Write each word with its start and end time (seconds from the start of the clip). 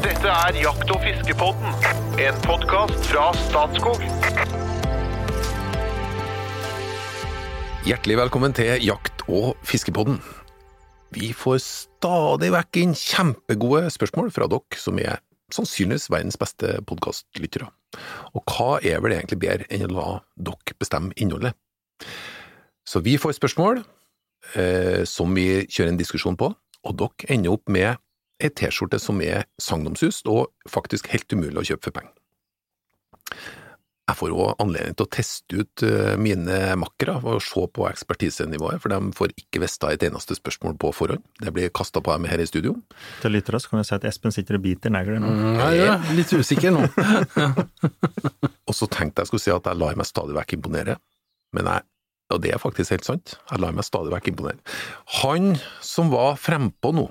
Dette 0.00 0.30
er 0.32 0.56
Jakt- 0.56 0.88
og 0.94 1.02
fiskepodden, 1.04 1.74
en 2.24 2.38
podkast 2.46 3.02
fra 3.10 3.26
Statskog. 3.36 4.00
Hjertelig 7.84 8.16
velkommen 8.16 8.56
til 8.56 8.80
Jakt- 8.80 9.26
og 9.28 9.60
fiskepodden. 9.60 10.16
Vi 11.12 11.34
får 11.36 11.60
stadig 11.60 12.48
vekk 12.56 12.80
inn 12.80 12.96
kjempegode 12.96 13.92
spørsmål 13.92 14.32
fra 14.32 14.48
dere 14.48 14.80
som 14.80 14.96
er 15.04 15.20
sannsynligvis 15.52 16.08
verdens 16.08 16.40
beste 16.40 16.78
podkastlyttere. 16.88 17.68
Og 18.32 18.48
hva 18.48 18.80
er 18.80 19.04
vel 19.04 19.18
egentlig 19.18 19.42
bedre 19.44 19.68
enn 19.68 19.84
å 19.84 19.94
la 19.98 20.10
dere 20.40 20.80
bestemme 20.80 21.12
innholdet? 21.20 21.52
Så 22.88 23.04
vi 23.04 23.18
får 23.20 23.36
spørsmål 23.36 23.84
eh, 24.56 25.04
som 25.04 25.36
vi 25.36 25.66
kjører 25.68 25.92
en 25.92 26.00
diskusjon 26.00 26.40
på, 26.40 26.54
og 26.56 27.02
dere 27.04 27.34
ender 27.36 27.52
opp 27.52 27.68
med 27.68 28.00
ei 28.40 28.52
T-skjorte 28.52 29.00
som 29.02 29.20
er 29.24 29.46
sagnomsust 29.60 30.28
og 30.30 30.48
faktisk 30.70 31.10
helt 31.12 31.32
umulig 31.32 31.60
å 31.60 31.66
kjøpe 31.72 31.88
for 31.88 32.00
penger. 32.00 32.14
Jeg 34.10 34.18
får 34.18 34.32
òg 34.34 34.62
anledning 34.62 34.96
til 34.98 35.06
å 35.06 35.10
teste 35.14 35.60
ut 35.60 35.82
eh, 35.86 36.16
mine 36.18 36.56
makkere 36.80 37.14
og 37.20 37.42
se 37.46 37.62
på 37.70 37.84
ekspertisenivået, 37.86 38.80
for 38.82 38.90
de 38.90 39.12
får 39.14 39.34
ikke 39.38 39.62
vite 39.62 39.92
et 39.94 40.06
eneste 40.08 40.34
spørsmål 40.34 40.74
på 40.82 40.90
forhånd. 40.96 41.22
Det 41.38 41.52
blir 41.54 41.70
kasta 41.74 42.02
på 42.02 42.16
dem 42.16 42.26
her 42.26 42.42
i 42.42 42.48
studio. 42.48 42.74
Til 43.22 43.36
lyttere 43.36 43.60
kan 43.62 43.78
vi 43.78 43.86
si 43.86 43.94
at 43.94 44.08
Espen 44.10 44.34
sitter 44.34 44.58
og 44.58 44.64
biter 44.64 44.90
negler 44.90 45.22
nå. 45.22 45.30
Mm, 45.30 45.60
jeg 45.60 45.86
er 45.86 46.10
litt 46.18 46.34
usikker 46.34 46.74
nå. 46.74 46.88
Og 48.70 48.74
så 48.74 48.90
tenkte 48.90 49.22
jeg 49.22 49.30
skulle 49.30 49.44
si 49.44 49.54
at 49.54 49.70
jeg 49.70 49.78
lar 49.78 49.96
meg 49.98 50.10
stadig 50.10 50.34
vekk 50.36 50.58
imponere, 50.58 50.98
men 51.54 51.70
jeg, 51.70 51.86
og 52.30 52.42
det 52.42 52.52
er 52.54 52.62
faktisk 52.62 52.94
helt 52.94 53.06
sant, 53.06 53.32
jeg 53.50 53.62
lar 53.62 53.74
meg 53.74 53.86
stadig 53.86 54.12
vekk 54.14 54.30
imponere. 54.30 54.60
Han 55.22 55.56
som 55.82 56.12
var 56.12 56.38
frempå 56.38 56.92
nå, 56.94 57.08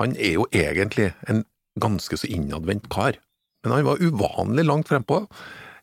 han 0.00 0.16
er 0.16 0.36
jo 0.36 0.46
egentlig 0.52 1.12
en 1.30 1.44
ganske 1.80 2.18
så 2.20 2.28
innadvendt 2.28 2.88
kar, 2.92 3.18
men 3.64 3.74
han 3.74 3.86
var 3.88 4.02
uvanlig 4.02 4.66
langt 4.66 4.90
frempå. 4.90 5.24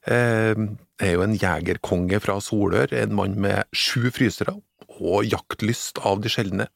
Eh, 0.09 0.55
er 1.03 1.15
jo 1.15 1.23
en 1.25 1.35
jegerkonge 1.39 2.19
fra 2.23 2.37
Solør, 2.43 2.93
en 2.95 3.15
mann 3.17 3.35
med 3.41 3.65
sju 3.75 4.09
frysere 4.13 4.55
og 4.93 5.25
jaktlyst 5.25 6.01
av 6.05 6.21
de 6.23 6.31
sjeldne. 6.31 6.69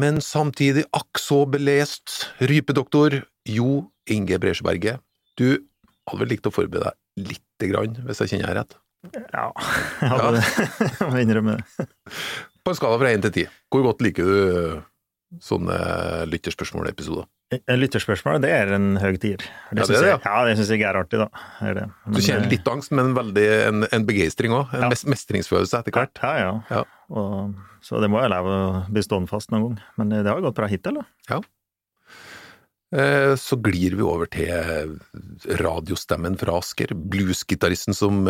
Men 0.00 0.20
samtidig 0.24 0.86
akk 0.96 1.20
så 1.20 1.42
belest 1.50 2.30
rypedoktor 2.40 3.20
Jo 3.48 3.90
Inge 4.10 4.38
Bresjeberget. 4.40 5.02
Du 5.36 5.58
hadde 6.08 6.22
vel 6.22 6.32
likt 6.34 6.48
å 6.48 6.54
forberede 6.54 6.90
deg 6.90 7.32
lite 7.32 7.70
grann, 7.70 7.98
hvis 8.06 8.22
jeg 8.22 8.34
kjenner 8.34 8.54
deg 8.54 8.62
rett? 8.62 8.78
Ja, 9.32 9.48
jeg 10.00 10.20
hadde 10.20 11.10
må 11.10 11.20
innrømme 11.22 11.58
det. 11.58 11.88
På 12.60 12.72
en 12.72 12.78
skala 12.78 13.00
fra 13.00 13.12
én 13.12 13.24
til 13.24 13.34
ti, 13.34 13.44
hvor 13.72 13.84
godt 13.88 14.04
liker 14.04 14.26
du 14.28 14.80
sånne 15.38 15.76
lytterspørsmål-episoder? 16.32 17.28
Lytterspørsmål, 17.66 18.40
det 18.44 18.50
er 18.54 18.72
en 18.76 18.92
høy 19.02 19.16
tier. 19.18 19.42
Ja, 19.42 19.76
det 19.80 19.86
synes 19.88 20.02
det, 20.04 20.08
jeg, 20.12 20.20
ja, 20.24 20.34
det 20.46 20.52
syns 20.58 20.68
jeg 20.70 20.84
er 20.86 20.98
artig, 21.00 21.18
da. 21.18 21.26
Er 21.66 21.74
det. 21.78 21.84
Du 22.14 22.18
kjenner 22.22 22.46
eh, 22.46 22.52
litt 22.52 22.68
angst, 22.70 22.92
men 22.94 23.10
veldig 23.16 23.46
en, 23.68 23.86
en 23.90 24.06
begeistring 24.06 24.54
òg. 24.54 24.74
En 24.78 24.86
Ja. 24.86 24.90
mestringsfølelse 25.14 25.80
etter 25.82 25.94
hvert. 25.96 26.20
Ja, 26.22 26.34
ja. 26.38 26.52
Ja. 26.70 26.82
Og, 27.10 27.54
så 27.82 27.98
det 28.02 28.10
må 28.12 28.20
jeg 28.22 28.30
leve 28.30 28.54
å 28.54 28.84
bli 28.90 29.02
stående 29.02 29.30
fast 29.30 29.50
noen 29.54 29.66
gang. 29.66 29.80
Men 29.98 30.14
det 30.20 30.30
har 30.30 30.42
gått 30.44 30.58
bra 30.60 30.68
hittil, 30.70 31.00
da. 31.00 31.06
Ja. 31.30 31.40
Så 33.38 33.54
glir 33.62 33.94
vi 33.94 34.02
over 34.02 34.26
til 34.26 34.96
radiostemmen 35.62 36.34
fra 36.40 36.56
Asker, 36.58 36.90
bluesgitaristen 36.94 37.94
som 37.94 38.24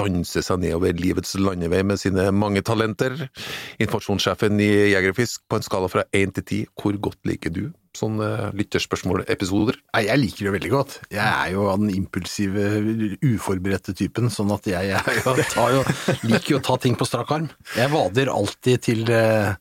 danser 0.00 0.44
seg 0.44 0.62
nedover 0.62 0.96
livets 0.96 1.34
landevei 1.38 1.82
med 1.86 2.00
sine 2.00 2.30
mange 2.34 2.62
talenter. 2.64 3.14
Informasjonssjefen 3.82 4.60
i 4.62 4.72
Jegerfisk, 4.94 5.44
på 5.48 5.58
en 5.58 5.66
skala 5.66 5.90
fra 5.92 6.06
én 6.16 6.32
til 6.34 6.48
ti, 6.48 6.60
hvor 6.78 6.96
godt 7.10 7.20
liker 7.28 7.52
du 7.54 7.66
sånne 7.96 8.50
lytterspørsmål-episoder? 8.56 9.76
Jeg 10.00 10.20
liker 10.20 10.48
det 10.48 10.54
veldig 10.56 10.70
godt. 10.72 10.94
Jeg 11.12 11.26
er 11.26 11.52
jo 11.52 11.66
av 11.68 11.80
den 11.82 11.92
impulsive, 11.92 12.68
uforberedte 13.20 13.94
typen, 13.96 14.30
sånn 14.32 14.52
at 14.54 14.68
jeg, 14.70 14.94
jeg, 14.94 15.18
jo, 15.76 15.82
liker 16.24 16.54
jo 16.54 16.60
å 16.60 16.66
ta 16.70 16.78
ting 16.80 16.96
på 16.96 17.08
strak 17.08 17.34
arm. 17.36 17.50
Jeg 17.76 17.92
vader 17.92 18.32
alltid 18.32 18.86
til 18.88 19.12
eh, 19.12 19.52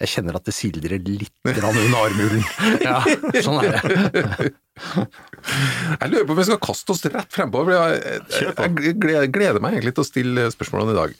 jeg 0.00 0.08
kjenner 0.14 0.36
at 0.38 0.46
det 0.48 0.54
sildrer 0.56 0.96
litt 1.04 1.34
grann 1.44 1.76
under 1.76 1.98
armhulen. 2.06 2.44
Ja, 2.86 3.02
sånn 3.44 3.58
er 3.60 3.76
det. 3.76 4.50
Jeg 4.80 6.08
lurer 6.08 6.24
på 6.24 6.32
om 6.32 6.38
vi 6.38 6.46
skal 6.48 6.60
kaste 6.62 6.94
oss 6.94 7.02
rett 7.04 7.34
frempå. 7.34 7.64
for 7.66 7.74
Jeg, 7.74 8.20
jeg, 8.32 8.54
på. 8.56 8.68
jeg 9.12 9.32
gleder, 9.34 9.60
meg 9.60 9.76
egentlig 9.76 9.92
til 9.98 10.04
å 10.04 10.08
stille 10.08 10.46
spørsmålene 10.54 10.94
i 10.94 10.98
dag. 11.00 11.16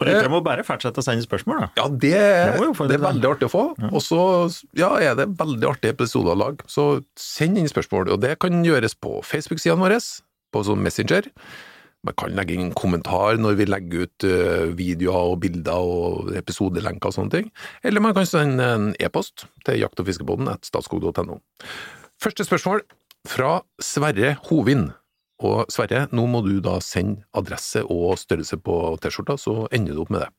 Og 0.00 0.08
Dere 0.08 0.32
må 0.32 0.40
bare 0.46 0.64
fortsette 0.66 0.98
å 0.98 1.06
sende 1.06 1.26
spørsmål, 1.26 1.62
da. 1.62 1.68
Ja, 1.78 1.86
det, 1.88 2.14
det 2.90 2.96
er 2.98 3.04
veldig 3.06 3.30
artig 3.30 3.48
å 3.50 3.52
få. 3.54 3.64
Og 3.92 4.00
så 4.02 4.20
ja, 4.78 4.90
er 4.98 5.14
det 5.20 5.28
veldig 5.38 5.70
artige 5.70 5.94
episoder 5.94 6.34
å 6.34 6.40
lage. 6.42 6.66
Så 6.70 6.88
send 7.20 7.60
inn 7.60 7.70
spørsmål, 7.70 8.10
og 8.16 8.24
det 8.24 8.34
kan 8.42 8.64
gjøres 8.66 8.98
på 8.98 9.20
Facebook-sidene 9.26 9.86
våre, 9.86 10.00
på 10.54 10.66
sånn 10.66 10.82
Messenger. 10.82 11.30
Man 12.04 12.16
kan 12.20 12.34
legge 12.36 12.56
inn 12.56 12.66
en 12.68 12.76
kommentar 12.76 13.38
når 13.40 13.58
vi 13.60 13.66
legger 13.68 14.04
ut 14.04 14.26
eh, 14.28 14.66
videoer 14.76 15.30
og 15.32 15.38
bilder 15.44 15.92
og 15.94 16.34
episodelenker 16.36 17.10
og 17.10 17.16
sånne 17.16 17.34
ting. 17.34 17.48
Eller 17.84 18.04
man 18.04 18.16
kan 18.16 18.28
sende 18.28 18.66
en 18.76 18.90
e-post 19.00 19.46
til 19.64 19.80
jakt- 19.80 20.02
og 20.02 20.10
fiskebåten 20.10 20.50
at 20.52 20.68
statskog.no. 20.68 21.40
Første 22.20 22.46
spørsmål 22.46 22.84
fra 23.28 23.58
Sverre 23.82 24.36
Hovin. 24.50 24.90
Og 25.44 25.64
Sverre, 25.72 26.06
nå 26.14 26.26
må 26.30 26.44
du 26.44 26.58
da 26.64 26.78
sende 26.84 27.24
adresse 27.36 27.82
og 27.90 28.18
størrelse 28.20 28.60
på 28.62 28.78
T-skjorta, 29.02 29.36
så 29.40 29.64
ender 29.74 29.96
du 29.96 30.04
opp 30.04 30.12
med 30.14 30.24
det. 30.24 30.30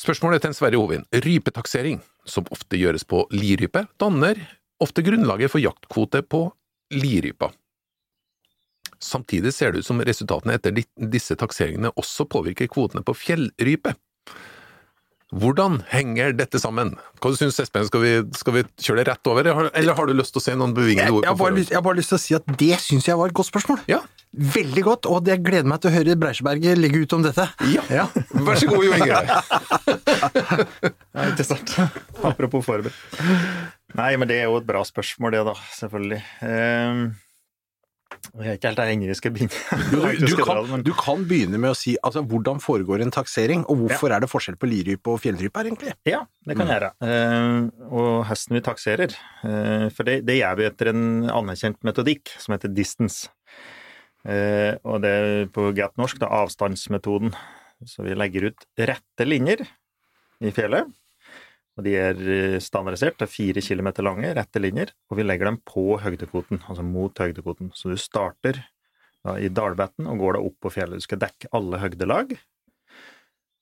Spørsmålet 0.00 0.42
til 0.42 0.54
Sverre 0.56 0.80
Hovin. 0.80 1.04
Rypetaksering, 1.12 2.00
som 2.26 2.46
ofte 2.54 2.78
gjøres 2.80 3.04
på 3.06 3.26
lirype, 3.34 3.84
danner 4.00 4.40
ofte 4.82 5.04
grunnlaget 5.06 5.52
for 5.52 5.62
jaktkvote 5.62 6.24
på 6.26 6.46
lirypa. 6.94 7.52
Samtidig 9.04 9.52
ser 9.52 9.72
det 9.74 9.82
ut 9.84 9.88
som 9.90 10.00
resultatene 10.00 10.56
etter 10.56 10.72
disse 11.12 11.36
takseringene 11.36 11.92
også 12.00 12.24
påvirker 12.32 12.70
kvotene 12.72 13.04
på 13.04 13.12
fjellrype. 13.20 13.92
Hvordan 15.34 15.80
henger 15.90 16.34
dette 16.36 16.60
sammen? 16.62 16.92
Hva 17.18 17.30
du 17.32 17.38
synes 17.40 17.56
Espen, 17.58 17.86
skal 17.88 18.02
vi, 18.04 18.10
skal 18.38 18.54
vi 18.54 18.62
kjøre 18.84 19.00
det 19.02 19.06
rett 19.08 19.26
over, 19.32 19.48
eller 19.74 19.96
har- 19.96 20.06
du 20.06 20.12
lyst 20.14 20.30
til 20.36 20.38
å 20.38 20.44
si 20.44 20.52
noen 20.54 20.74
bevingede 20.76 21.08
jeg, 21.08 21.14
ord 21.16 21.24
jeg 21.24 21.32
har 21.74 21.82
bare 21.82 21.96
lyst 21.98 22.12
til 22.12 22.18
å 22.18 22.22
si 22.22 22.34
at 22.36 22.46
det 22.60 22.76
syns 22.78 23.08
jeg 23.08 23.16
var 23.18 23.32
et 23.32 23.34
godt 23.34 23.48
spørsmål. 23.50 23.80
Ja. 23.90 23.98
Veldig 24.34 24.84
godt, 24.86 25.06
og 25.10 25.26
jeg 25.26 25.42
gleder 25.42 25.66
meg 25.66 25.80
til 25.82 25.90
å 25.90 25.94
høre 25.96 26.14
Breisjeberget 26.20 26.78
legge 26.78 27.02
ut 27.02 27.12
om 27.16 27.22
dette. 27.26 27.48
Ja. 27.90 28.06
Vær 28.30 28.60
så 28.62 28.68
god, 28.70 28.84
Jo 28.84 28.94
Inge. 28.94 29.18
Ja, 31.14 31.26
ikke 31.30 31.44
sant. 31.46 31.74
Apropos 32.22 32.64
forberedt. 32.66 32.94
Nei, 33.94 34.12
men 34.18 34.28
det 34.30 34.40
er 34.42 34.48
jo 34.48 34.56
et 34.58 34.66
bra 34.66 34.82
spørsmål, 34.86 35.34
det, 35.36 35.42
da. 35.46 35.54
Selvfølgelig. 35.78 36.22
Um, 36.42 37.04
jeg 38.32 38.50
er 38.50 38.56
ikke 38.58 38.70
helt 38.70 38.80
der 38.80 38.90
inne 38.94 39.08
vi 39.10 39.16
skal 39.18 39.32
begynne. 39.34 39.60
Du, 39.94 40.26
du, 40.26 40.34
kan, 40.44 40.60
men- 40.70 40.84
du 40.86 40.92
kan 40.96 41.24
begynne 41.28 41.60
med 41.60 41.74
å 41.74 41.76
si 41.78 41.94
altså, 42.04 42.22
hvordan 42.28 42.60
foregår 42.62 43.04
en 43.04 43.12
taksering, 43.14 43.64
og 43.70 43.82
hvorfor 43.84 44.14
er 44.14 44.24
det 44.24 44.30
forskjell 44.32 44.56
på 44.60 44.70
lirype 44.70 45.12
og 45.12 45.20
fjellrype 45.22 45.60
her, 45.60 45.70
egentlig? 45.70 45.94
Ja, 46.08 46.22
det 46.48 46.56
kan 46.58 46.70
jeg 46.70 46.80
gjøre. 46.80 46.90
Uh, 47.04 47.88
og 47.90 48.10
hesten 48.30 48.58
vi 48.58 48.64
takserer. 48.64 49.14
Uh, 49.44 49.86
for 49.94 50.08
det, 50.08 50.20
det 50.28 50.38
gjør 50.40 50.58
vi 50.60 50.68
etter 50.70 50.92
en 50.94 51.04
anerkjent 51.30 51.80
metodikk 51.86 52.34
som 52.40 52.56
heter 52.56 52.72
distance. 52.74 53.30
Uh, 54.24 54.74
og 54.88 55.02
det 55.04 55.14
er 55.20 55.48
på 55.52 55.68
godt 55.76 56.00
norsk 56.00 56.22
da, 56.22 56.32
avstandsmetoden. 56.42 57.34
Så 57.84 58.04
vi 58.06 58.16
legger 58.16 58.50
ut 58.50 58.68
rette 58.80 59.26
linjer 59.28 59.66
i 60.44 60.52
fjellet. 60.54 60.88
Og 61.74 61.86
de 61.86 61.94
er 61.98 62.20
eh, 62.30 62.60
standardisert, 62.62 63.16
det 63.18 63.26
er 63.26 63.32
fire 63.32 63.62
kilometer 63.64 64.06
lange, 64.06 64.30
rette 64.36 64.62
linjer, 64.62 64.92
og 65.10 65.18
vi 65.18 65.26
legger 65.26 65.50
dem 65.50 65.58
på 65.66 65.98
høydekvoten, 66.02 66.62
altså 66.68 66.84
mot 66.86 67.18
høydekvoten. 67.18 67.72
Så 67.74 67.90
du 67.90 67.98
starter 67.98 68.60
da, 69.24 69.38
i 69.40 69.50
dalbetten 69.50 70.06
og 70.10 70.22
går 70.22 70.36
da 70.36 70.44
opp 70.46 70.58
på 70.62 70.74
fjellet. 70.76 71.02
Du 71.02 71.06
skal 71.08 71.22
dekke 71.24 71.50
alle 71.56 71.80
høgdelag. 71.82 72.36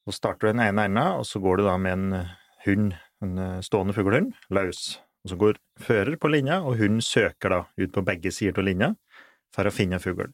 Så 0.02 0.16
starter 0.18 0.48
du 0.48 0.52
den 0.52 0.64
ene 0.66 0.88
enden, 0.90 1.22
og 1.22 1.24
så 1.28 1.40
går 1.40 1.60
du 1.60 1.66
da 1.70 1.78
med 1.80 1.96
en 1.96 2.20
eh, 2.20 2.36
hund, 2.66 2.92
en 3.24 3.40
eh, 3.40 3.64
stående 3.64 3.96
fuglehund, 3.96 4.36
løs. 4.52 4.98
Og 5.22 5.32
så 5.32 5.38
går 5.38 5.60
fører 5.80 6.18
på 6.20 6.28
linja, 6.32 6.60
og 6.66 6.76
hunden 6.82 7.00
søker 7.04 7.54
da 7.54 7.64
ut 7.78 7.94
på 7.94 8.04
begge 8.04 8.32
sider 8.34 8.60
av 8.60 8.68
linja 8.68 8.92
for 9.54 9.68
å 9.68 9.72
finne 9.74 10.02
fugl. 10.02 10.32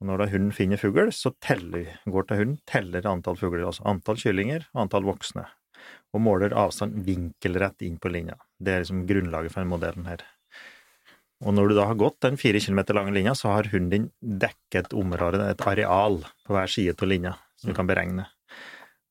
Og 0.00 0.08
når 0.08 0.22
da 0.22 0.28
hunden 0.32 0.52
finner 0.56 0.80
fugl, 0.80 1.10
så 1.12 1.34
teller, 1.44 1.98
går 2.08 2.28
til 2.28 2.40
hunden, 2.40 2.60
teller 2.70 3.08
antall 3.10 3.36
fugler, 3.36 3.66
altså 3.68 3.84
antall 3.90 4.20
kyllinger 4.22 4.64
og 4.72 4.86
antall 4.86 5.04
voksne, 5.04 5.44
og 6.10 6.22
måler 6.24 6.54
avstand 6.58 7.00
vinkelrett 7.06 7.84
inn 7.86 7.98
på 8.02 8.10
linja. 8.12 8.36
Det 8.58 8.72
er 8.72 8.84
liksom 8.84 9.06
grunnlaget 9.08 9.54
for 9.54 9.62
den 9.62 9.72
modellen 9.72 10.08
her. 10.10 10.24
Og 11.40 11.54
når 11.56 11.70
du 11.70 11.76
da 11.78 11.86
har 11.88 11.96
gått 11.96 12.18
den 12.24 12.36
fire 12.40 12.60
kilometer 12.60 12.96
lange 12.96 13.14
linja, 13.16 13.32
så 13.38 13.54
har 13.54 13.70
hunden 13.72 13.92
din 13.92 14.10
dekket 14.42 14.90
et 14.90 14.96
område, 14.96 15.40
et 15.48 15.64
areal, 15.70 16.20
på 16.44 16.56
hver 16.56 16.68
side 16.68 16.98
av 16.98 17.08
linja, 17.08 17.32
som 17.56 17.70
du 17.70 17.76
kan 17.78 17.88
beregne. 17.88 18.26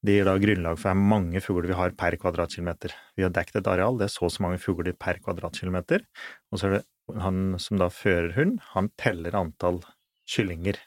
Det 0.06 0.16
gir 0.16 0.28
da 0.28 0.36
grunnlag 0.40 0.78
for 0.80 0.94
hvor 0.94 1.10
mange 1.12 1.42
fugler 1.44 1.72
vi 1.72 1.80
har 1.80 1.96
per 1.98 2.16
kvadratkilometer. 2.22 2.94
Vi 3.18 3.26
har 3.26 3.34
dekket 3.36 3.64
et 3.64 3.72
areal, 3.72 3.98
det 4.00 4.08
er 4.08 4.14
så 4.14 4.28
og 4.28 4.36
så 4.36 4.46
mange 4.46 4.62
fugler 4.62 4.96
per 4.96 5.20
kvadratkilometer. 5.24 6.06
Og 6.54 6.62
så 6.62 6.70
er 6.70 6.78
det 6.78 6.84
han 7.18 7.58
som 7.60 7.82
da 7.82 7.90
fører 7.92 8.36
hund, 8.38 8.60
han 8.76 8.92
teller 9.02 9.36
antall 9.36 9.82
kyllinger. 10.30 10.78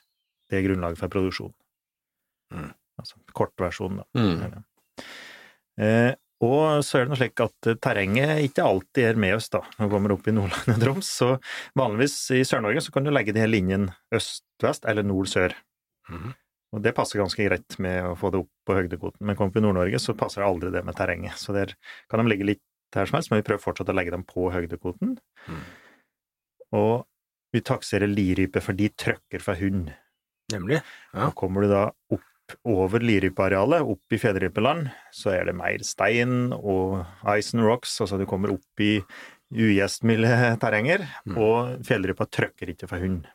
Det 0.49 0.61
er 0.61 0.67
grunnlaget 0.69 1.01
for 1.03 1.13
produksjon. 1.13 1.53
Mm. 2.55 2.71
Altså 3.03 3.19
kortversjonen, 3.35 4.03
da. 4.03 4.23
Mm. 4.23 4.65
Eh, 5.81 6.13
Og 6.43 6.83
så 6.83 6.99
er 6.99 7.05
det 7.05 7.13
noe 7.13 7.21
slik 7.21 7.39
at 7.45 7.69
terrenget 7.79 8.41
ikke 8.49 8.65
alltid 8.67 9.05
er 9.13 9.19
med 9.23 9.37
oss 9.37 9.47
da, 9.53 9.61
når 9.79 9.87
vi 9.87 9.93
kommer 9.93 10.15
opp 10.17 10.27
i 10.27 10.33
Nordland 10.35 10.73
og 10.75 10.81
Troms. 10.83 11.11
Så 11.21 11.29
vanligvis 11.79 12.17
i 12.35 12.41
Sør-Norge 12.43 12.83
så 12.83 12.91
kan 12.95 13.07
du 13.07 13.13
legge 13.15 13.31
de 13.37 13.39
her 13.45 13.51
linjene 13.53 13.95
øst-vest 14.11 14.89
eller 14.91 15.07
nord-sør. 15.07 15.55
Mm. 16.11 16.33
Og 16.75 16.83
det 16.83 16.95
passer 16.97 17.21
ganske 17.21 17.47
greit 17.47 17.77
med 17.85 18.09
å 18.09 18.17
få 18.19 18.33
det 18.35 18.41
opp 18.43 18.51
på 18.67 18.75
høydekvoten, 18.75 19.23
Men 19.29 19.39
kommer 19.39 19.55
vi 19.55 19.63
i 19.63 19.67
Nord-Norge, 19.69 20.01
så 20.03 20.17
passer 20.19 20.43
det 20.43 20.49
aldri 20.49 20.73
det 20.75 20.83
med 20.89 20.97
terrenget. 20.99 21.39
Så 21.39 21.55
der 21.55 21.77
kan 22.11 22.19
de 22.19 22.33
ligge 22.33 22.49
litt 22.49 22.63
her 22.97 23.07
som 23.07 23.21
helst, 23.21 23.31
men 23.31 23.39
vi 23.39 23.47
prøver 23.47 23.63
fortsatt 23.63 23.93
å 23.93 23.95
legge 23.95 24.11
dem 24.11 24.25
på 24.27 24.51
høydekvoten. 24.51 25.15
Mm. 25.47 25.63
Og 26.81 27.05
vi 27.55 27.63
takserer 27.63 28.11
lirype, 28.11 28.65
for 28.65 28.75
de 28.75 28.89
trøkker 28.89 29.45
fra 29.45 29.55
hund. 29.61 29.93
Nemlig. 30.51 30.83
Ja. 31.13 31.29
Og 31.29 31.37
kommer 31.39 31.63
du 31.63 31.71
da 31.71 31.85
opp 32.11 32.27
over 32.69 33.03
lirypearealet, 33.05 33.83
opp 33.83 34.15
i 34.15 34.19
fjellrypeland, 34.21 34.89
så 35.15 35.33
er 35.37 35.47
det 35.49 35.55
mer 35.59 35.83
stein 35.87 36.53
og 36.57 37.03
ice 37.37 37.55
and 37.57 37.65
rocks, 37.67 37.95
altså 38.01 38.19
du 38.21 38.27
kommer 38.29 38.53
opp 38.55 38.81
i 38.83 39.01
ugjestmilde 39.53 40.57
terrenger, 40.63 41.05
Mm. 41.29 41.37
og 41.39 41.85
fjellrypa 41.85 42.27
trøkker 42.31 42.73
ikke 42.73 42.89
for 42.89 42.99
hund. 42.99 43.27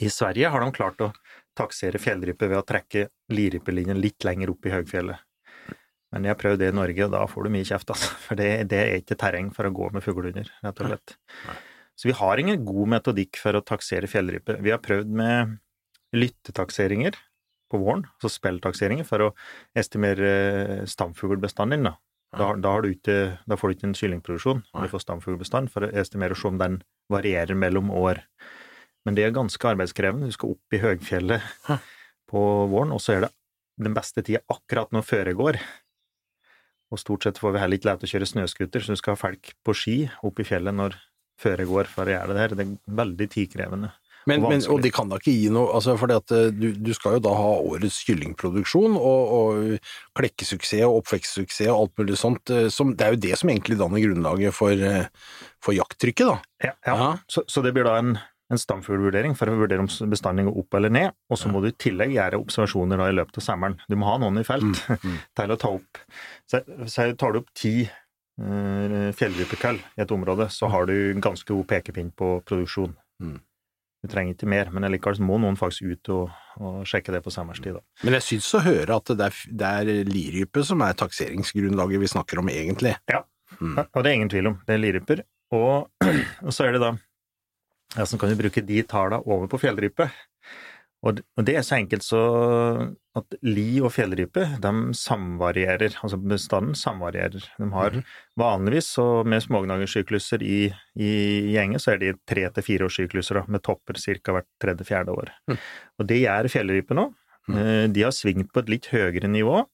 I 0.00 0.08
Sverige 0.08 0.48
har 0.50 0.60
de 0.64 0.72
klart 0.72 1.00
å 1.04 1.12
taksere 1.56 2.00
fjellrype 2.00 2.48
ved 2.48 2.58
å 2.58 2.64
trekke 2.66 3.08
lirypelinjen 3.30 4.00
litt 4.00 4.24
lenger 4.24 4.50
opp 4.50 4.64
i 4.66 4.72
høgfjellet. 4.72 5.18
Men 6.12 6.24
jeg 6.24 6.32
har 6.32 6.40
prøvd 6.40 6.58
det 6.62 6.68
i 6.70 6.76
Norge, 6.76 7.04
og 7.04 7.12
da 7.12 7.26
får 7.26 7.44
du 7.44 7.50
mye 7.50 7.66
kjeft, 7.66 7.90
altså. 7.92 8.08
For 8.24 8.38
det, 8.38 8.68
det 8.70 8.78
er 8.78 9.00
ikke 9.02 9.18
terreng 9.20 9.50
for 9.52 9.68
å 9.68 9.72
gå 9.74 9.90
med 9.92 10.04
fuglehunder, 10.04 10.48
rett 10.64 10.80
og 10.80 10.86
slett. 10.92 11.16
Så 11.96 12.08
vi 12.08 12.14
har 12.16 12.38
ingen 12.40 12.64
god 12.64 12.88
metodikk 12.94 13.36
for 13.40 13.56
å 13.56 13.64
taksere 13.64 14.08
fjellrype. 14.08 14.58
Vi 14.62 14.70
har 14.72 14.78
prøvd 14.84 15.08
med 15.08 15.58
lyttetakseringer 16.16 17.16
på 17.72 17.80
våren, 17.82 18.04
altså 18.16 18.30
spelltakseringer, 18.32 19.06
for 19.08 19.28
å 19.28 19.30
estimere 19.78 20.32
eh, 20.32 20.84
stamfuglbestanden 20.90 21.78
din. 21.78 21.88
Da. 21.90 21.96
Da, 22.36 22.50
da, 22.58 22.74
har 22.74 22.84
du 22.84 22.90
ikke, 22.90 23.16
da 23.48 23.56
får 23.56 23.70
du 23.70 23.76
ikke 23.76 23.88
en 23.88 23.96
kyllingproduksjon, 23.96 24.62
du 24.66 24.88
får 24.92 25.04
stamfuglbestand 25.04 25.70
for 25.72 25.86
å 25.86 25.90
estimere 25.96 26.34
og 26.34 26.40
se 26.40 26.50
om 26.50 26.60
den 26.60 26.80
varierer 27.12 27.56
mellom 27.56 27.92
år. 27.94 28.20
Men 29.06 29.16
det 29.16 29.24
er 29.24 29.34
ganske 29.34 29.70
arbeidskrevende. 29.70 30.28
Du 30.28 30.34
skal 30.34 30.56
opp 30.56 30.74
i 30.74 30.82
høgfjellet 30.82 31.44
på 32.30 32.42
våren, 32.72 32.92
og 32.92 33.00
så 33.02 33.14
er 33.14 33.26
det 33.26 33.32
den 33.86 33.94
beste 33.96 34.24
tida 34.26 34.42
akkurat 34.52 34.92
når 34.94 35.06
føret 35.06 35.38
går. 35.38 35.60
Og 36.92 37.00
stort 37.02 37.26
sett 37.26 37.38
får 37.40 37.54
vi 37.54 37.62
heller 37.62 37.80
ikke 37.80 37.90
lov 37.90 38.00
til 38.00 38.08
å 38.08 38.12
kjøre 38.14 38.30
snøscooter, 38.30 38.82
så 38.82 38.94
du 38.94 39.00
skal 39.00 39.16
ha 39.16 39.20
folk 39.20 39.52
på 39.66 39.74
ski 39.74 39.96
opp 40.26 40.42
i 40.42 40.46
fjellet 40.46 40.74
når 40.74 40.98
føret 41.40 41.68
går 41.70 41.90
for 41.90 42.08
å 42.08 42.14
gjøre 42.14 42.34
det 42.34 42.42
der. 42.42 42.56
Det 42.58 42.66
er 42.66 42.98
veldig 43.02 43.28
tidkrevende. 43.32 43.92
Men, 44.26 44.42
Og 44.42 44.50
men, 44.50 44.62
og 44.74 44.80
de 44.82 44.90
kan 44.90 45.10
da 45.10 45.20
ikke 45.20 45.34
gi 45.34 45.50
noe 45.54 45.70
altså 45.78 45.94
fordi 46.00 46.16
at 46.18 46.32
eh, 46.34 46.48
du, 46.50 46.70
du 46.74 46.92
skal 46.96 47.16
jo 47.16 47.24
da 47.28 47.34
ha 47.38 47.50
årets 47.62 48.00
kyllingproduksjon 48.08 48.96
og, 48.98 49.34
og 49.36 49.90
klekkesuksess 50.18 50.82
og 50.86 51.02
oppvekstsuksess 51.02 51.68
og 51.70 51.76
alt 51.84 52.00
mulig 52.02 52.18
sånt. 52.18 52.50
eh, 52.50 52.66
Som, 52.74 52.96
det 52.98 53.06
er 53.06 53.14
jo 53.14 53.20
det 53.22 53.36
som 53.38 53.52
egentlig 53.52 53.78
danner 53.78 54.02
grunnlaget 54.02 54.56
for, 54.56 54.74
eh, 54.74 55.06
for 55.62 55.78
jakttrykket, 55.78 56.32
da. 56.32 56.72
Ja, 56.72 56.74
ja. 56.88 57.12
Så, 57.30 57.46
så 57.46 57.62
det 57.62 57.70
blir 57.76 57.86
da 57.86 57.94
en, 58.02 58.16
en 58.50 58.62
stamfuglvurdering 58.62 59.38
for 59.38 59.52
å 59.52 59.56
vurdere 59.62 59.86
om 59.86 60.10
bestanden 60.10 60.50
går 60.50 60.58
opp 60.64 60.78
eller 60.80 60.96
ned, 60.98 61.16
og 61.30 61.38
så 61.38 61.52
må 61.52 61.62
du 61.62 61.70
i 61.70 61.76
tillegg 61.86 62.18
gjøre 62.18 62.42
observasjoner 62.42 62.98
da 62.98 63.10
i 63.12 63.16
løpet 63.20 63.38
av 63.38 63.46
sommeren. 63.46 63.78
Du 63.86 63.94
må 64.00 64.10
ha 64.10 64.18
noen 64.22 64.42
i 64.42 64.46
felt 64.48 64.82
mm. 64.90 65.18
til 65.38 65.54
å 65.54 65.60
ta 65.62 65.70
opp. 65.78 66.02
Så, 66.50 66.64
så 66.90 67.12
tar 67.14 67.34
du 67.36 67.44
opp 67.44 67.54
ti 67.54 67.78
fjellrypekull 68.36 69.78
i 69.96 70.02
et 70.04 70.10
område, 70.12 70.50
så 70.52 70.68
har 70.68 70.84
du 70.90 70.96
ganske 71.24 71.48
god 71.48 71.70
pekepinn 71.70 72.10
på 72.12 72.34
produksjon. 72.44 72.90
Mm. 73.24 73.38
Du 74.06 74.12
trenger 74.12 74.36
ikke 74.36 74.48
mer, 74.50 74.68
men 74.70 74.86
likevel 74.94 75.18
må 75.26 75.40
noen 75.42 75.56
faktisk 75.58 75.90
ut 75.90 76.10
og, 76.14 76.34
og 76.62 76.82
sjekke 76.86 77.14
det 77.14 77.24
på 77.24 77.32
sommerstid. 77.34 77.74
da. 77.74 77.82
Men 78.06 78.18
jeg 78.18 78.26
syns 78.28 78.50
å 78.54 78.62
høre 78.62 78.98
at 79.00 79.10
det 79.18 79.26
er, 79.26 79.40
det 79.62 79.72
er 79.80 80.10
lirype 80.10 80.62
som 80.66 80.84
er 80.86 80.94
takseringsgrunnlaget 81.00 82.02
vi 82.04 82.12
snakker 82.12 82.42
om 82.42 82.52
egentlig. 82.52 82.94
Ja. 83.10 83.24
Mm. 83.58 83.80
Og 83.82 83.98
det 84.02 84.10
er 84.10 84.14
ingen 84.14 84.30
tvil 84.30 84.52
om. 84.52 84.60
Det 84.66 84.76
er 84.76 84.82
liryper. 84.82 85.24
Og, 85.56 85.90
og 86.46 86.54
så 86.54 86.68
er 86.68 86.76
det 86.76 86.84
da 86.84 86.94
ja, 87.96 88.06
kan 88.06 88.30
du 88.30 88.38
bruke 88.38 88.62
de 88.66 88.82
tallene 88.86 89.22
over 89.24 89.50
på 89.50 89.60
fjellrype. 89.62 90.08
Og, 91.06 91.20
og 91.36 91.46
det 91.46 91.58
er 91.58 91.66
så 91.66 91.78
enkelt 91.78 92.04
så 92.04 92.22
at 93.16 93.34
li 93.42 93.80
og 93.80 93.90
fjellrype 93.94 94.42
de 94.60 94.72
samvarierer, 94.94 95.94
altså 96.04 96.18
bestanden 96.20 96.74
samvarierer. 96.76 97.42
De 97.58 97.68
har 97.72 97.90
Mhm. 97.96 98.04
vanligvis, 98.38 98.90
og 99.02 99.26
med 99.26 99.40
smågnagersykluser 99.42 100.42
i, 100.44 100.58
i 100.96 101.10
gjengen, 101.54 101.80
så 101.80 101.94
er 101.94 101.98
de 102.02 102.12
tre 102.28 102.48
til 102.50 102.62
fire 102.62 102.86
årssykluser 102.88 103.48
med 103.48 103.62
topper 103.62 103.94
ca. 103.98 104.32
hvert 104.32 104.46
tredje-fjerde 104.60 105.08
år. 105.16 105.30
Mhm. 105.48 105.58
Og 106.00 106.06
det 106.06 106.20
gjør 106.24 106.50
fjellrype 106.52 106.94
nå. 106.94 107.06
Mhm. 107.48 107.56
Eh, 107.58 107.86
De 107.88 108.02
har 108.02 108.10
svingt 108.12 108.52
på 108.52 108.58
et 108.60 108.68
litt 108.68 108.86
høyere 108.92 109.28
nivå, 109.30 109.64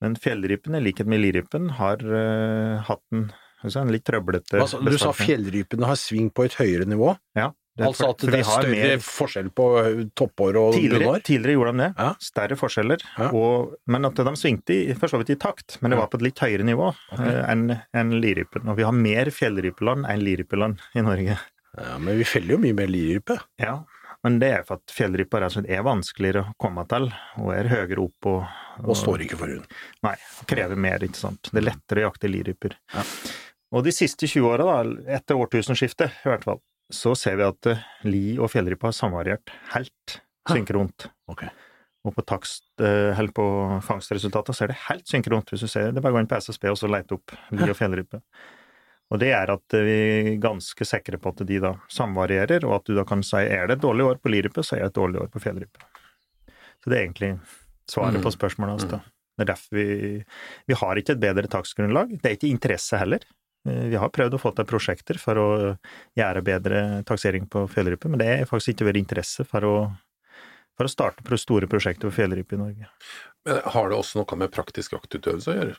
men 0.00 0.14
fjellrypen, 0.14 0.74
i 0.76 0.80
likhet 0.80 1.06
med 1.06 1.20
lirypen, 1.20 1.70
har 1.74 1.96
uh, 1.98 2.78
hatt 2.86 3.02
en, 3.12 3.32
altså 3.64 3.80
en 3.82 3.88
litt 3.90 4.04
trøblete 4.04 4.54
Altså, 4.60 4.78
du 4.84 4.96
sa 4.96 5.10
fjellrypene 5.12 5.84
har 5.84 5.96
sving 5.96 6.30
på 6.32 6.44
et 6.46 6.54
høyere 6.54 6.86
nivå? 6.86 7.16
Ja. 7.34 7.50
Altså 7.86 8.08
at 8.10 8.20
for 8.24 8.32
det 8.34 8.38
er 8.40 8.46
større 8.48 8.70
mer- 8.72 9.02
forskjell 9.04 9.50
på 9.54 9.66
eh, 9.82 10.00
toppår 10.18 10.56
og 10.58 10.72
Tidligere, 10.74 11.04
bunnår? 11.04 11.22
tidligere 11.28 11.54
gjorde 11.58 11.72
de 11.76 11.82
det. 11.84 11.90
Ja. 11.98 12.08
Større 12.28 12.56
forskjeller. 12.58 13.04
Ja. 13.18 13.28
Og, 13.38 13.74
men 13.86 14.04
at 14.08 14.14
de 14.26 14.32
svingte 14.40 14.74
i, 14.74 14.94
for 14.98 15.08
så 15.12 15.20
vidt 15.22 15.30
i 15.30 15.38
takt, 15.38 15.76
men 15.82 15.90
det 15.94 15.98
var 16.00 16.08
på 16.10 16.18
et 16.18 16.26
litt 16.30 16.42
høyere 16.42 16.66
nivå 16.66 16.88
Ok. 16.90 17.20
eh, 17.20 17.44
enn 17.52 17.68
en 17.94 18.10
lirypen. 18.20 18.66
Og 18.68 18.76
vi 18.80 18.86
har 18.88 18.96
mer 18.96 19.30
fjellrypeland 19.30 20.08
enn 20.10 20.24
lirypeland 20.26 20.82
i 20.98 21.04
Norge. 21.06 21.38
Ja, 21.78 21.94
men 22.02 22.18
vi 22.18 22.24
feller 22.26 22.56
jo 22.56 22.62
mye 22.64 22.74
mer 22.74 22.90
lirype. 22.90 23.36
Ja, 23.62 23.76
men 24.26 24.40
det 24.42 24.48
er 24.50 24.62
for 24.66 24.80
at 24.80 24.90
fjellrypa 24.90 25.38
og 25.46 25.66
er 25.70 25.82
vanskeligere 25.86 26.40
å 26.48 26.54
komme 26.58 26.82
til, 26.90 27.06
og 27.38 27.52
er 27.54 27.68
høyere 27.70 28.00
opp 28.02 28.26
og, 28.26 28.40
Og 28.82 28.96
står 28.98 29.22
ikke 29.28 29.38
for 29.38 29.52
hund. 29.52 29.66
Nei, 30.02 30.16
krever 30.50 30.74
mer, 30.78 30.98
ikke 31.06 31.20
sant. 31.20 31.50
Det 31.52 31.60
er 31.62 31.68
lettere 31.70 32.02
å 32.02 32.08
jakte 32.10 32.30
liryper. 32.30 32.74
Ja. 32.94 33.04
Og 33.76 33.84
de 33.84 33.92
siste 33.92 34.26
20 34.26 34.48
åra, 34.48 34.80
etter 35.12 35.36
årtusenskiftet 35.38 36.10
i 36.24 36.28
hvert 36.30 36.44
fall, 36.48 36.58
så 36.92 37.14
ser 37.18 37.36
vi 37.36 37.46
at 37.46 37.66
eh, 37.72 37.82
li 38.08 38.24
og 38.40 38.50
fjellrype 38.52 38.86
har 38.88 38.94
samvariert 38.96 39.50
helt 39.74 40.20
synkront. 40.48 41.08
Okay. 41.28 41.50
Og 42.06 42.14
på 42.16 42.22
takst, 42.24 42.64
eh, 42.80 43.10
eller 43.18 43.32
på 43.36 43.44
fangstresultatet 43.84 44.56
så 44.56 44.64
er 44.64 44.72
det 44.72 44.78
helt 44.88 45.10
synkront, 45.10 45.50
hvis 45.52 45.60
du 45.66 45.68
ser 45.68 45.90
det. 45.90 45.98
er 46.00 46.06
bare 46.06 46.14
gå 46.16 46.22
inn 46.24 46.30
på 46.30 46.38
SSB 46.40 46.70
og 46.70 46.78
så 46.80 46.88
lete 46.88 47.18
opp 47.18 47.34
li 47.52 47.68
og 47.68 47.76
fjellrype. 47.76 48.22
Og 49.10 49.20
det 49.20 49.30
er 49.32 49.50
at 49.52 49.74
eh, 49.76 49.84
vi 49.84 49.96
er 49.98 50.40
ganske 50.40 50.84
sikre 50.88 51.18
på 51.20 51.32
at 51.34 51.44
de 51.48 51.60
da 51.64 51.74
samvarierer, 51.92 52.64
og 52.68 52.78
at 52.80 52.88
du 52.88 52.94
da 52.96 53.04
kan 53.08 53.22
si 53.24 53.36
er 53.44 53.66
det 53.68 53.78
et 53.78 53.84
dårlig 53.84 54.04
år 54.04 54.20
på 54.22 54.32
lirype, 54.32 54.64
så 54.64 54.76
er 54.76 54.86
det 54.86 54.92
et 54.92 55.00
dårlig 55.00 55.20
år 55.24 55.30
på 55.32 55.40
fjellrype. 55.44 55.80
Så 56.84 56.90
det 56.92 56.96
er 56.98 57.04
egentlig 57.06 57.32
svaret 57.90 58.18
Mm. 58.20 58.22
på 58.22 58.30
spørsmålet 58.32 58.70
hans. 58.76 58.84
da. 58.84 58.98
Det 59.38 59.44
er 59.44 59.52
derfor 59.52 59.76
vi, 59.76 60.24
vi 60.66 60.74
har 60.74 60.96
ikke 60.96 61.12
et 61.14 61.20
bedre 61.20 61.46
takstgrunnlag. 61.48 62.10
Det 62.20 62.26
er 62.26 62.36
ikke 62.36 62.50
interesse 62.50 62.98
heller. 62.98 63.20
Eh, 63.68 63.88
Vi 63.92 64.00
har 64.00 64.10
prøvd 64.14 64.36
å 64.38 64.40
få 64.42 64.54
til 64.56 64.68
prosjekter 64.68 65.20
for 65.20 65.40
å 65.40 65.48
gjøre 66.18 66.44
bedre 66.46 66.82
taksering 67.08 67.48
på 67.50 67.66
fjellrype, 67.72 68.08
men 68.08 68.22
det 68.22 68.28
er 68.34 68.48
faktisk 68.48 68.74
ikke 68.76 68.88
vært 68.90 69.02
interesse 69.02 69.44
for 69.48 69.68
å, 69.68 69.74
for 70.78 70.88
å 70.88 70.92
starte 70.92 71.38
store 71.38 71.68
prosjekter 71.70 72.08
på 72.08 72.16
fjellrype 72.22 72.56
i 72.56 72.62
Norge. 72.62 72.90
Men 73.46 73.62
har 73.74 73.88
det 73.90 73.98
også 73.98 74.20
noe 74.22 74.40
med 74.40 74.52
praktisk 74.54 74.96
jaktutøvelse 74.96 75.52
å 75.52 75.58
gjøre? 75.60 75.78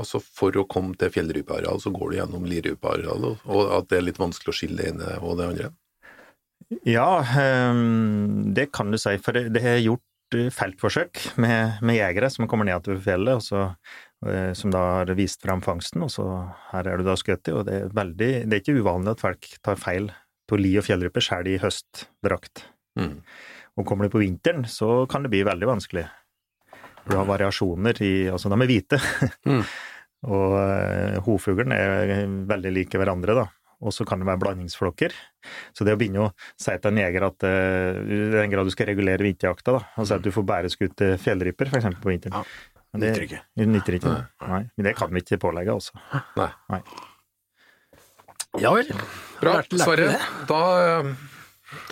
Altså 0.00 0.20
For 0.22 0.54
å 0.56 0.68
komme 0.70 0.94
til 0.96 1.10
fjellrypeareal, 1.12 1.80
så 1.82 1.90
går 1.92 2.10
du 2.12 2.16
gjennom 2.20 2.46
lirypeareal, 2.48 3.36
og- 3.44 3.72
at 3.76 3.88
det 3.88 3.98
er 3.98 4.06
litt 4.06 4.20
vanskelig 4.22 4.52
å 4.54 4.56
skille 4.56 4.76
det 4.78 4.92
ene 4.92 5.18
og 5.20 5.36
det 5.38 5.48
andre? 5.48 5.70
Ja, 6.86 7.22
ehm, 7.22 8.54
det 8.54 8.70
kan 8.72 8.90
du 8.90 8.98
si, 8.98 9.16
for 9.18 9.32
det, 9.32 9.60
har 9.60 9.80
gjort 9.82 10.00
eh, 10.34 10.50
feltforsøk 10.54 11.36
med, 11.36 11.82
med 11.82 11.96
jegere 11.96 12.30
som 12.30 12.46
kommer 12.46 12.64
ned 12.64 12.84
til 12.84 13.00
fjellet, 13.02 13.34
og 13.34 13.42
så, 13.42 13.64
eh, 13.74 13.74
som 14.20 14.68
da 14.68 14.80
har 14.98 15.10
vist 15.16 15.40
fram 15.40 15.62
fangsten, 15.64 16.02
og 16.04 16.10
så 16.12 16.24
her 16.74 16.90
er 16.90 17.00
du 17.00 17.06
da 17.06 17.14
skutt 17.16 17.48
i, 17.48 17.54
og 17.56 17.64
det 17.64 17.76
er 17.78 17.94
veldig, 17.96 18.28
det 18.44 18.56
er 18.56 18.60
ikke 18.60 18.82
uvanlig 18.82 19.14
at 19.14 19.22
folk 19.22 19.48
tar 19.64 19.78
feil 19.80 20.10
på 20.50 20.58
li 20.60 20.74
og 20.80 20.86
fjellrype 20.86 21.22
selv 21.24 21.48
i 21.48 21.60
høstdrakt. 21.62 22.66
Mm. 22.98 23.20
Og 23.78 23.86
kommer 23.86 24.06
du 24.06 24.14
på 24.14 24.22
vinteren, 24.22 24.66
så 24.68 25.04
kan 25.10 25.24
det 25.24 25.32
bli 25.32 25.44
veldig 25.46 25.68
vanskelig. 25.70 26.04
For 27.00 27.14
du 27.14 27.20
har 27.20 27.30
variasjoner 27.30 28.02
i 28.04 28.12
Altså, 28.28 28.50
de 28.52 28.60
er 28.60 28.70
hvite. 28.74 29.00
Mm. 29.50 29.64
og 30.28 30.52
uh, 30.52 31.16
hovfuglen 31.24 31.72
er 31.72 32.26
veldig 32.48 32.70
like 32.76 32.98
hverandre, 33.00 33.32
da. 33.38 33.46
Og 33.80 33.94
så 33.96 34.04
kan 34.04 34.20
det 34.20 34.26
være 34.28 34.42
blandingsflokker. 34.42 35.14
Så 35.72 35.86
det 35.88 35.94
å 35.96 35.98
begynne 36.00 36.26
å 36.26 36.32
si 36.60 36.74
til 36.76 36.90
en 36.90 37.00
jeger 37.00 37.24
at 37.24 37.46
uh, 37.48 38.02
i 38.04 38.18
den 38.34 38.52
grad 38.52 38.68
du 38.68 38.74
skal 38.74 38.90
regulere 38.90 39.24
vinterjakta, 39.24 39.78
da, 39.78 39.80
og 39.96 40.10
si 40.10 40.18
at 40.18 40.26
du 40.26 40.28
får 40.34 40.44
bæreskutt 40.50 41.04
fjellryper, 41.24 41.72
f.eks. 41.72 41.88
på 42.02 42.12
vinteren 42.12 42.36
Ja, 42.36 42.44
Men 42.92 43.02
det, 43.04 43.10
nytter 43.12 43.24
ikke. 43.28 43.40
det 43.60 43.66
nytter 43.70 43.96
ikke. 44.00 44.12
Nei. 44.50 44.60
Men 44.76 44.86
det 44.88 44.92
kan 44.98 45.12
vi 45.14 45.22
ikke 45.22 45.38
pålegge, 45.42 45.76
altså. 45.78 45.94
Nei. 46.38 46.80
Ja 48.58 48.72
vel. 48.74 48.88
Bra, 49.38 49.60
Sverre. 49.78 50.16
Da, 50.50 50.62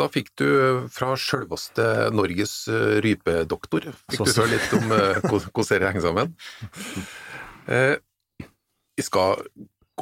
da 0.00 0.08
fikk 0.10 0.32
du 0.40 0.48
fra 0.90 1.12
sjølveste 1.14 1.86
Norges 2.10 2.54
eh, 2.72 2.96
rypedoktor 3.04 3.86
Fikk 4.10 4.24
du 4.26 4.32
høre 4.34 4.50
litt 4.56 4.74
om 4.74 4.90
eh, 4.96 5.20
hvordan 5.22 5.52
hvordan 5.54 5.86
henger 5.92 6.06
sammen. 6.08 6.34
Eh, 7.70 7.94
Vi 8.98 9.04
skal 9.06 9.38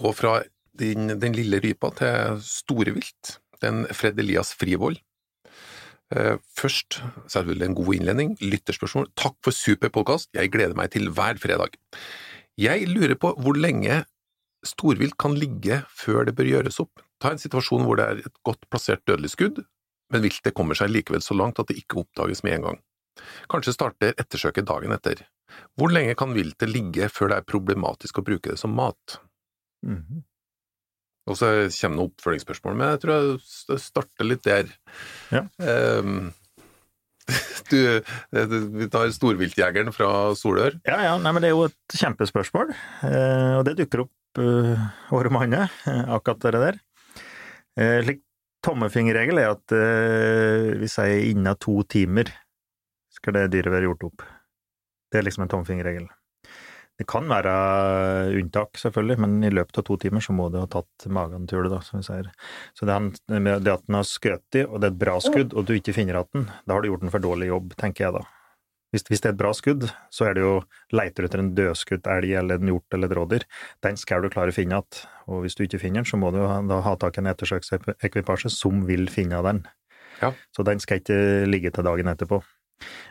gå 0.01 0.13
fra 0.17 0.39
den, 0.81 1.13
den 1.21 1.37
lille 1.37 1.61
rypa 1.61 1.91
til 1.99 2.41
storevilt. 2.45 3.37
Den 3.61 3.85
Fred 3.97 4.19
Elias 4.21 4.55
Frivold. 4.57 4.99
Eh, 6.15 6.37
Først 6.55 7.01
selvfølgelig 7.27 7.67
en 7.67 7.79
god 7.79 7.95
innledning. 7.95 8.35
Lytterspørsmål. 8.41 9.09
Takk 9.19 9.37
for 9.45 9.55
super 9.55 9.91
podkast. 9.91 10.31
Jeg 10.35 10.53
gleder 10.55 10.77
meg 10.79 10.93
til 10.95 11.11
hver 11.11 11.39
fredag. 11.43 11.75
Jeg 12.57 12.87
lurer 12.89 13.17
på 13.19 13.35
hvor 13.43 13.59
lenge 13.59 14.05
storvilt 14.67 15.17
kan 15.19 15.35
ligge 15.37 15.83
før 15.91 16.25
det 16.27 16.37
bør 16.39 16.49
gjøres 16.51 16.81
opp. 16.83 17.03
Ta 17.21 17.33
en 17.33 17.41
situasjon 17.41 17.85
hvor 17.87 17.99
det 17.99 18.07
er 18.07 18.23
et 18.29 18.39
godt 18.47 18.69
plassert 18.71 19.05
dødelig 19.09 19.33
skudd, 19.35 19.63
men 20.13 20.23
viltet 20.25 20.55
kommer 20.57 20.79
seg 20.79 20.93
likevel 20.93 21.23
så 21.25 21.37
langt 21.37 21.59
at 21.61 21.69
det 21.71 21.79
ikke 21.81 22.01
oppdages 22.03 22.43
med 22.47 22.59
en 22.59 22.67
gang. 22.69 22.81
Kanskje 23.51 23.75
starter 23.75 24.15
ettersøket 24.21 24.67
dagen 24.69 24.93
etter. 24.95 25.23
Hvor 25.79 25.93
lenge 25.93 26.17
kan 26.19 26.35
viltet 26.37 26.69
ligge 26.71 27.09
før 27.13 27.33
det 27.33 27.39
er 27.41 27.49
problematisk 27.49 28.21
å 28.21 28.27
bruke 28.27 28.53
det 28.53 28.61
som 28.61 28.75
mat? 28.77 29.19
Mhm. 29.87 30.25
Og 31.27 31.39
så 31.39 31.53
kommer 31.81 31.99
det 31.99 32.09
oppfølgingsspørsmål, 32.11 32.75
men 32.79 32.91
jeg 32.95 33.03
tror 33.03 33.15
jeg 33.17 33.81
starter 33.83 34.29
litt 34.29 34.45
der. 34.47 34.75
Ja. 35.35 35.47
Um, 36.07 36.29
du, 37.71 37.79
vi 38.79 38.87
tar 38.93 39.11
storviltjegeren 39.15 39.91
fra 39.95 40.11
Solør. 40.39 40.77
Ja, 40.87 41.01
ja, 41.09 41.15
nei, 41.19 41.33
men 41.35 41.43
det 41.43 41.51
er 41.51 41.57
jo 41.57 41.65
et 41.67 41.97
kjempespørsmål, 41.99 42.71
eh, 43.09 43.55
og 43.59 43.65
det 43.67 43.75
dukker 43.81 44.05
opp 44.05 44.43
eh, 44.43 44.85
over 45.11 45.31
mange, 45.35 45.65
eh, 45.67 46.05
akkurat 46.15 46.47
det 46.47 46.63
der. 46.63 46.79
Slik 47.77 48.23
tommefingerregel 48.65 49.43
er 49.43 49.51
at 49.53 49.73
vi 50.81 50.87
sier 50.89 51.27
innen 51.29 51.59
to 51.61 51.83
timer 51.93 52.31
skal 53.13 53.37
det 53.37 53.51
dyret 53.53 53.75
være 53.75 53.91
gjort 53.91 54.07
opp. 54.09 54.25
Det 55.13 55.21
er 55.21 55.27
liksom 55.27 55.45
en 55.45 55.51
tommefingerregel. 55.53 56.07
Det 56.97 57.05
kan 57.09 57.27
være 57.29 57.53
unntak, 58.39 58.79
selvfølgelig, 58.81 59.19
men 59.21 59.35
i 59.45 59.51
løpet 59.53 59.83
av 59.83 59.85
to 59.85 59.99
timer 60.01 60.25
så 60.25 60.33
må 60.33 60.49
det 60.53 60.63
ha 60.63 60.69
tatt 60.79 61.09
magen 61.13 61.45
til 61.49 61.67
det, 61.67 61.73
da, 61.75 61.83
som 61.85 62.01
vi 62.01 62.07
sier. 62.07 62.31
Så 62.73 62.89
det, 62.89 62.97
han, 62.97 63.11
det 63.29 63.75
at 63.75 63.85
den 63.85 63.99
har 63.99 64.09
skutt 64.09 64.57
i, 64.57 64.65
og 64.65 64.81
det 64.81 64.89
er 64.89 64.95
et 64.95 65.03
bra 65.03 65.19
skudd, 65.21 65.53
og 65.53 65.69
du 65.69 65.75
ikke 65.77 65.93
finner 65.97 66.17
igjen 66.17 66.33
den, 66.33 66.49
da 66.65 66.77
har 66.77 66.81
du 66.81 66.89
gjort 66.89 67.05
en 67.05 67.13
for 67.13 67.27
dårlig 67.27 67.51
jobb, 67.51 67.77
tenker 67.77 68.07
jeg 68.07 68.17
da. 68.17 68.25
Hvis, 68.95 69.05
hvis 69.11 69.21
det 69.21 69.29
er 69.29 69.35
et 69.35 69.41
bra 69.43 69.53
skudd, 69.53 69.85
så 70.15 70.29
er 70.29 70.37
det 70.39 70.45
jo 70.47 70.53
leiter 70.97 71.21
du 71.25 71.29
etter 71.29 71.43
en 71.43 71.55
dødskutt 71.59 72.07
elg 72.09 72.33
eller 72.41 72.63
en 72.63 72.71
hjort 72.73 72.97
eller 72.97 73.11
et 73.11 73.19
rådyr. 73.19 73.47
Den 73.85 73.99
skal 74.01 74.25
du 74.25 74.31
klare 74.33 74.55
å 74.55 74.57
finne 74.57 74.79
igjen, 74.79 75.01
og 75.29 75.45
hvis 75.45 75.59
du 75.59 75.67
ikke 75.67 75.83
finner 75.83 76.01
den, 76.01 76.09
så 76.09 76.21
må 76.21 76.33
du 76.33 76.41
da 76.41 76.81
ha 76.87 76.95
tak 76.97 77.19
i 77.19 77.25
en 77.25 77.29
ettersøksekvipasje 77.35 78.53
som 78.55 78.87
vil 78.89 79.11
finne 79.13 79.43
den. 79.45 79.67
Ja. 80.23 80.33
Så 80.57 80.65
den 80.65 80.81
skal 80.81 81.03
ikke 81.03 81.19
ligge 81.51 81.75
til 81.75 81.85
dagen 81.85 82.09
etterpå. 82.09 82.41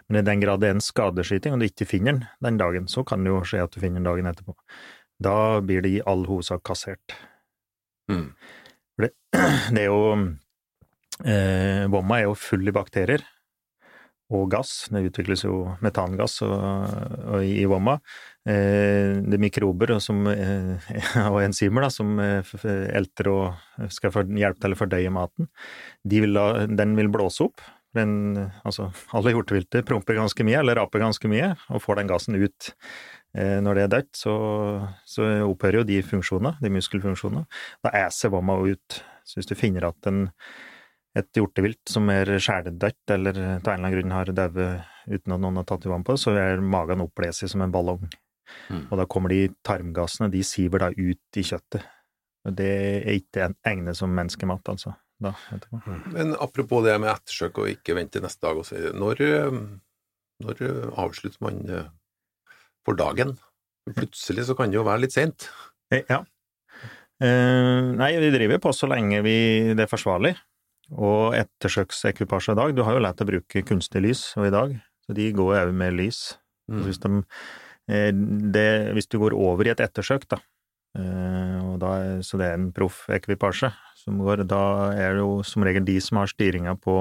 Men 0.08 0.22
i 0.22 0.26
den 0.28 0.44
grad 0.44 0.62
det 0.62 0.70
er 0.70 0.78
en 0.78 0.84
skadeskyting, 0.84 1.56
og 1.56 1.62
du 1.62 1.68
ikke 1.68 1.88
finner 1.90 2.14
den 2.14 2.26
den 2.46 2.60
dagen, 2.62 2.90
så 2.92 3.04
kan 3.08 3.24
det 3.24 3.34
jo 3.34 3.44
skje 3.48 3.64
at 3.66 3.74
du 3.74 3.82
finner 3.82 4.02
den 4.02 4.10
dagen 4.10 4.30
etterpå. 4.30 4.56
Da 5.24 5.62
blir 5.66 5.82
det 5.86 5.94
i 5.96 6.04
all 6.06 6.26
hovedsak 6.28 6.64
kassert. 6.68 7.16
Mm. 8.12 8.34
For 8.96 9.08
det, 9.08 9.14
det 9.76 9.86
er 9.86 9.90
jo 9.90 10.02
eh, 11.26 11.86
Vomma 11.92 12.20
er 12.20 12.30
jo 12.30 12.36
full 12.38 12.68
i 12.68 12.76
bakterier 12.76 13.24
og 14.34 14.48
gass. 14.50 14.88
Det 14.90 15.04
utvikles 15.10 15.46
jo 15.46 15.60
metangass 15.86 16.40
og, 16.46 16.56
og 16.56 17.46
i, 17.46 17.60
i 17.62 17.68
vomma. 17.70 17.98
Eh, 18.46 19.22
det 19.22 19.38
er 19.38 19.42
mikrober 19.42 19.96
som, 20.04 20.26
eh, 20.32 20.90
og 21.32 21.40
enzymer 21.44 21.86
da, 21.86 21.92
som 21.94 22.18
eh, 22.22 22.54
elter 22.98 23.30
og 23.32 23.90
skal 23.94 24.14
for, 24.14 24.30
hjelpe 24.30 24.64
til 24.64 24.76
å 24.76 24.80
fordøye 24.82 25.14
maten. 25.14 25.50
De 26.04 26.24
vil 26.26 26.38
da, 26.38 26.66
den 26.70 26.98
vil 26.98 27.12
blåse 27.14 27.46
opp. 27.46 27.64
Den, 27.96 28.12
altså, 28.68 28.90
alle 29.16 29.32
hjortevilter 29.32 29.86
promper 29.88 30.18
ganske 30.20 30.46
mye, 30.48 30.60
eller 30.60 30.80
raper 30.82 31.04
ganske 31.04 31.30
mye, 31.32 31.54
og 31.72 31.84
får 31.84 32.02
den 32.02 32.12
gassen 32.12 32.36
ut. 32.36 32.72
Eh, 33.38 33.58
når 33.64 33.78
det 33.78 33.84
er 33.86 33.92
dødt, 33.94 34.14
så, 34.20 34.36
så 35.08 35.28
opphører 35.48 35.82
jo 35.82 35.90
de 35.90 36.00
funksjonene, 36.06 36.56
de 36.64 36.72
muskelfunksjonene. 36.76 37.46
Da 37.86 37.94
æser 38.06 38.34
vomma 38.36 38.58
ut. 38.64 39.00
Så 39.26 39.40
hvis 39.40 39.50
du 39.50 39.56
finner 39.58 39.88
at 39.90 40.12
en, 40.12 40.28
et 41.16 41.32
hjortevilt 41.40 41.88
som 41.92 42.12
er 42.12 42.36
skjærdødt, 42.36 43.16
eller 43.16 43.40
av 43.40 43.48
en 43.48 43.56
eller 43.64 43.74
annen 43.78 43.96
grunn 43.96 44.16
har 44.16 44.36
dauet 44.36 44.92
uten 45.06 45.36
at 45.36 45.42
noen 45.42 45.62
har 45.62 45.68
tatt 45.70 45.88
i 45.88 45.92
vann 45.92 46.06
på 46.06 46.16
det, 46.16 46.24
så 46.24 46.36
er 46.40 46.64
magen 46.64 47.04
oppblåst 47.06 47.48
som 47.52 47.64
en 47.66 47.74
ballong. 47.74 48.06
Mm. 48.70 48.86
Og 48.90 49.00
da 49.00 49.08
kommer 49.10 49.34
de 49.34 49.48
tarmgassene, 49.66 50.32
de 50.34 50.44
siver 50.46 50.84
da 50.84 50.92
ut 50.92 51.40
i 51.40 51.46
kjøttet. 51.46 51.86
Og 52.46 52.54
det 52.58 52.70
er 52.70 53.16
ikke 53.18 53.50
egnet 53.66 53.98
som 53.98 54.14
menneskemat, 54.14 54.68
altså. 54.76 54.94
Da, 55.26 55.34
etterpå. 55.56 55.98
Men 56.14 56.36
apropos 56.44 56.86
det 56.86 56.96
med 57.02 57.12
ettersøk 57.12 57.60
og 57.64 57.72
ikke 57.72 57.98
vente 57.98 58.18
til 58.18 58.26
neste 58.26 58.46
dag 58.46 58.62
og 58.62 58.68
så. 58.68 58.80
Når, 58.94 59.24
eh, 59.26 59.60
når 60.46 60.64
eh, 60.68 60.88
avslutter 61.02 61.44
man 61.46 61.60
eh, 61.70 61.92
for 62.86 62.98
dagen? 63.00 63.36
Plutselig 63.96 64.48
så 64.48 64.56
kan 64.58 64.72
det 64.72 64.80
jo 64.80 64.88
være 64.88 65.06
litt 65.06 65.18
sent. 65.18 65.50
Eh, 65.94 66.06
Ja. 66.10 66.24
Eh, 67.24 67.94
nei, 67.96 68.10
vi 68.20 68.28
driver 68.34 68.60
på 68.60 68.74
så 68.76 68.90
lenge 68.92 69.22
vi, 69.24 69.38
det 69.72 69.86
er 69.86 69.92
forsvarlig. 69.92 70.34
Og 70.94 71.36
ettersøksekvipasje 71.38 72.54
i 72.54 72.60
dag, 72.60 72.74
du 72.76 72.84
har 72.86 72.98
jo 72.98 73.04
lært 73.06 73.24
å 73.24 73.28
bruke 73.30 73.64
kunstig 73.66 74.04
lys, 74.04 74.26
og 74.38 74.50
i 74.50 74.54
dag, 74.54 74.74
så 75.06 75.16
de 75.18 75.30
går 75.34 75.62
òg 75.64 75.72
med 75.78 75.96
lys. 75.98 76.36
Mm. 76.70 76.82
Hvis, 76.86 77.00
de, 77.02 77.22
eh, 77.90 78.12
det, 78.54 78.68
hvis 78.98 79.08
du 79.10 79.18
går 79.22 79.38
over 79.38 79.66
i 79.70 79.74
et 79.74 79.82
ettersøk, 79.86 80.28
da, 80.30 80.42
eh, 81.00 81.55
og 81.76 81.82
da 81.84 81.92
så 82.26 82.40
det 82.40 82.50
er 82.50 82.58
en 82.58 82.72
proff 82.76 83.06
ekvipasje 83.14 83.72
som 84.06 84.20
går, 84.22 84.44
da 84.50 84.62
er 84.94 85.16
det 85.18 85.24
jo 85.24 85.40
som 85.48 85.66
regel 85.66 85.86
de 85.86 85.96
som 86.04 86.20
har 86.22 86.30
styringa 86.30 86.76
på 86.82 87.00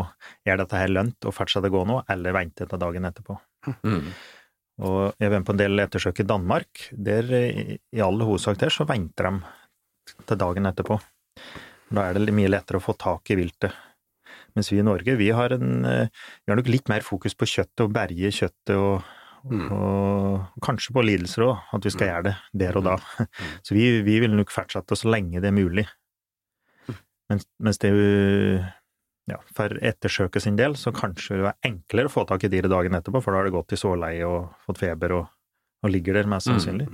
er 0.49 0.61
dette 0.61 0.79
her 0.79 0.93
lønt 0.93 1.29
og 1.29 1.35
fortsette 1.37 1.69
å 1.69 1.75
gå 1.75 1.83
nå, 1.89 2.01
eller 2.11 2.37
vente 2.37 2.67
til 2.69 2.81
dagen 2.81 3.09
etterpå. 3.11 3.37
Mm. 3.85 4.09
Og 4.85 5.01
jeg 5.21 5.31
var 5.31 5.39
med 5.39 5.47
på 5.47 5.55
en 5.55 5.61
del 5.61 5.85
ettersøk 5.85 6.23
i 6.25 6.29
Danmark. 6.29 6.87
Der, 6.91 7.29
i 7.29 8.03
all 8.03 8.25
hovedsak 8.25 8.59
der, 8.61 8.73
så 8.75 8.87
venter 8.89 9.29
de 9.29 10.17
til 10.25 10.41
dagen 10.41 10.71
etterpå. 10.71 10.99
Da 11.95 12.09
er 12.09 12.19
det 12.19 12.35
mye 12.35 12.51
lettere 12.51 12.81
å 12.81 12.85
få 12.85 12.97
tak 12.99 13.31
i 13.31 13.39
viltet. 13.39 13.77
Mens 14.57 14.71
vi 14.71 14.81
i 14.81 14.87
Norge, 14.87 15.17
vi 15.19 15.29
har, 15.35 15.53
en, 15.55 15.85
eh, 15.85 16.09
vi 16.45 16.53
har 16.53 16.59
nok 16.59 16.71
litt 16.71 16.89
mer 16.91 17.05
fokus 17.07 17.35
på 17.35 17.47
kjøttet 17.51 17.85
og 17.85 17.95
berge 17.95 18.31
kjøttet 18.31 18.75
og, 18.79 19.03
Mm. 19.45 19.67
og 19.77 20.61
kanskje 20.65 20.95
på 20.97 21.03
lidelser 21.05 21.45
òg, 21.45 21.67
at 21.77 21.85
vi 21.85 21.93
skal 21.93 22.09
gjøre 22.09 22.25
det 22.31 22.37
der 22.65 22.79
og 22.81 22.87
da. 22.87 22.95
Så 23.67 23.77
vi, 23.77 24.01
vi 24.07 24.17
vil 24.23 24.33
nok 24.33 24.53
fortsette 24.55 24.97
så 24.97 25.11
lenge 25.13 25.43
det 25.45 25.51
er 25.51 25.57
mulig. 25.57 25.85
Mens, 27.29 27.47
mens 27.61 27.81
det 27.81 27.91
ja, 29.31 29.39
for 29.57 29.73
ettersøket 29.81 30.45
sin 30.45 30.57
del, 30.57 30.77
så 30.77 30.93
kanskje 30.93 31.39
det 31.41 31.47
er 31.49 31.71
enklere 31.71 32.11
å 32.11 32.13
få 32.13 32.27
tak 32.29 32.45
i 32.45 32.51
dyret 32.53 32.73
dagen 32.73 32.97
etterpå, 32.97 33.23
for 33.25 33.33
da 33.33 33.41
har 33.41 33.49
det 33.49 33.55
gått 33.55 33.73
i 33.73 33.81
såleie 33.81 34.27
og 34.29 34.51
fått 34.67 34.83
feber 34.83 35.17
og, 35.17 35.31
og 35.85 35.93
ligger 35.93 36.19
der, 36.19 36.29
mest 36.29 36.51
sannsynlig. 36.51 36.91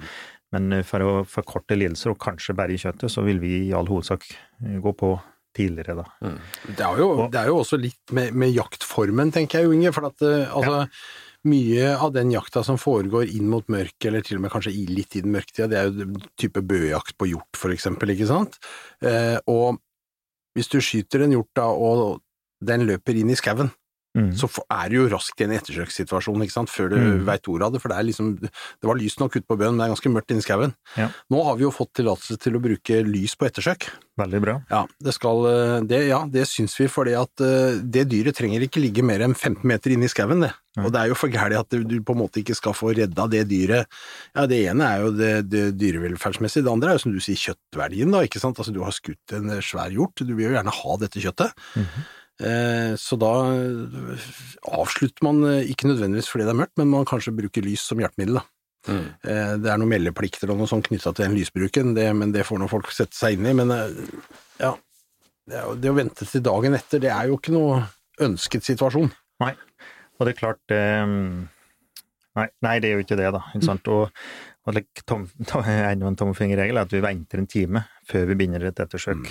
Men 0.55 0.71
eh, 0.75 0.87
for 0.87 1.07
å 1.07 1.17
forkorte 1.29 1.79
lidelser 1.79 2.13
og 2.13 2.21
kanskje 2.23 2.55
berge 2.59 2.79
kjøttet, 2.85 3.11
så 3.11 3.27
vil 3.27 3.43
vi 3.43 3.57
i 3.65 3.75
all 3.75 3.91
hovedsak 3.91 4.27
eh, 4.31 4.79
gå 4.83 4.95
på 4.99 5.17
tidligere, 5.57 5.99
da. 5.99 6.07
Mm. 6.23 6.39
Det 6.79 6.87
er 6.87 7.03
jo, 7.03 7.09
det 7.27 7.41
er 7.41 7.51
jo 7.51 7.59
også 7.65 7.81
litt 7.83 8.15
med, 8.15 8.31
med 8.39 8.55
jaktformen, 8.55 9.35
tenker 9.35 9.65
jeg 9.65 9.75
Inge. 9.75 9.91
For 9.97 10.07
at 10.07 10.23
altså 10.23 10.55
altså, 10.55 10.85
mye 11.49 11.93
av 11.97 12.13
den 12.13 12.33
jakta 12.35 12.63
som 12.67 12.79
foregår 12.81 13.31
inn 13.33 13.49
mot 13.49 13.67
mørket, 13.73 14.09
eller 14.11 14.25
til 14.27 14.39
og 14.39 14.45
med 14.45 14.53
kanskje 14.53 14.75
litt 14.91 15.17
i 15.17 15.23
den 15.25 15.33
mørketida, 15.35 15.69
det 15.71 15.79
er 15.79 15.89
jo 15.89 16.25
type 16.41 16.63
bøjakt 16.63 17.17
på 17.17 17.31
hjort, 17.31 17.57
for 17.57 17.73
eksempel, 17.73 18.13
ikke 18.13 18.29
sant? 18.29 18.59
Eh, 19.01 19.39
og 19.49 19.81
hvis 20.57 20.69
du 20.69 20.81
skyter 20.85 21.25
en 21.25 21.37
hjort 21.39 21.53
da, 21.57 21.69
og 21.71 22.21
den 22.61 22.85
løper 22.89 23.17
inn 23.17 23.33
i 23.33 23.39
skauen, 23.39 23.73
Mm. 24.11 24.33
så 24.35 24.49
er 24.67 24.89
det 24.91 24.97
jo 24.97 25.05
raskt 25.13 25.39
i 25.41 25.45
en 25.47 25.53
ettersøkssituasjon, 25.55 26.43
ikke 26.43 26.51
sant, 26.57 26.69
før 26.73 26.89
du 26.91 26.97
Mm. 26.99 27.25
veit 27.29 27.47
ordet 27.47 27.63
av 27.69 27.73
det, 27.73 27.81
for 27.81 27.89
det 27.93 27.99
er 27.99 28.07
liksom, 28.09 28.41
det 28.43 28.51
var 28.83 28.97
lyst 28.99 29.21
nok 29.21 29.37
ute 29.37 29.47
på 29.47 29.57
bøen, 29.57 29.77
men 29.77 29.79
det 29.79 29.87
er 29.87 29.95
ganske 29.95 30.11
mørkt 30.11 30.31
inni 30.35 30.43
skauen. 30.43 30.75
Ja. 30.97 31.11
Nå 31.31 31.45
har 31.47 31.55
vi 31.57 31.63
jo 31.63 31.71
fått 31.71 31.93
tillatelse 31.95 32.37
til 32.43 32.59
å 32.59 32.61
bruke 32.61 33.05
lys 33.07 33.37
på 33.39 33.47
ettersøk. 33.47 33.87
Veldig 34.19 34.41
bra. 34.43 34.57
Ja, 34.69 34.83
det 35.01 35.15
skal, 35.15 35.47
eh, 35.47 35.81
det, 35.87 36.09
ja, 36.09 36.25
det 36.27 36.43
syns 36.51 36.75
vi, 36.77 36.89
fordi 36.91 37.15
at 37.15 37.41
eh, 37.41 37.79
det 37.87 38.09
dyret 38.11 38.35
trenger 38.37 38.61
ikke 38.67 38.83
ligge 38.83 39.03
mer 39.07 39.21
enn 39.23 39.33
15 39.39 39.63
meter 39.65 39.95
inne 39.95 40.05
i 40.05 40.13
skauen, 40.13 40.41
det. 40.43 40.53
Nei. 40.77 40.85
Og 40.87 40.93
det 40.93 41.01
er 41.01 41.09
jo 41.09 41.15
for 41.15 41.29
gærent 41.31 41.59
at 41.63 41.71
du, 41.71 41.83
du 41.87 42.01
på 42.03 42.13
en 42.15 42.21
måte 42.27 42.43
ikke 42.43 42.55
skal 42.55 42.75
få 42.75 42.93
redda 42.95 43.29
det 43.31 43.47
dyret. 43.49 43.87
Ja, 44.35 44.47
det 44.47 44.59
ene 44.71 44.83
er 44.91 45.01
jo 45.07 45.11
det, 45.15 45.33
det 45.51 45.65
dyrevelferdsmessige, 45.79 46.63
det 46.67 46.71
andre 46.75 46.91
er 46.91 46.99
jo 46.99 47.05
som 47.07 47.13
du 47.15 47.21
sier 47.23 47.39
kjøttverdien, 47.39 48.11
da, 48.11 48.23
ikke 48.27 48.43
sant. 48.43 48.59
Altså 48.59 48.75
du 48.75 48.83
har 48.83 48.93
skutt 48.95 49.35
en 49.39 49.51
svær 49.63 49.91
hjort, 49.95 50.19
du 50.19 50.35
vil 50.35 50.51
jo 50.51 50.57
gjerne 50.59 50.75
ha 50.83 50.97
dette 50.99 51.23
kjøttet. 51.23 51.55
Mm 51.79 51.87
Eh, 51.87 52.20
så 52.97 53.19
da 53.21 53.33
eh, 53.53 54.31
avslutter 54.73 55.27
man 55.27 55.43
eh, 55.49 55.69
ikke 55.73 55.91
nødvendigvis 55.91 56.31
fordi 56.33 56.47
det 56.49 56.55
er 56.55 56.61
mørkt, 56.63 56.77
men 56.81 56.89
man 56.93 57.09
kanskje 57.09 57.35
bruker 57.37 57.67
lys 57.67 57.85
som 57.91 58.01
hjelpemiddel, 58.01 58.41
da. 58.41 58.47
Mm. 58.89 59.09
Eh, 59.29 59.55
Det 59.61 59.69
er 59.69 59.81
noen 59.81 59.91
meldeplikter 59.93 60.53
og 60.53 60.61
noe 60.61 60.71
sånt 60.71 60.89
knytta 60.89 61.13
til 61.13 61.27
den 61.27 61.37
lysbruken, 61.37 61.95
det, 61.99 62.07
men 62.17 62.33
det 62.33 62.47
får 62.49 62.63
nå 62.63 62.69
folk 62.73 62.89
sette 62.97 63.19
seg 63.19 63.37
inn 63.37 63.51
i. 63.51 63.57
Men 63.59 63.75
eh, 63.75 63.99
ja, 64.63 64.75
det, 65.51 65.65
å 65.93 65.97
vente 65.97 66.25
til 66.25 66.45
dagen 66.47 66.79
etter, 66.79 67.03
det 67.03 67.13
er 67.13 67.29
jo 67.29 67.37
ikke 67.37 67.53
noe 67.57 67.83
ønsket 68.25 68.65
situasjon. 68.65 69.13
Nei. 69.45 69.53
Og 70.17 70.25
det 70.25 70.35
er 70.35 70.41
klart 70.41 70.75
eh, 70.77 71.05
nei, 72.41 72.49
nei, 72.65 72.75
det 72.81 72.91
er 72.91 72.97
jo 72.97 73.05
ikke 73.05 73.21
det, 73.21 73.31
da. 73.37 73.45
Ikke 73.53 73.69
sant? 73.69 73.93
Og, 73.93 74.25
og 74.65 74.77
like, 74.77 75.05
tom, 75.09 75.29
tom, 75.49 75.65
en 75.69 76.21
tommelfingerregel 76.21 76.81
er 76.81 76.89
at 76.89 76.97
vi 76.97 77.05
venter 77.05 77.45
en 77.45 77.49
time 77.53 77.85
før 78.09 78.29
vi 78.33 78.37
begynner 78.41 78.65
et 78.69 78.81
ettersøk. 78.85 79.29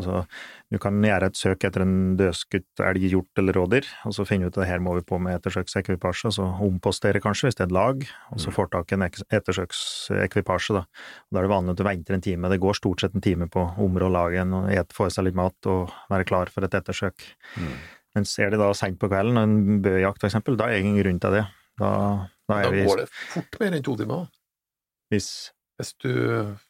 Altså, 0.00 0.24
du 0.72 0.78
kan 0.82 0.98
gjøre 1.04 1.28
et 1.30 1.38
søk 1.38 1.66
etter 1.68 1.84
en 1.84 2.16
dødskutt 2.18 2.82
elg, 2.86 3.04
hjort 3.12 3.42
eller 3.42 3.56
rådyr, 3.60 3.86
og 4.08 4.16
så 4.16 4.26
finne 4.28 4.48
ut 4.48 4.58
at 4.58 4.68
her 4.68 4.82
må 4.82 4.96
vi 4.96 5.04
på 5.06 5.18
med 5.22 5.36
ettersøksekvipasje, 5.38 6.30
og 6.30 6.36
så 6.38 6.48
ompostere 6.66 7.22
kanskje 7.22 7.48
hvis 7.48 7.60
det 7.60 7.66
er 7.66 7.70
et 7.70 7.76
lag, 7.76 8.08
og 8.32 8.42
så 8.42 8.54
får 8.54 8.72
tak 8.74 8.90
i 8.90 8.98
en 8.98 9.06
ettersøksekvipasje. 9.06 10.80
Da. 10.80 10.84
Og 11.28 11.36
da 11.36 11.42
er 11.42 11.48
det 11.48 11.54
vanlig 11.54 11.76
at 11.76 11.80
du 11.82 11.86
venter 11.86 12.16
en 12.16 12.26
time. 12.26 12.50
Det 12.52 12.60
går 12.64 12.80
stort 12.80 13.04
sett 13.04 13.14
en 13.16 13.24
time 13.24 13.50
på 13.52 13.62
å 13.62 13.86
områ 13.86 14.10
laget, 14.12 14.96
få 14.96 15.06
i 15.08 15.14
seg 15.14 15.28
litt 15.28 15.38
mat 15.38 15.70
og 15.70 15.94
være 16.10 16.28
klar 16.28 16.52
for 16.52 16.66
et 16.66 16.76
ettersøk. 16.80 17.28
Men 18.16 18.26
ser 18.26 18.50
det 18.50 18.58
da 18.58 18.72
seint 18.74 18.98
på 18.98 19.08
kvelden, 19.10 19.38
en 19.38 19.82
bøjakt 19.84 20.24
eksempel, 20.26 20.56
da 20.58 20.66
er 20.66 20.78
det 20.78 20.84
ingen 20.84 20.98
grunn 20.98 21.20
til 21.22 21.38
det. 21.38 21.46
Da, 21.80 21.90
da 22.50 22.56
Da 22.56 22.60
er 22.66 22.74
vi 22.74 22.84
går 22.88 23.04
det 23.04 23.08
fort 23.10 23.58
mer 23.62 23.76
enn 23.76 23.84
to 23.86 23.96
timer. 23.96 24.28
hvis 25.12 25.50
Hvis 25.80 25.94
du 26.02 26.10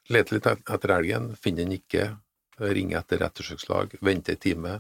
leter 0.09 0.37
litt 0.37 0.47
etter 0.47 0.93
elgen, 0.95 1.33
finner 1.35 1.65
den 1.65 1.73
ikke, 1.81 2.05
ringer 2.61 3.01
etter 3.01 3.25
ettersøkslag, 3.27 3.99
vente 4.05 4.37
en 4.37 4.41
time, 4.41 4.79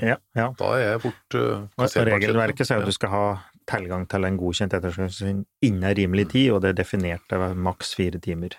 Ja, 0.00 0.16
ja. 0.34 0.46
da 0.58 0.68
er 0.74 0.82
jeg 0.82 1.00
fort 1.04 1.36
uh, 1.38 1.66
regelverket 2.08 2.66
sier 2.66 2.80
at 2.82 2.88
du 2.88 2.94
skal 2.94 3.12
ha 3.12 3.24
tilgang 3.68 4.06
til 4.08 4.24
en 4.24 4.38
godkjent 4.40 4.74
ettersøkelse 4.78 5.34
innen 5.68 5.96
rimelig 5.96 6.30
tid, 6.32 6.50
og 6.54 6.62
det 6.64 6.72
er 6.72 6.78
definert 6.80 7.24
til 7.30 7.44
maks 7.68 7.92
fire 7.98 8.20
timer. 8.24 8.56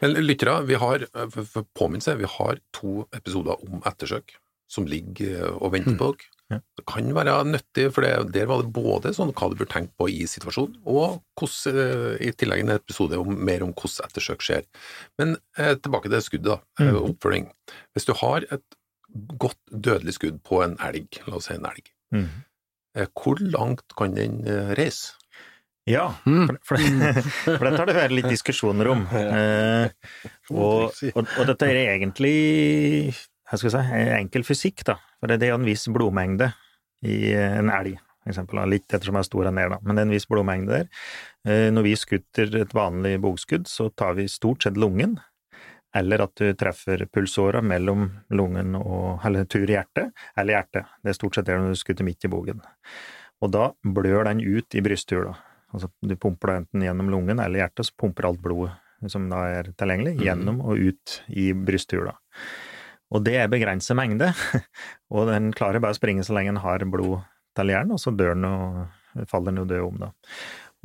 Men 0.00 0.18
lyttere, 0.22 0.60
vi 0.66 0.78
har, 0.78 1.06
påminn 1.78 2.02
seg, 2.04 2.20
vi 2.20 2.30
har 2.30 2.60
to 2.76 3.06
episoder 3.16 3.62
om 3.66 3.82
ettersøk 3.86 4.36
som 4.70 4.86
ligger 4.90 5.38
eh, 5.46 5.56
og 5.62 5.72
venter 5.74 5.96
på 5.98 6.12
dere. 6.14 6.32
Ja. 6.52 6.60
Det 6.78 6.84
kan 6.86 7.08
være 7.16 7.32
nyttig, 7.48 7.88
for 7.92 8.06
det, 8.06 8.12
der 8.36 8.46
var 8.46 8.62
det 8.62 8.70
både 8.72 9.10
sånn 9.16 9.32
hva 9.34 9.48
du 9.50 9.56
bør 9.58 9.66
tenke 9.72 9.90
på 9.98 10.06
i 10.12 10.20
situasjonen, 10.30 10.76
og 10.86 11.16
hvordan, 11.40 11.80
eh, 11.82 12.26
i 12.28 12.30
tillegg 12.38 12.60
en 12.62 12.74
episode 12.76 13.18
om, 13.18 13.32
mer 13.48 13.64
om 13.66 13.72
hvordan 13.74 14.06
ettersøk 14.06 14.44
skjer. 14.46 14.62
Men 15.18 15.36
eh, 15.58 15.74
tilbake 15.74 16.06
til 16.12 16.22
skuddet, 16.22 16.46
da. 16.52 16.58
eh, 16.78 16.92
Mhm. 16.92 17.10
Oppfølging. 17.10 17.48
Hvis 17.96 18.06
du 18.06 18.14
har 18.22 18.46
et 18.50 18.62
godt 19.42 19.58
dødelig 19.72 20.14
skudd 20.20 20.38
på 20.46 20.62
en 20.62 20.76
elg, 20.86 21.18
la 21.26 21.34
oss 21.40 21.46
si 21.50 21.54
en 21.54 21.66
elg, 21.66 21.90
Mm. 22.14 22.28
eh, 22.94 23.06
hvor 23.18 23.38
langt 23.42 23.82
kan 23.98 24.14
den 24.14 24.44
eh, 24.46 24.74
reise? 24.78 25.14
Ja, 25.88 26.14
Mm. 26.26 26.46
for, 26.46 26.58
for, 26.62 26.76
for 27.58 27.64
dette 27.66 27.78
har 27.78 27.86
det 27.86 27.94
vært 27.96 28.14
litt 28.14 28.30
diskusjoner 28.30 28.86
om. 28.90 29.02
Eh, 29.12 29.88
og, 30.50 30.92
og, 31.14 31.26
og 31.38 31.46
dette 31.46 31.66
er 31.66 31.96
egentlig 31.98 33.14
hva 33.46 33.58
skal 33.60 33.72
si, 33.72 33.84
enkel 34.16 34.44
fysikk, 34.46 34.82
da. 34.88 34.96
For 35.20 35.30
det 35.30 35.46
er 35.46 35.54
en 35.54 35.66
viss 35.66 35.86
blodmengde 35.92 36.50
i 37.06 37.30
en 37.36 37.70
elg, 37.70 37.96
for 38.24 38.32
eksempel. 38.32 38.60
Litt 38.70 38.90
ettersom 38.90 39.18
hvor 39.18 39.26
stor 39.26 39.48
den 39.48 39.60
er, 39.62 39.70
da. 39.74 39.80
Men 39.82 39.96
det 39.96 40.02
er 40.02 40.08
en 40.08 40.16
viss 40.16 40.28
blodmengde 40.30 40.80
der. 40.80 40.90
Eh, 41.46 41.68
når 41.74 41.86
vi 41.86 41.96
skutter 42.00 42.60
et 42.62 42.74
vanlig 42.76 43.16
bogskudd, 43.22 43.68
så 43.70 43.88
tar 43.94 44.16
vi 44.18 44.28
stort 44.30 44.66
sett 44.66 44.80
lungen. 44.80 45.18
Eller 45.96 46.26
at 46.26 46.34
du 46.36 46.50
treffer 46.58 47.06
pulsåra 47.08 47.62
mellom 47.64 48.08
lungen 48.36 48.74
og 48.76 49.22
Eller 49.24 49.46
tur 49.48 49.64
i 49.64 49.76
hjertet, 49.76 50.10
eller 50.36 50.58
hjertet. 50.58 50.90
Det 51.02 51.12
er 51.12 51.16
stort 51.16 51.38
sett 51.38 51.46
det 51.46 51.56
når 51.56 51.72
du 51.72 51.80
skutter 51.80 52.04
midt 52.04 52.26
i 52.26 52.32
bogen. 52.32 52.60
Og 53.40 53.52
da 53.52 53.70
blør 53.84 54.26
den 54.28 54.42
ut 54.42 54.74
i 54.74 54.82
brysthula. 54.84 55.36
Altså, 55.72 55.88
du 56.02 56.16
pumper 56.16 56.50
det 56.50 56.58
enten 56.62 56.84
gjennom 56.84 57.08
lungen 57.12 57.40
eller 57.42 57.62
hjertet, 57.62 57.88
så 57.88 57.96
pumper 58.00 58.28
alt 58.28 58.42
blodet 58.42 58.74
som 59.12 59.26
da 59.30 59.42
er 59.58 59.72
tilgjengelig, 59.76 60.16
gjennom 60.24 60.62
og 60.64 60.80
ut 60.80 61.18
i 61.28 61.50
brysthula. 61.52 62.16
Og 63.14 63.22
det 63.22 63.36
er 63.38 63.50
begrenset 63.50 63.96
mengde, 63.98 64.32
og 65.14 65.28
den 65.30 65.52
klarer 65.56 65.82
bare 65.82 65.94
å 65.94 65.98
springe 65.98 66.24
så 66.26 66.34
lenge 66.34 66.54
den 66.54 66.64
har 66.64 66.84
blod 66.90 67.20
til 67.56 67.72
hjernen, 67.72 67.94
og 67.96 68.02
så 68.02 68.12
dør 68.12 68.34
den 68.34 68.48
og 68.48 69.28
faller 69.30 69.52
den 69.52 69.62
jo 69.62 69.68
død 69.70 69.84
om, 69.86 70.00
da. 70.06 70.10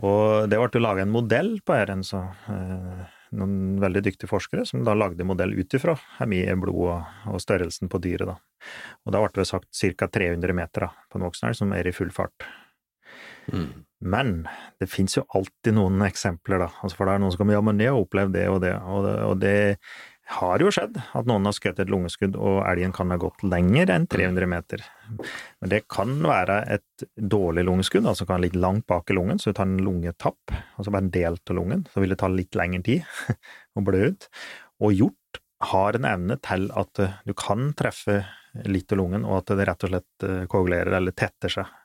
Og 0.02 0.50
det 0.50 0.58
ble 0.58 0.82
laga 0.82 1.04
en 1.04 1.14
modell 1.14 1.52
på 1.66 1.76
så, 2.08 2.22
eh, 2.50 3.02
noen 3.38 3.80
veldig 3.82 4.02
dyktige 4.08 4.30
forskere 4.30 4.66
som 4.66 4.86
da 4.86 4.96
lagde 4.98 5.28
modell 5.28 5.54
ut 5.54 5.76
ifra 5.78 5.98
mye 6.26 6.56
blod 6.58 6.82
og, 6.88 7.12
og 7.34 7.44
størrelsen 7.44 7.92
på 7.92 8.02
dyret, 8.02 8.32
da. 8.32 8.38
Og 9.06 9.14
da 9.14 9.22
ble 9.22 9.42
det 9.42 9.50
sagt 9.50 9.70
ca. 9.98 10.08
300 10.08 10.58
meter 10.58 10.88
da, 10.88 10.92
på 11.10 11.20
en 11.20 11.28
voksen 11.28 11.50
elg 11.50 11.60
som 11.60 11.74
er 11.76 11.90
i 11.90 11.96
full 11.96 12.12
fart. 12.14 12.48
Mm. 13.52 13.84
Men 14.02 14.34
det 14.82 14.88
fins 14.90 15.18
jo 15.18 15.26
alltid 15.38 15.76
noen 15.78 16.02
eksempler, 16.06 16.64
da. 16.64 16.70
Altså 16.82 16.98
for 16.98 17.08
det 17.08 17.16
er 17.16 17.24
noen 17.24 17.34
som 17.34 17.44
kommer 17.44 17.58
ja, 17.58 17.64
men 17.66 17.82
jeg 17.82 17.94
har 17.94 18.02
opplevd 18.02 18.34
det 18.38 18.48
og 18.50 18.62
det, 18.64 18.74
og 18.82 19.06
det, 19.06 19.16
og 19.28 19.36
det 19.44 19.56
har 20.32 20.64
jo 20.64 20.72
skjedd 20.74 20.98
at 20.98 21.28
noen 21.30 21.48
har 21.48 21.56
skutt 21.56 21.80
et 21.82 21.92
lungeskudd, 21.92 22.38
og 22.40 22.62
elgen 22.70 22.94
kan 22.96 23.12
ha 23.14 23.18
gått 23.20 23.44
lenger 23.44 23.92
enn 23.94 24.08
300 24.12 24.50
meter. 24.50 24.84
Men 25.62 25.74
det 25.74 25.82
kan 25.92 26.14
være 26.24 26.62
et 26.78 27.06
dårlig 27.16 27.66
lungeskudd, 27.68 28.08
altså 28.08 28.28
kan 28.30 28.44
ligge 28.44 28.62
langt 28.62 28.88
bak 28.90 29.12
i 29.12 29.18
lungen, 29.18 29.42
så 29.42 29.52
du 29.52 29.60
tar 29.60 29.70
en 29.70 29.82
lungetapp, 29.84 30.56
altså 30.78 30.94
bare 30.94 31.06
en 31.08 31.14
del 31.14 31.38
av 31.38 31.58
lungen, 31.58 31.86
så 31.92 32.04
vil 32.04 32.14
det 32.14 32.20
ta 32.22 32.32
litt 32.32 32.58
lengre 32.60 32.84
tid 32.88 33.38
å 33.78 33.86
blø 33.86 34.12
ut. 34.12 34.28
Og 34.82 34.96
hjort 34.98 35.42
har 35.72 35.98
en 35.98 36.10
evne 36.10 36.38
til 36.42 36.70
at 36.80 37.04
eh, 37.04 37.18
du 37.28 37.36
kan 37.38 37.70
treffe 37.78 38.24
litt 38.68 38.92
av 38.92 39.02
lungen, 39.02 39.28
og 39.28 39.42
at 39.42 39.56
det 39.58 39.68
rett 39.70 39.88
og 39.88 39.94
slett 39.94 40.28
eh, 40.28 40.44
koagulerer 40.52 40.98
eller 40.98 41.16
tetter 41.16 41.54
seg. 41.60 41.78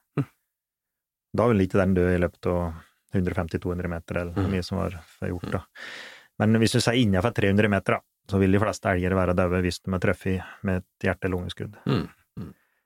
Da 1.36 1.46
vil 1.50 1.66
ikke 1.66 1.82
den 1.82 1.96
dø 1.96 2.06
i 2.14 2.20
løpet 2.20 2.48
av 2.48 3.16
150-200 3.16 3.90
meter, 3.90 4.20
eller 4.22 4.36
hvor 4.36 4.48
mye 4.50 4.64
som 4.64 4.80
var 4.80 4.96
gjort, 5.28 5.50
da. 5.52 5.64
Men 6.40 6.58
hvis 6.60 6.76
du 6.76 6.80
sier 6.80 6.98
innenfor 7.00 7.32
300 7.36 7.70
meter, 7.72 7.96
da, 7.96 8.15
så 8.30 8.40
vil 8.42 8.56
de 8.56 8.62
fleste 8.62 8.92
elger 8.92 9.16
være 9.16 9.36
daue 9.38 9.62
hvis 9.64 9.82
de 9.82 9.94
er 9.94 10.02
truffet 10.02 10.54
med 10.66 10.82
et 10.82 11.08
hjerte-lungeskudd. 11.08 11.76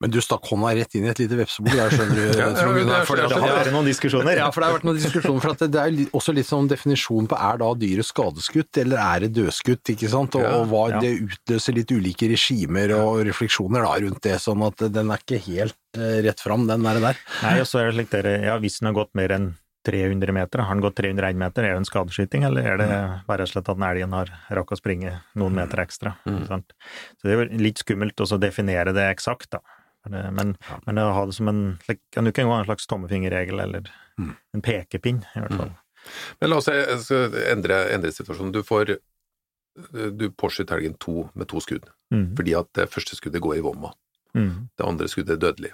Men 0.01 0.09
du 0.09 0.17
stakk 0.17 0.47
hånda 0.49 0.71
rett 0.73 0.95
inn 0.97 1.03
i 1.05 1.09
et 1.11 1.19
lite 1.21 1.37
vepsebol 1.37 1.75
der, 1.77 1.91
skjønner 1.93 2.15
du, 2.17 2.21
Ja, 2.39 2.47
Trond 2.57 2.73
Gunnar. 2.79 3.03
det 3.03 3.05
fordi 3.05 3.21
er- 3.21 3.29
Det 3.29 3.41
har 3.43 3.51
vært 3.59 3.75
noen 3.75 3.89
diskusjoner. 3.91 4.39
Ja, 4.39 4.47
for 4.49 4.63
det 4.63 4.69
har 4.69 4.77
vært 4.79 4.87
noen 4.87 4.97
diskusjoner, 4.97 5.43
for 5.43 5.53
at 5.53 5.61
det, 5.61 5.67
det 5.75 5.81
er 5.83 5.91
jo 5.93 6.05
også 6.17 6.33
litt 6.33 6.49
sånn 6.49 6.69
definisjon 6.71 7.27
på 7.29 7.37
er 7.37 7.59
da 7.61 7.67
dyret 7.83 8.07
skadeskutt, 8.09 8.79
eller 8.81 9.03
er 9.03 9.25
det 9.27 9.29
dødskutt, 9.37 9.93
ikke 9.93 10.09
sant, 10.09 10.39
og, 10.41 10.47
og 10.57 10.65
hva 10.71 10.83
ja. 10.95 11.03
det 11.05 11.13
utløser 11.27 11.77
litt 11.77 11.93
ulike 11.93 12.31
regimer 12.33 12.95
og 12.97 13.21
refleksjoner 13.29 13.85
da 13.85 13.93
rundt 14.07 14.25
det, 14.25 14.39
sånn 14.41 14.65
at 14.65 14.85
den 14.97 15.13
er 15.13 15.21
ikke 15.21 15.41
helt 15.51 15.77
uh, 16.01 16.17
rett 16.25 16.41
fram, 16.41 16.65
den 16.71 16.89
der. 16.89 17.03
der. 17.05 17.21
Nei, 17.45 17.55
og 17.61 17.69
så 17.69 17.83
er 17.83 17.91
det 17.91 17.99
slik 17.99 18.13
dere, 18.17 18.39
ja, 18.41 18.57
hvis 18.63 18.81
den 18.81 18.89
har 18.89 18.97
gått 19.03 19.13
mer 19.21 19.37
enn 19.37 19.51
300 19.87 20.33
meter, 20.35 20.61
har 20.61 20.75
den 20.75 20.83
gått 20.83 20.95
301 20.99 21.37
meter, 21.41 21.65
er 21.65 21.73
det 21.75 21.81
en 21.81 21.87
skadeskyting, 21.89 22.43
eller 22.45 22.67
er 22.73 22.77
det 22.77 22.87
bare 23.27 23.41
rett 23.41 23.49
og 23.49 23.53
slett 23.55 23.69
at 23.71 23.77
den 23.79 23.87
elgen 23.87 24.13
har 24.13 24.31
rakk 24.53 24.73
å 24.75 24.77
springe 24.77 25.13
noen 25.35 25.55
meter 25.57 25.81
ekstra? 25.81 26.15
Mm. 26.25 26.43
Så 26.47 27.23
det 27.25 27.33
er 27.33 27.39
jo 27.41 27.61
litt 27.61 27.81
skummelt 27.81 28.21
å 28.21 28.39
definere 28.41 28.93
det 28.93 29.07
eksakt, 29.09 29.49
da. 29.57 29.61
Men, 30.09 30.55
ja. 30.69 30.79
Men, 30.87 30.97
å 30.97 31.11
ha 31.13 31.25
det 31.29 31.35
som 31.37 31.49
en, 31.51 31.61
kan 32.13 32.25
du 32.25 32.31
ikke 32.31 32.41
engang 32.43 32.59
ha 32.59 32.63
en 32.63 32.69
slags 32.69 32.87
tommefingerregel, 32.89 33.59
eller 33.61 33.89
en 34.21 34.61
pekepinn, 34.65 35.23
i 35.35 35.43
hvert 35.43 35.57
fall. 35.57 35.73
Men 36.41 36.49
la 36.49 36.57
oss 36.57 36.69
skal 37.05 37.35
endre, 37.51 37.83
endre 37.93 38.09
situasjonen. 38.13 38.53
Du 38.53 38.63
får 38.65 38.95
du 40.17 40.25
påskyter 40.35 40.75
helgen 40.75 40.97
to 40.99 41.29
med 41.33 41.47
to 41.47 41.61
skudd, 41.63 41.85
Mm. 42.11 42.35
fordi 42.35 42.53
at 42.59 42.67
det 42.75 42.89
første 42.91 43.15
skuddet 43.15 43.39
går 43.41 43.55
i 43.57 43.61
vomma. 43.63 43.93
Mm. 44.35 44.67
Det 44.77 44.85
andre 44.85 45.07
skuddet 45.07 45.37
er 45.37 45.45
dødelig. 45.45 45.71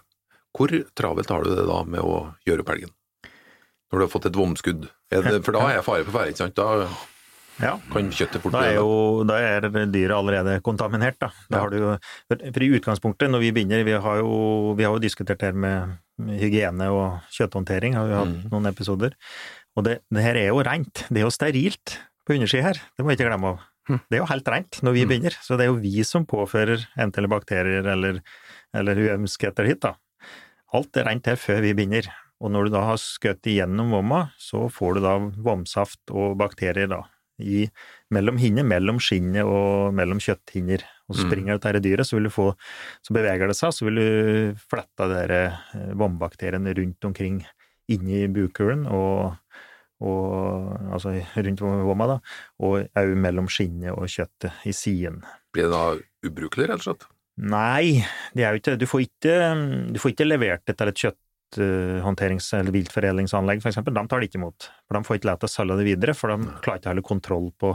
Hvor 0.54 0.70
travelt 0.94 1.30
har 1.30 1.44
du 1.44 1.56
det 1.56 1.66
da 1.66 1.84
med 1.84 2.02
å 2.02 2.36
gjøre 2.46 2.62
opp 2.62 2.70
helgen? 2.70 2.92
Når 3.92 4.00
du 4.00 4.04
har 4.04 4.12
fått 4.12 4.26
et 4.28 4.36
vomskudd? 4.36 4.90
For 5.14 5.56
da 5.56 5.62
er 5.70 5.78
jeg 5.78 5.86
fare 5.88 6.04
på 6.08 6.12
ferde, 6.16 6.34
ikke 6.34 6.44
sant? 6.44 6.56
Da 6.56 6.88
Ja. 7.60 7.78
kan 7.92 8.12
kjøttet 8.12 8.42
fort 8.44 8.52
Da 8.54 8.60
er 8.68 8.76
jo 8.76 9.24
da 9.26 9.34
er 9.40 9.62
dyret 9.66 10.14
allerede 10.14 10.62
kontaminert, 10.62 11.18
da. 11.20 11.32
da 11.50 11.58
Ja. 11.58 11.62
har 11.64 11.70
du 11.70 11.78
jo, 11.78 11.98
for 12.30 12.64
i 12.64 12.70
utgangspunktet, 12.80 13.30
når 13.32 13.40
vi 13.40 13.52
begynner 13.52 13.84
Vi 13.86 13.92
har 13.94 14.18
jo, 14.18 14.74
vi 14.78 14.84
har 14.84 14.94
jo 14.94 15.00
diskutert 15.00 15.40
det 15.40 15.54
her 15.54 15.54
med 15.54 15.98
hygiene 16.20 16.90
og 16.92 17.22
kjøtthåndtering, 17.32 17.94
har 17.96 18.08
vi 18.08 18.14
hatt 18.14 18.28
Mm. 18.46 18.50
noen 18.52 18.66
episoder. 18.68 19.14
Og 19.76 19.84
det, 19.86 20.02
det 20.12 20.24
her 20.24 20.36
er 20.36 20.48
jo 20.50 20.62
rent. 20.64 21.06
Det 21.10 21.18
er 21.18 21.26
jo 21.26 21.30
sterilt 21.30 21.98
på 22.28 22.34
undersida 22.36 22.64
her. 22.64 22.74
Det 22.74 23.06
må 23.06 23.08
vi 23.10 23.16
ikke 23.16 23.30
glemme 23.30 23.46
av. 23.48 23.60
Mm. 23.90 24.02
Det 24.12 24.18
er 24.18 24.22
jo 24.22 24.26
helt 24.34 24.48
rent 24.52 24.82
når 24.84 24.94
vi 24.94 25.06
begynner. 25.06 25.32
Så 25.42 25.56
det 25.58 25.62
er 25.66 25.72
jo 25.72 25.80
vi 25.80 26.04
som 26.04 26.26
påfører 26.26 26.86
eventuelle 26.98 27.30
bakterier 27.30 27.86
eller, 27.88 28.22
eller 28.74 28.96
uømskheter 28.96 29.66
hit, 29.66 29.80
da. 29.80 29.96
Alt 30.74 30.98
er 30.98 31.06
rent 31.06 31.26
her 31.26 31.36
før 31.38 31.62
vi 31.62 31.74
begynner. 31.74 32.10
Og 32.42 32.52
når 32.54 32.68
du 32.68 32.76
da 32.76 32.84
har 32.92 33.00
skutt 33.02 33.48
igjennom 33.50 33.90
vomma, 33.96 34.28
så 34.38 34.68
får 34.70 34.98
du 34.98 35.06
da 35.06 35.14
vomsaft 35.42 36.12
og 36.14 36.36
bakterier 36.38 36.90
da, 36.92 37.00
i, 37.42 37.64
mellom 38.14 38.38
hinner, 38.42 38.66
mellom 38.66 39.00
skinnet 39.02 39.46
og 39.46 39.94
mellom 39.98 40.22
kjøtthinner. 40.22 40.84
Og 41.08 41.16
så 41.16 41.24
Mm. 41.24 41.30
springer 41.32 41.58
dette 41.58 41.82
dyret, 41.82 42.06
så 42.06 42.18
vil 42.18 42.28
du 42.28 42.34
få, 42.34 42.52
så 43.02 43.14
beveger 43.16 43.48
det 43.48 43.56
seg, 43.56 43.72
så 43.74 43.86
vil 43.88 43.96
du 43.96 44.56
flette 44.70 45.08
de 45.10 45.40
eh, 45.48 45.94
vombakteriene 45.96 46.74
rundt 46.78 47.06
omkring 47.10 47.46
inni 47.90 48.28
bukhulen 48.28 48.86
og, 48.92 49.38
og 50.04 50.78
altså 50.94 51.14
rundt 51.38 51.62
vomma, 51.64 52.08
da, 52.12 52.18
og 52.60 52.90
òg 53.00 53.14
mellom 53.16 53.48
skinnet 53.50 53.94
og 53.96 54.06
kjøttet 54.12 54.66
i 54.68 54.74
siden. 54.76 55.22
Blir 55.56 55.70
det 55.70 55.72
da 55.74 55.86
ubrukelig, 56.28 56.68
rett 56.70 56.84
og 56.84 56.90
slett? 56.90 57.08
Nei, 57.38 58.04
det 58.34 58.44
er 58.44 58.56
jo 58.56 58.60
ikke 58.62 58.78
Du 58.82 58.86
får 58.90 59.04
ikke, 59.06 59.34
du 59.94 60.00
får 60.02 60.12
ikke 60.16 60.26
levert 60.28 60.64
det 60.66 60.76
til 60.78 60.90
et 60.90 61.02
kjøtthåndterings- 61.56 62.54
eller 62.60 62.72
viltforedlingsanlegg, 62.72 63.62
for 63.62 63.70
eksempel. 63.70 63.94
De 63.94 64.08
tar 64.08 64.20
det 64.20 64.30
ikke 64.30 64.40
imot. 64.42 64.70
For 64.88 64.98
de 64.98 65.04
får 65.08 65.20
ikke 65.20 65.30
lov 65.30 65.40
til 65.40 65.48
å 65.48 65.56
selge 65.56 65.78
det 65.78 65.88
videre, 65.88 66.14
for 66.14 66.34
de 66.34 66.52
klarer 66.62 66.80
ikke 66.80 66.90
å 66.90 66.94
holde 66.94 67.08
kontroll 67.08 67.52
på 67.58 67.74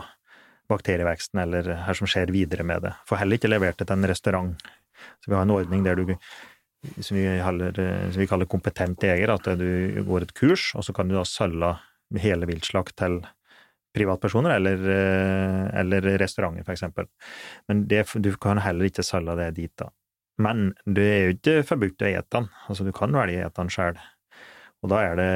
bakterieveksten 0.73 1.43
eller 1.43 1.75
hva 1.85 1.95
som 1.97 2.07
skjer 2.07 2.33
videre 2.33 2.65
med 2.65 2.83
det. 2.83 2.95
Får 3.09 3.23
heller 3.23 3.39
ikke 3.39 3.51
levert 3.51 3.79
det 3.79 3.89
til 3.89 3.99
en 3.99 4.09
restaurant. 4.09 4.57
Så 5.21 5.31
vi 5.31 5.35
har 5.35 5.43
en 5.43 5.55
ordning 5.57 5.83
der 5.85 5.97
du 5.97 6.17
som 7.01 7.17
vi, 7.17 7.25
kaller, 7.39 7.77
som 8.11 8.21
vi 8.21 8.27
kaller 8.27 8.49
kompetent 8.51 9.05
jeger, 9.07 9.31
at 9.31 9.47
du 9.59 10.03
går 10.03 10.27
et 10.27 10.35
kurs, 10.35 10.73
og 10.75 10.83
så 10.83 10.95
kan 10.95 11.09
du 11.09 11.15
da 11.15 11.23
selge 11.29 11.77
hele 12.23 12.49
viltslakt 12.49 12.97
til 12.99 13.21
privatpersoner 13.95 14.57
eller, 14.57 14.83
eh, 14.91 15.81
eller 15.81 16.07
restauranter, 16.19 16.65
for 16.65 16.75
eksempel. 16.75 17.07
Men 17.69 17.87
det, 17.87 18.07
du 18.25 18.33
kan 18.41 18.59
heller 18.59 18.89
ikke 18.89 19.05
selge 19.07 19.37
det 19.39 19.51
dit, 19.61 19.73
da. 19.79 19.91
Men 20.41 20.71
det 20.87 21.05
er 21.05 21.23
jo 21.25 21.37
ikke 21.37 21.57
forbudt 21.69 22.05
å 22.05 22.09
ete 22.09 22.39
den, 22.39 22.49
altså 22.69 22.87
du 22.87 22.93
kan 22.97 23.15
velge 23.15 23.43
å 23.43 23.49
ete 23.49 23.61
den 23.61 23.73
sjøl. 23.73 24.01
Og 24.83 24.91
da 24.91 25.03
er 25.07 25.19
det 25.21 25.33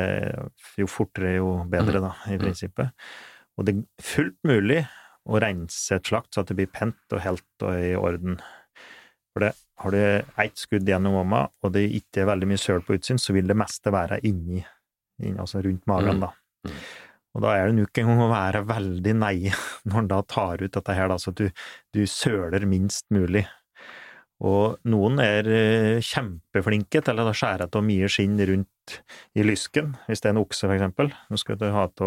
jo 0.81 0.89
fortere, 0.91 1.37
jo 1.37 1.51
bedre, 1.71 2.01
da, 2.03 2.15
i 2.33 2.39
prinsippet. 2.41 2.95
Og 3.57 3.67
det 3.67 3.77
er 3.77 4.07
fullt 4.09 4.39
mulig 4.49 4.81
å 5.27 5.41
rense 5.43 5.97
et 5.97 6.09
slakt 6.09 6.35
så 6.35 6.43
at 6.43 6.51
det 6.51 6.59
blir 6.59 6.71
pent 6.71 7.15
og 7.15 7.23
helt 7.23 7.67
og 7.67 7.79
i 7.79 7.93
orden. 7.99 8.41
For 9.35 9.45
det, 9.45 9.53
har 9.83 9.93
du 9.93 10.01
ett 10.01 10.59
skudd 10.59 10.89
gjennom 10.89 11.19
vomma, 11.19 11.43
og 11.63 11.75
det 11.75 11.85
ikke 11.99 12.23
er 12.23 12.31
veldig 12.31 12.49
mye 12.49 12.61
søl 12.61 12.83
på 12.85 12.97
utsyn, 12.97 13.21
så 13.21 13.35
vil 13.37 13.49
det 13.51 13.59
meste 13.59 13.93
være 13.93 14.23
inni, 14.25 14.63
inni 15.23 15.43
altså 15.43 15.61
rundt 15.65 15.85
magen, 15.91 16.23
da. 16.25 16.33
Og 17.37 17.43
da 17.45 17.53
er 17.53 17.69
det 17.69 17.77
nok 17.77 18.01
en 18.01 18.09
gang 18.09 18.23
å 18.25 18.31
være 18.31 18.63
veldig 18.65 19.15
nei 19.21 19.35
når 19.91 19.99
en 20.01 20.11
da 20.15 20.23
tar 20.25 20.65
ut 20.65 20.73
dette 20.73 20.97
her, 20.97 21.11
da, 21.13 21.19
så 21.21 21.35
at 21.35 21.43
du, 21.43 21.65
du 21.93 22.03
søler 22.09 22.65
minst 22.69 23.05
mulig. 23.13 23.45
Og 24.45 24.77
noen 24.91 25.23
er 25.23 25.49
eh, 25.49 26.03
kjempeflinke 26.05 27.01
til 27.05 27.23
å 27.23 27.33
skjære 27.33 27.71
av 27.71 27.87
mye 27.87 28.11
skinn 28.13 28.37
rundt 28.51 28.99
i 29.37 29.47
lysken, 29.47 29.95
hvis 30.07 30.21
det 30.21 30.31
er 30.31 30.37
en 30.37 30.43
okse, 30.43 30.67
for 30.67 30.77
eksempel. 30.77 31.11
Nå 31.33 31.41
skal 31.41 31.59
du 31.61 31.67
ha 31.73 31.87
av 31.89 32.05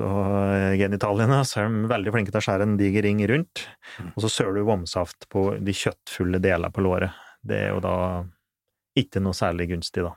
av 0.00 0.76
genitaliene, 0.78 1.42
så 1.44 1.60
er 1.60 1.66
de 1.68 1.88
veldig 1.90 2.12
flinke 2.14 2.32
til 2.32 2.40
å 2.40 2.44
skjære 2.46 2.64
en 2.64 2.76
diger 2.80 3.04
ring 3.04 3.18
rundt, 3.28 3.66
og 4.14 4.22
så 4.24 4.30
søler 4.32 4.60
du 4.60 4.68
vomsaft 4.68 5.26
på 5.32 5.42
de 5.60 5.74
kjøttfulle 5.76 6.40
delene 6.40 6.70
på 6.72 6.84
låret. 6.84 7.16
Det 7.42 7.58
er 7.66 7.74
jo 7.74 7.82
da 7.84 7.96
ikke 8.96 9.20
noe 9.20 9.36
særlig 9.36 9.70
gunstig, 9.74 10.06
da. 10.06 10.14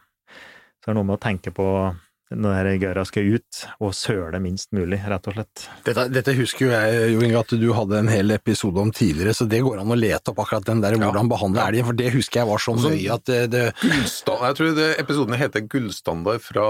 Så 0.79 0.87
det 0.87 0.93
er 0.93 0.97
noe 0.99 1.07
med 1.07 1.17
å 1.17 1.23
tenke 1.23 1.53
på 1.55 1.67
når 2.33 2.69
gøra 2.81 3.03
skal 3.05 3.35
ut, 3.35 3.59
og 3.83 3.93
søle 3.97 4.39
minst 4.41 4.71
mulig, 4.73 5.01
rett 5.05 5.27
og 5.29 5.35
slett. 5.35 5.65
Dette, 5.85 6.07
dette 6.13 6.35
husker 6.37 6.65
jo 6.65 6.71
jeg, 6.71 7.11
Jo 7.13 7.25
Inge, 7.25 7.41
at 7.43 7.53
du 7.59 7.67
hadde 7.75 7.99
en 7.99 8.11
hel 8.11 8.33
episode 8.33 8.81
om 8.81 8.93
tidligere, 8.95 9.35
så 9.37 9.47
det 9.49 9.61
går 9.65 9.81
an 9.83 9.93
å 9.93 9.99
lete 9.99 10.33
opp 10.33 10.41
akkurat 10.45 10.65
den 10.69 10.81
der 10.83 10.97
hvordan 10.97 11.29
behandle 11.31 11.67
elgen, 11.67 11.87
for 11.89 11.99
det 11.99 12.13
husker 12.15 12.41
jeg 12.41 12.49
var 12.49 12.63
så 12.63 12.75
nøye 12.79 13.13
at 13.13 13.27
det, 13.29 13.41
det 13.53 13.65
jeg 13.73 14.57
tror 14.57 14.73
det, 14.77 14.89
episoden 15.01 15.37
heter 15.39 15.67
Gullstandard 15.69 16.43
fra 16.43 16.67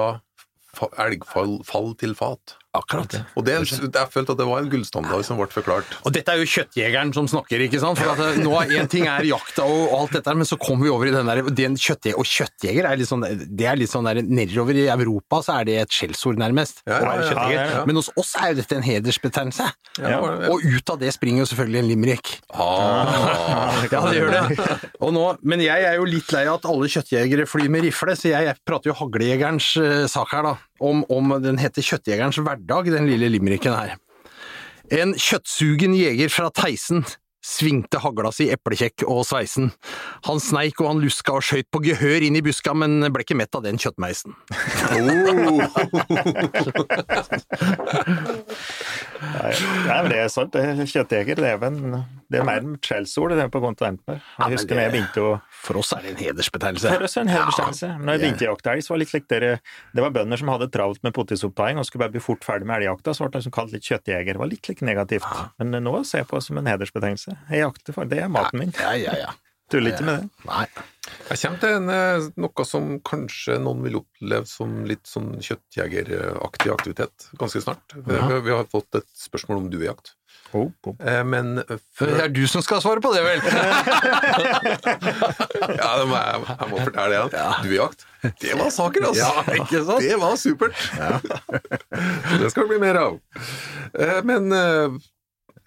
elgfall 1.05 1.59
fall 1.67 1.93
til 2.01 2.15
fat. 2.17 2.57
Akkurat. 2.73 3.13
Og 3.37 3.43
det, 3.45 3.53
jeg 3.69 4.09
følte 4.09 4.33
at 4.33 4.39
det 4.39 4.45
var 4.49 4.63
en 4.63 4.69
gullstandard 4.71 5.21
som 5.27 5.37
ble 5.37 5.45
forklart. 5.53 5.91
Og 6.07 6.13
dette 6.15 6.33
er 6.33 6.39
jo 6.41 6.47
kjøttjegeren 6.49 7.11
som 7.13 7.27
snakker, 7.29 7.61
ikke 7.67 7.77
sant? 7.83 7.99
For 8.01 8.09
at 8.15 8.17
det, 8.17 8.41
nå 8.41 8.53
er 8.63 8.71
en 8.81 8.89
ting 8.89 9.05
er 9.05 9.27
jakta 9.29 9.67
og, 9.69 9.83
og 9.91 9.93
alt 9.99 10.15
dette, 10.17 10.25
her, 10.31 10.39
men 10.39 10.49
så 10.49 10.57
kommer 10.57 10.87
vi 10.87 10.93
over 10.93 11.11
i 11.11 11.13
den 11.13 11.29
der 11.29 11.43
den 11.53 11.77
kjøttjeger, 11.77 12.17
Og 12.17 12.25
kjøttjeger 12.25 12.87
er 12.89 12.97
litt 12.97 13.11
sånn 13.11 13.21
Det 13.29 13.67
er 13.69 13.77
litt 13.77 13.91
sånn 13.93 14.09
der 14.09 14.23
Nedover 14.25 14.79
i 14.79 14.87
Europa 14.89 15.43
så 15.45 15.59
er 15.59 15.69
det 15.69 15.77
et 15.83 15.93
skjellsord, 15.93 16.41
nærmest. 16.41 16.81
Ja, 16.89 16.97
ja, 16.97 17.13
ja, 17.21 17.45
ja, 17.53 17.67
ja. 17.75 17.85
Men 17.85 18.01
hos 18.01 18.09
oss 18.17 18.33
er 18.41 18.55
jo 18.55 18.59
dette 18.63 18.79
en 18.79 18.85
hedersbetegnelse. 18.89 19.69
Ja, 20.01 20.17
Og 20.49 20.65
ut 20.65 20.93
av 20.95 20.97
det 21.05 21.13
springer 21.13 21.43
jo 21.43 21.49
selvfølgelig 21.53 21.83
en 21.83 21.89
limerick. 21.93 22.33
Ah, 22.57 23.77
Ja, 23.93 24.01
det 24.09 24.17
gjør 24.17 24.33
det. 24.33 24.67
Og 25.03 25.13
nå, 25.13 25.23
men 25.45 25.61
jeg 25.61 25.85
er 25.85 25.99
jo 25.99 26.09
litt 26.09 26.33
lei 26.33 26.47
av 26.47 26.57
at 26.57 26.67
alle 26.73 26.89
kjøttjegere 26.89 27.45
flyr 27.49 27.69
med 27.73 27.85
rifle, 27.85 28.17
så 28.17 28.33
jeg 28.33 28.57
prater 28.65 28.89
jo 28.89 28.97
haglejegerens 29.03 29.73
eh, 29.81 30.05
sak 30.09 30.33
her, 30.33 30.47
da. 30.49 30.55
Om, 30.83 31.05
om 31.07 31.37
den 31.43 31.61
heter 31.61 31.85
Kjøttjegerens 31.85 32.41
hverdag, 32.43 32.89
den 32.91 33.07
lille 33.07 33.29
limericken 33.31 33.71
her. 33.71 33.95
En 34.91 35.13
kjøttsugen 35.15 35.95
jeger 35.95 36.31
fra 36.33 36.49
Theisen 36.51 37.05
svingte 37.43 37.99
hagla 37.99 38.31
si 38.31 38.47
eplekjekk 38.53 39.03
og 39.07 39.25
sveisen. 39.27 39.71
Han 40.27 40.39
sneik 40.43 40.81
og 40.81 40.87
han 40.93 41.01
luska 41.03 41.33
og 41.35 41.43
skøyt 41.43 41.67
på 41.71 41.79
gehør 41.83 42.21
inn 42.27 42.35
i 42.39 42.43
buska, 42.43 42.73
men 42.75 43.11
ble 43.11 43.21
ikke 43.25 43.37
mett 43.39 43.55
av 43.55 43.63
den 43.65 43.77
kjøttmeisen. 43.79 44.33
Nei, 49.23 49.51
nei, 49.87 49.97
men 50.03 50.09
det 50.11 50.17
er 50.19 50.29
sant. 50.31 50.55
er 50.55 50.81
Kjøttjeger 50.83 51.39
det 51.39 51.49
er, 51.49 51.63
en, 51.67 51.77
det 52.29 52.39
er 52.39 52.45
mer 52.47 52.61
enn 52.63 52.75
skjellsord 52.83 53.33
er 53.35 53.47
på. 53.53 53.61
Ja, 53.63 53.93
men 54.05 54.21
Jeg 54.49 54.57
husker 54.57 54.75
jeg 54.75 54.91
det- 54.91 54.93
begynte 54.93 55.23
å 55.23 55.41
For 55.63 55.77
oss 55.79 55.93
er 55.95 56.01
det 56.03 56.11
en 56.11 56.21
hedersbetegnelse. 56.25 56.89
Det 56.89 56.97
er 56.97 57.05
det 57.05 57.17
en 57.21 57.31
hedersbetegnelse. 57.31 57.87
Ja. 57.87 57.97
når 57.97 58.11
jeg 58.17 58.21
begynte 58.23 58.43
å 58.45 58.49
jakte 58.51 58.71
elg, 58.73 58.83
så 58.83 58.89
var 58.93 58.97
det 58.97 59.05
litt 59.05 59.13
likt 59.13 59.29
dere 59.29 59.51
Det 59.95 60.01
var 60.03 60.11
bønder 60.11 60.37
som 60.37 60.47
hadde 60.53 60.67
travelt 60.73 61.03
med 61.03 61.13
potesopptaing 61.13 61.77
og 61.79 61.85
skulle 61.85 62.03
bare 62.05 62.11
bli 62.17 62.19
fort 62.19 62.43
ferdig 62.43 62.65
med 62.67 62.81
elgjakta, 62.81 63.13
så 63.15 63.23
ble 63.23 63.31
det 63.31 63.41
liksom 63.43 63.55
kalt 63.55 63.71
litt 63.71 63.83
kjøttjeger. 63.87 64.33
Det 64.33 64.41
var 64.43 64.51
litt 64.51 64.67
litt 64.69 64.81
negativt. 64.81 65.29
Men 65.59 65.83
nå 65.83 66.05
ser 66.05 66.23
jeg 66.23 66.27
på 66.27 66.35
det 66.39 66.43
som 66.43 66.57
en 66.57 66.65
hedersbetegnelse. 66.65 67.37
Jeg 67.49 67.63
jakter 67.63 67.93
for 67.93 68.05
Det 68.05 68.19
er 68.19 68.27
maten 68.27 68.59
min. 68.59 68.73
Ja, 68.79 68.91
ja, 68.93 69.15
ja. 69.15 69.31
Tuller 69.71 69.93
ikke 69.93 70.05
med 70.05 70.19
det. 70.19 70.29
Nei. 70.47 70.65
Jeg 71.29 71.37
kommer 71.41 71.59
til 71.59 71.69
en, 71.77 71.89
eh, 71.91 72.25
noe 72.39 72.65
som 72.67 72.99
kanskje 73.03 73.57
noen 73.63 73.81
vil 73.83 73.95
oppleve 74.01 74.47
som 74.47 74.83
litt 74.87 75.05
sånn 75.09 75.33
kjøttjegeraktig 75.43 76.71
aktivitet 76.73 77.29
ganske 77.39 77.61
snart. 77.63 77.95
Vi, 77.95 78.13
Ja. 78.15 78.39
vi 78.39 78.51
har 78.51 78.65
fått 78.71 78.95
et 78.99 79.07
spørsmål 79.17 79.57
om 79.63 79.69
duejakt. 79.73 80.13
Oh, 80.53 80.69
oh. 80.85 80.95
Men 81.25 81.63
før... 81.97 82.11
Det 82.13 82.21
er 82.27 82.29
du 82.33 82.43
som 82.47 82.61
skal 82.61 82.81
svare 82.81 83.01
på 83.01 83.09
det, 83.13 83.23
vel? 83.25 83.39
Ja, 85.73 85.89
det 85.97 86.05
må 86.09 86.17
jeg, 86.17 86.43
jeg 86.49 86.69
må 86.69 86.77
fortelle 86.83 87.09
det 87.09 87.17
igjen. 87.17 87.53
Duejakt. 87.65 88.05
Det 88.39 88.53
var 88.59 88.69
saker, 88.73 89.07
altså! 89.09 89.23
Ja, 89.23 89.43
ikke 89.63 89.81
sant? 89.87 90.03
Det 90.05 90.19
var 90.21 90.35
supert! 90.39 90.75
det 92.43 92.51
skal 92.53 92.63
det 92.63 92.69
bli 92.73 92.79
mer 92.83 92.99
av. 93.01 93.17
Eh, 93.97 94.19
Men 94.29 94.51
eh, 94.55 94.95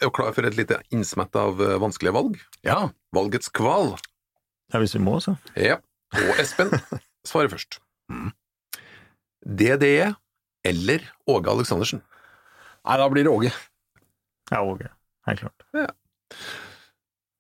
er 0.01 0.09
du 0.09 0.13
klar 0.15 0.35
for 0.37 0.47
et 0.49 0.57
lite 0.59 0.79
innsmett 0.95 1.37
av 1.39 1.61
eh, 1.63 1.77
vanskelige 1.83 2.15
valg? 2.17 2.39
Ja. 2.67 2.91
Valgets 3.17 3.49
kval. 3.55 3.95
Ja, 4.73 4.81
hvis 4.83 4.97
vi 4.97 5.03
må, 5.05 5.19
så. 5.23 5.37
Ja. 5.59 5.79
Og 6.17 6.41
Espen 6.43 6.73
svarer 7.29 7.53
først. 7.53 7.81
DDE 9.47 10.13
eller 10.67 11.05
Åge 11.31 11.51
Aleksandersen? 11.53 12.03
Nei, 12.87 12.97
da 13.01 13.09
blir 13.11 13.27
det 13.27 13.33
Åge. 13.33 13.53
Ja, 14.51 14.63
Åge. 14.63 14.91
Helt 15.27 15.43
klart. 15.43 15.95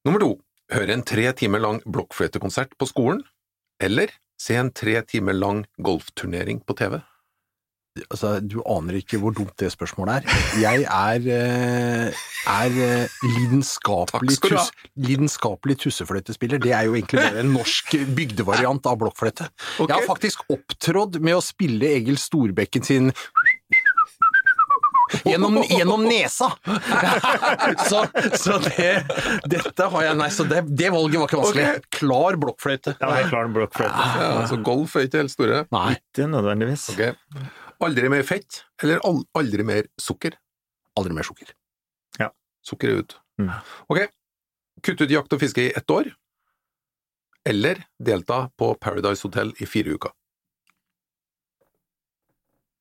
Nummer 0.07 0.23
to. 0.23 0.33
Høre 0.75 0.97
en 0.97 1.05
tre 1.07 1.29
timer 1.39 1.63
lang 1.63 1.77
blokkfløytekonsert 1.87 2.73
på 2.79 2.89
skolen, 2.91 3.21
eller 3.79 4.11
se 4.41 4.57
en 4.59 4.73
tre 4.75 4.99
timer 5.07 5.37
lang 5.37 5.61
golfturnering 5.79 6.59
på 6.67 6.75
TV? 6.79 6.97
Altså, 8.11 8.37
du 8.41 8.59
aner 8.69 8.99
ikke 9.01 9.21
hvor 9.23 9.35
dumt 9.37 9.55
det 9.61 9.71
spørsmålet 9.73 10.19
er. 10.21 10.39
Jeg 10.61 10.85
er, 10.85 11.29
eh, 11.37 12.27
er 12.53 12.79
eh, 12.87 13.17
lidenskapelig, 13.25 14.39
tus, 14.45 14.71
lidenskapelig 15.09 15.79
tussefløytespiller. 15.85 16.61
Det 16.63 16.75
er 16.77 16.87
jo 16.89 16.97
egentlig 16.99 17.23
bare 17.23 17.45
en 17.45 17.53
norsk 17.57 17.97
bygdevariant 18.17 18.87
av 18.87 19.01
blokkfløyte. 19.03 19.49
Okay. 19.77 19.89
Jeg 19.89 19.97
har 19.97 20.09
faktisk 20.09 20.47
opptrådt 20.53 21.21
med 21.23 21.39
å 21.39 21.45
spille 21.45 21.95
Egil 21.97 22.21
Storbekken 22.21 22.87
sin 22.87 23.13
Gjennom, 25.25 25.63
gjennom 25.71 26.03
nesa! 26.05 26.49
så 27.89 28.07
så 28.35 28.57
det, 28.59 29.05
dette 29.47 29.87
har 29.93 30.07
jeg 30.09 30.19
Nei, 30.19 30.29
så 30.35 30.47
det, 30.49 30.65
det 30.67 30.91
valget 30.95 31.21
var 31.21 31.31
ikke 31.31 31.41
vanskelig. 31.41 31.67
Okay. 31.69 31.85
Klar 32.01 32.39
blokkfløyte. 32.43 32.97
Ja, 32.99 33.13
klar 33.31 33.53
blokkfløyte. 33.55 34.09
Ja, 34.19 34.33
altså 34.41 34.59
Golf 34.67 34.97
er 34.99 35.07
ikke 35.07 35.23
helt 35.23 35.35
store. 35.35 35.63
Nei. 35.75 35.93
Ikke 36.01 36.27
nødvendigvis. 36.33 36.89
Ok. 36.95 37.47
Aldri 37.85 38.09
mer 38.09 38.23
fett, 38.25 38.63
eller 38.83 39.01
aldri 39.37 39.65
mer 39.69 39.87
sukker? 40.01 40.37
Aldri 40.97 41.13
mer 41.17 41.27
sukker. 41.29 41.51
Sukker 42.67 42.89
er 42.91 43.03
ut. 43.05 43.13
Mm. 43.39 43.51
Ok. 43.93 43.99
kutt 44.83 45.01
ut 45.05 45.11
jakt 45.13 45.33
og 45.33 45.39
fiske 45.39 45.63
i 45.69 45.73
ett 45.77 45.91
år, 45.95 46.09
eller 47.47 47.79
delta 48.03 48.49
på 48.59 48.73
Paradise 48.83 49.23
Hotel 49.23 49.53
i 49.63 49.67
fire 49.71 49.95
uker? 49.95 50.11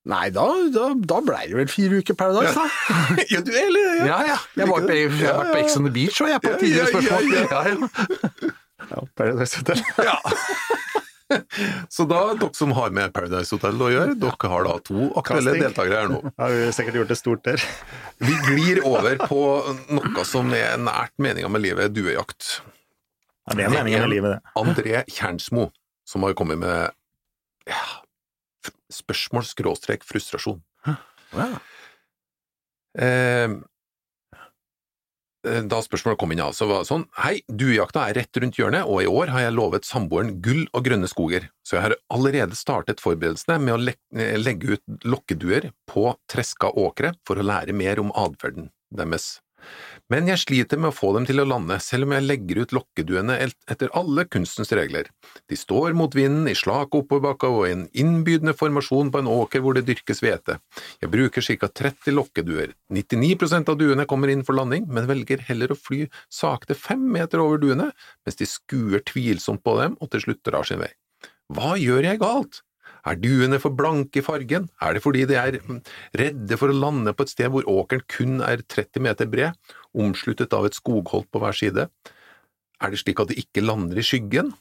Nei, 0.09 0.29
da, 0.33 0.45
da, 0.73 0.87
da 0.97 1.19
blei 1.25 1.43
det 1.51 1.55
vel 1.59 1.69
fire 1.69 1.99
uker 2.01 2.17
Paradise, 2.17 2.53
da. 2.57 2.65
ja, 3.33 3.41
du 3.45 3.51
er 3.53 3.69
Ja. 3.77 4.05
Ja, 4.05 4.17
ja. 4.31 4.39
Jeg 4.57 4.67
var 4.69 4.81
på, 4.85 4.97
jeg 4.97 5.13
har 5.21 5.39
vært 5.43 5.53
på 5.53 5.61
Ex 5.63 5.77
on 5.79 5.85
the 5.87 5.93
Beach 5.93 6.19
og 6.21 6.29
jeg 6.33 6.41
på 6.43 6.51
Ja, 6.51 6.57
tidligere 6.61 6.85
ja, 6.85 6.91
spørsmål. 6.93 7.23
ja, 7.33 7.45
Ja, 7.49 7.61
ja. 7.69 8.53
Ja, 8.91 9.05
Paradise 9.17 9.61
Hotel. 9.61 9.81
Ja. 10.05 10.17
Så 11.95 12.05
da, 12.09 12.19
dere 12.37 12.53
som 12.57 12.73
har 12.77 12.93
med 12.93 13.13
Paradise 13.15 13.53
Hotel 13.55 13.81
å 13.81 13.89
gjøre, 13.91 14.15
dere 14.21 14.51
har 14.51 14.67
da 14.67 14.75
to 14.85 15.09
aktuelle 15.19 15.55
deltakere 15.57 16.03
her 16.03 16.11
nå. 16.11 16.21
Har 16.41 16.53
vi 16.53 16.69
sikkert 16.75 16.99
gjort 17.01 17.13
det 17.13 17.17
stort 17.19 17.43
der. 17.47 17.65
Vi 18.27 18.37
glir 18.47 18.81
over 18.87 19.19
på 19.25 19.41
noe 19.97 20.25
som 20.27 20.53
er 20.55 20.77
nært 20.81 21.15
meninga 21.21 21.49
med 21.51 21.65
livet, 21.65 21.93
duejakt. 21.95 22.59
Ja, 23.45 23.57
det 23.57 23.67
er 23.67 23.73
meningen 23.73 24.05
med 24.05 24.13
livet, 24.13 24.37
det. 24.37 24.53
André 24.61 25.03
Kjernsmo, 25.11 25.69
som 26.07 26.25
har 26.25 26.33
kommet 26.37 26.61
med 26.61 26.93
ja, 27.69 27.83
spørsmål 28.93 29.45
skråstrek 29.45 30.05
frustrasjon. 30.05 30.61
Ja. 30.85 31.49
Eh, 32.95 33.57
da 35.69 35.79
spørsmålet 35.83 36.19
kom 36.21 36.33
inn, 36.33 36.41
ja, 36.41 36.49
så 36.55 36.67
var 36.69 36.85
sånn 36.87 37.05
Hei, 37.21 37.39
duejakta 37.47 38.07
er 38.09 38.19
rett 38.19 38.41
rundt 38.41 38.59
hjørnet, 38.59 38.87
og 38.89 39.03
i 39.03 39.09
år 39.09 39.31
har 39.33 39.45
jeg 39.45 39.55
lovet 39.55 39.87
samboeren 39.87 40.35
gull 40.45 40.65
og 40.71 40.85
grønne 40.87 41.09
skoger, 41.11 41.49
så 41.65 41.77
jeg 41.77 41.85
har 41.87 41.97
allerede 42.13 42.57
startet 42.57 43.03
forberedelsene 43.03 43.59
med 43.61 43.75
å 43.75 43.81
le 43.81 43.95
legge 44.39 44.75
ut 44.75 45.07
lokkeduer 45.07 45.71
på 45.89 46.09
treska 46.31 46.71
åkre 46.79 47.13
for 47.27 47.39
å 47.39 47.45
lære 47.45 47.75
mer 47.75 48.01
om 48.01 48.13
atferden 48.15 48.69
deres. 48.95 49.35
Men 50.13 50.27
jeg 50.29 50.37
sliter 50.37 50.77
med 50.77 50.91
å 50.91 50.93
få 50.93 51.07
dem 51.15 51.23
til 51.25 51.41
å 51.41 51.47
lande, 51.49 51.79
selv 51.81 52.05
om 52.05 52.11
jeg 52.13 52.25
legger 52.27 52.59
ut 52.61 52.73
lokkeduene 52.77 53.39
etter 53.41 53.89
alle 53.97 54.27
kunstens 54.29 54.69
regler. 54.77 55.07
De 55.49 55.57
står 55.57 55.95
mot 55.97 56.13
vinden 56.13 56.45
i 56.51 56.53
slak 56.53 56.93
oppoverbakker 56.93 57.49
og 57.49 57.63
i 57.65 57.71
en 57.73 57.87
innbydende 57.97 58.53
formasjon 58.53 59.09
på 59.09 59.23
en 59.23 59.31
åker 59.33 59.63
hvor 59.65 59.73
det 59.73 59.87
dyrkes 59.87 60.21
hvete. 60.21 60.59
Jeg 61.01 61.09
bruker 61.09 61.41
ca 61.41 61.71
30 61.81 62.13
lokkeduer. 62.13 62.75
99% 62.93 63.73
av 63.73 63.79
duene 63.81 64.05
kommer 64.05 64.29
inn 64.29 64.45
for 64.45 64.59
landing, 64.59 64.85
men 64.85 65.09
velger 65.09 65.41
heller 65.47 65.73
å 65.73 65.79
fly 65.79 66.03
sakte 66.29 66.77
fem 66.77 67.01
meter 67.17 67.41
over 67.41 67.63
duene, 67.65 67.89
mens 68.21 68.37
de 68.37 68.45
skuer 68.45 69.01
tvilsomt 69.09 69.65
på 69.65 69.73
dem 69.81 69.97
og 69.97 70.13
til 70.13 70.27
slutt 70.27 70.45
drar 70.45 70.69
sin 70.69 70.85
vei. 70.85 70.91
Hva 71.49 71.73
gjør 71.81 72.05
jeg 72.11 72.21
galt? 72.21 72.61
Er 73.05 73.17
duene 73.21 73.59
for 73.61 73.73
blanke 73.77 74.21
i 74.21 74.25
fargen? 74.25 74.65
Er 74.81 74.97
det 74.97 75.01
fordi 75.03 75.25
de 75.29 75.37
er 75.37 75.59
mm, 75.61 75.81
redde 76.17 76.57
for 76.57 76.73
å 76.73 76.77
lande 76.77 77.13
på 77.13 77.25
et 77.25 77.33
sted 77.33 77.51
hvor 77.53 77.67
åkeren 77.69 78.05
kun 78.09 78.39
er 78.41 78.63
30 78.65 79.03
meter 79.05 79.29
bred, 79.29 79.53
omsluttet 79.95 80.53
av 80.55 80.67
et 80.67 80.77
skogholt 80.77 81.29
på 81.31 81.41
hver 81.41 81.55
side? 81.55 81.87
Er 82.83 82.91
det 82.91 82.99
slik 83.01 83.21
at 83.23 83.31
det 83.31 83.39
ikke 83.39 83.63
lander 83.63 83.99
i 83.99 84.05
skyggen? 84.05 84.53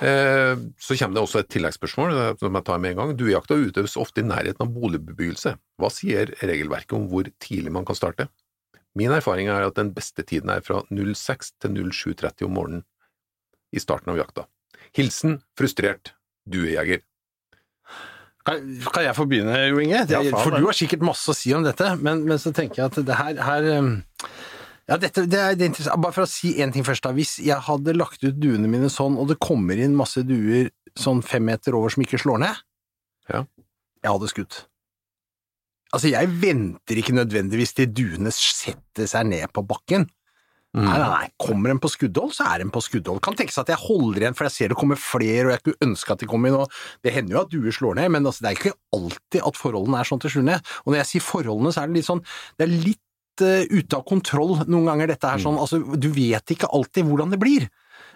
Eh, 0.00 0.56
Så 0.80 0.96
kommer 0.96 1.14
det 1.16 1.22
også 1.22 1.40
et 1.42 1.52
tilleggsspørsmål 1.52 2.16
eh, 2.16 2.32
som 2.40 2.56
jeg 2.56 2.64
tar 2.64 2.80
med 2.80 2.90
en 2.94 3.00
gang. 3.02 3.14
Duejakta 3.16 3.56
utøves 3.60 3.96
ofte 4.00 4.22
i 4.22 4.26
nærheten 4.26 4.64
av 4.64 4.72
boligbebyggelse. 4.72 5.56
Hva 5.80 5.92
sier 5.92 6.32
regelverket 6.40 6.96
om 6.96 7.08
hvor 7.12 7.28
tidlig 7.40 7.72
man 7.72 7.86
kan 7.88 7.98
starte? 7.98 8.28
Min 8.96 9.12
erfaring 9.12 9.50
er 9.52 9.66
at 9.66 9.76
den 9.76 9.92
beste 9.92 10.24
tiden 10.24 10.50
er 10.52 10.62
fra 10.64 10.82
06 10.88 11.52
til 11.60 11.76
07.30 11.92 12.46
om 12.48 12.54
morgenen 12.56 12.84
i 13.72 13.82
starten 13.82 14.12
av 14.14 14.20
jakta. 14.20 14.46
Hilsen 14.96 15.42
frustrert 15.58 16.14
duejeger. 16.48 17.02
Kan, 18.46 18.62
kan 18.94 19.02
jeg 19.02 19.16
få 19.18 19.24
begynne, 19.26 19.56
Jo 19.72 19.80
Inge? 19.82 20.04
Det, 20.06 20.20
for 20.30 20.54
du 20.54 20.64
har 20.68 20.76
sikkert 20.76 21.02
masse 21.02 21.32
å 21.32 21.34
si 21.34 21.50
om 21.56 21.64
dette, 21.66 21.88
men, 21.98 22.20
men 22.28 22.38
så 22.38 22.52
tenker 22.54 22.84
jeg 22.84 22.92
at 22.92 23.00
det 23.08 23.16
her, 23.18 23.40
her 23.42 23.66
um, 23.80 23.88
ja, 24.86 24.98
dette, 25.02 25.24
det 25.26 25.40
er, 25.40 25.56
det 25.58 25.66
er 25.66 25.70
interessant. 25.72 25.98
Bare 26.04 26.14
for 26.14 26.22
å 26.26 26.30
si 26.30 26.52
én 26.62 26.70
ting 26.74 26.86
først. 26.86 27.02
da. 27.02 27.10
Hvis 27.16 27.36
jeg 27.42 27.58
hadde 27.66 27.96
lagt 27.96 28.22
ut 28.22 28.38
duene 28.38 28.70
mine 28.70 28.86
sånn, 28.92 29.18
og 29.18 29.32
det 29.32 29.40
kommer 29.42 29.78
inn 29.82 29.96
masse 29.98 30.22
duer 30.22 30.70
sånn 30.96 31.24
fem 31.26 31.42
meter 31.48 31.74
over 31.74 31.90
som 31.92 32.04
ikke 32.06 32.20
slår 32.22 32.38
ned, 32.44 32.62
Ja. 33.32 33.42
jeg 34.04 34.12
hadde 34.12 34.30
skutt. 34.30 34.60
Altså, 35.90 36.10
jeg 36.12 36.30
venter 36.38 36.98
ikke 37.02 37.14
nødvendigvis 37.18 37.74
til 37.74 37.90
duene 37.90 38.30
setter 38.34 39.10
seg 39.10 39.26
ned 39.26 39.50
på 39.54 39.66
bakken. 39.66 40.06
Nei, 40.76 40.96
nei, 41.00 41.08
nei. 41.08 41.28
Kommer 41.40 41.72
en 41.72 41.80
på 41.80 41.88
skuddhold, 41.88 42.34
så 42.36 42.50
er 42.50 42.64
en 42.64 42.72
på 42.74 42.82
skuddhold. 42.84 43.22
Kan 43.24 43.36
tenke 43.38 43.54
seg 43.54 43.64
at 43.64 43.72
jeg 43.72 43.82
holder 43.86 44.26
igjen, 44.26 44.36
for 44.36 44.48
jeg 44.48 44.54
ser 44.56 44.72
det 44.72 44.78
kommer 44.80 45.00
flere, 45.00 45.46
og 45.48 45.54
jeg 45.54 45.64
kunne 45.64 45.88
ønske 45.88 46.12
at 46.12 46.20
de 46.20 46.28
kom 46.28 46.44
inn. 46.48 46.58
og 46.58 46.76
Det 47.04 47.14
hender 47.14 47.36
jo 47.36 47.40
at 47.42 47.54
duer 47.54 47.72
slår 47.72 47.96
ned, 48.00 48.12
men 48.12 48.28
altså, 48.28 48.44
det 48.44 48.50
er 48.50 48.60
ikke 48.60 48.76
alltid 48.98 49.48
at 49.48 49.60
forholdene 49.60 50.02
er 50.02 50.10
sånn 50.10 50.22
til 50.24 50.34
slutt. 50.36 50.70
Og 50.84 50.92
når 50.92 51.00
jeg 51.00 51.10
sier 51.14 51.26
forholdene, 51.30 51.72
så 51.72 51.82
er 51.82 51.90
det 51.90 51.98
litt 52.00 52.10
sånn 52.10 52.22
Det 52.26 52.66
er 52.66 52.74
litt 52.74 53.46
uh, 53.46 53.64
ute 53.72 53.98
av 53.98 54.04
kontroll 54.12 54.54
noen 54.66 54.92
ganger, 54.92 55.14
dette 55.14 55.32
her 55.32 55.42
sånn. 55.42 55.58
Altså, 55.62 55.80
du 55.80 56.10
vet 56.12 56.56
ikke 56.56 56.70
alltid 56.76 57.08
hvordan 57.08 57.32
det 57.32 57.40
blir. 57.40 57.68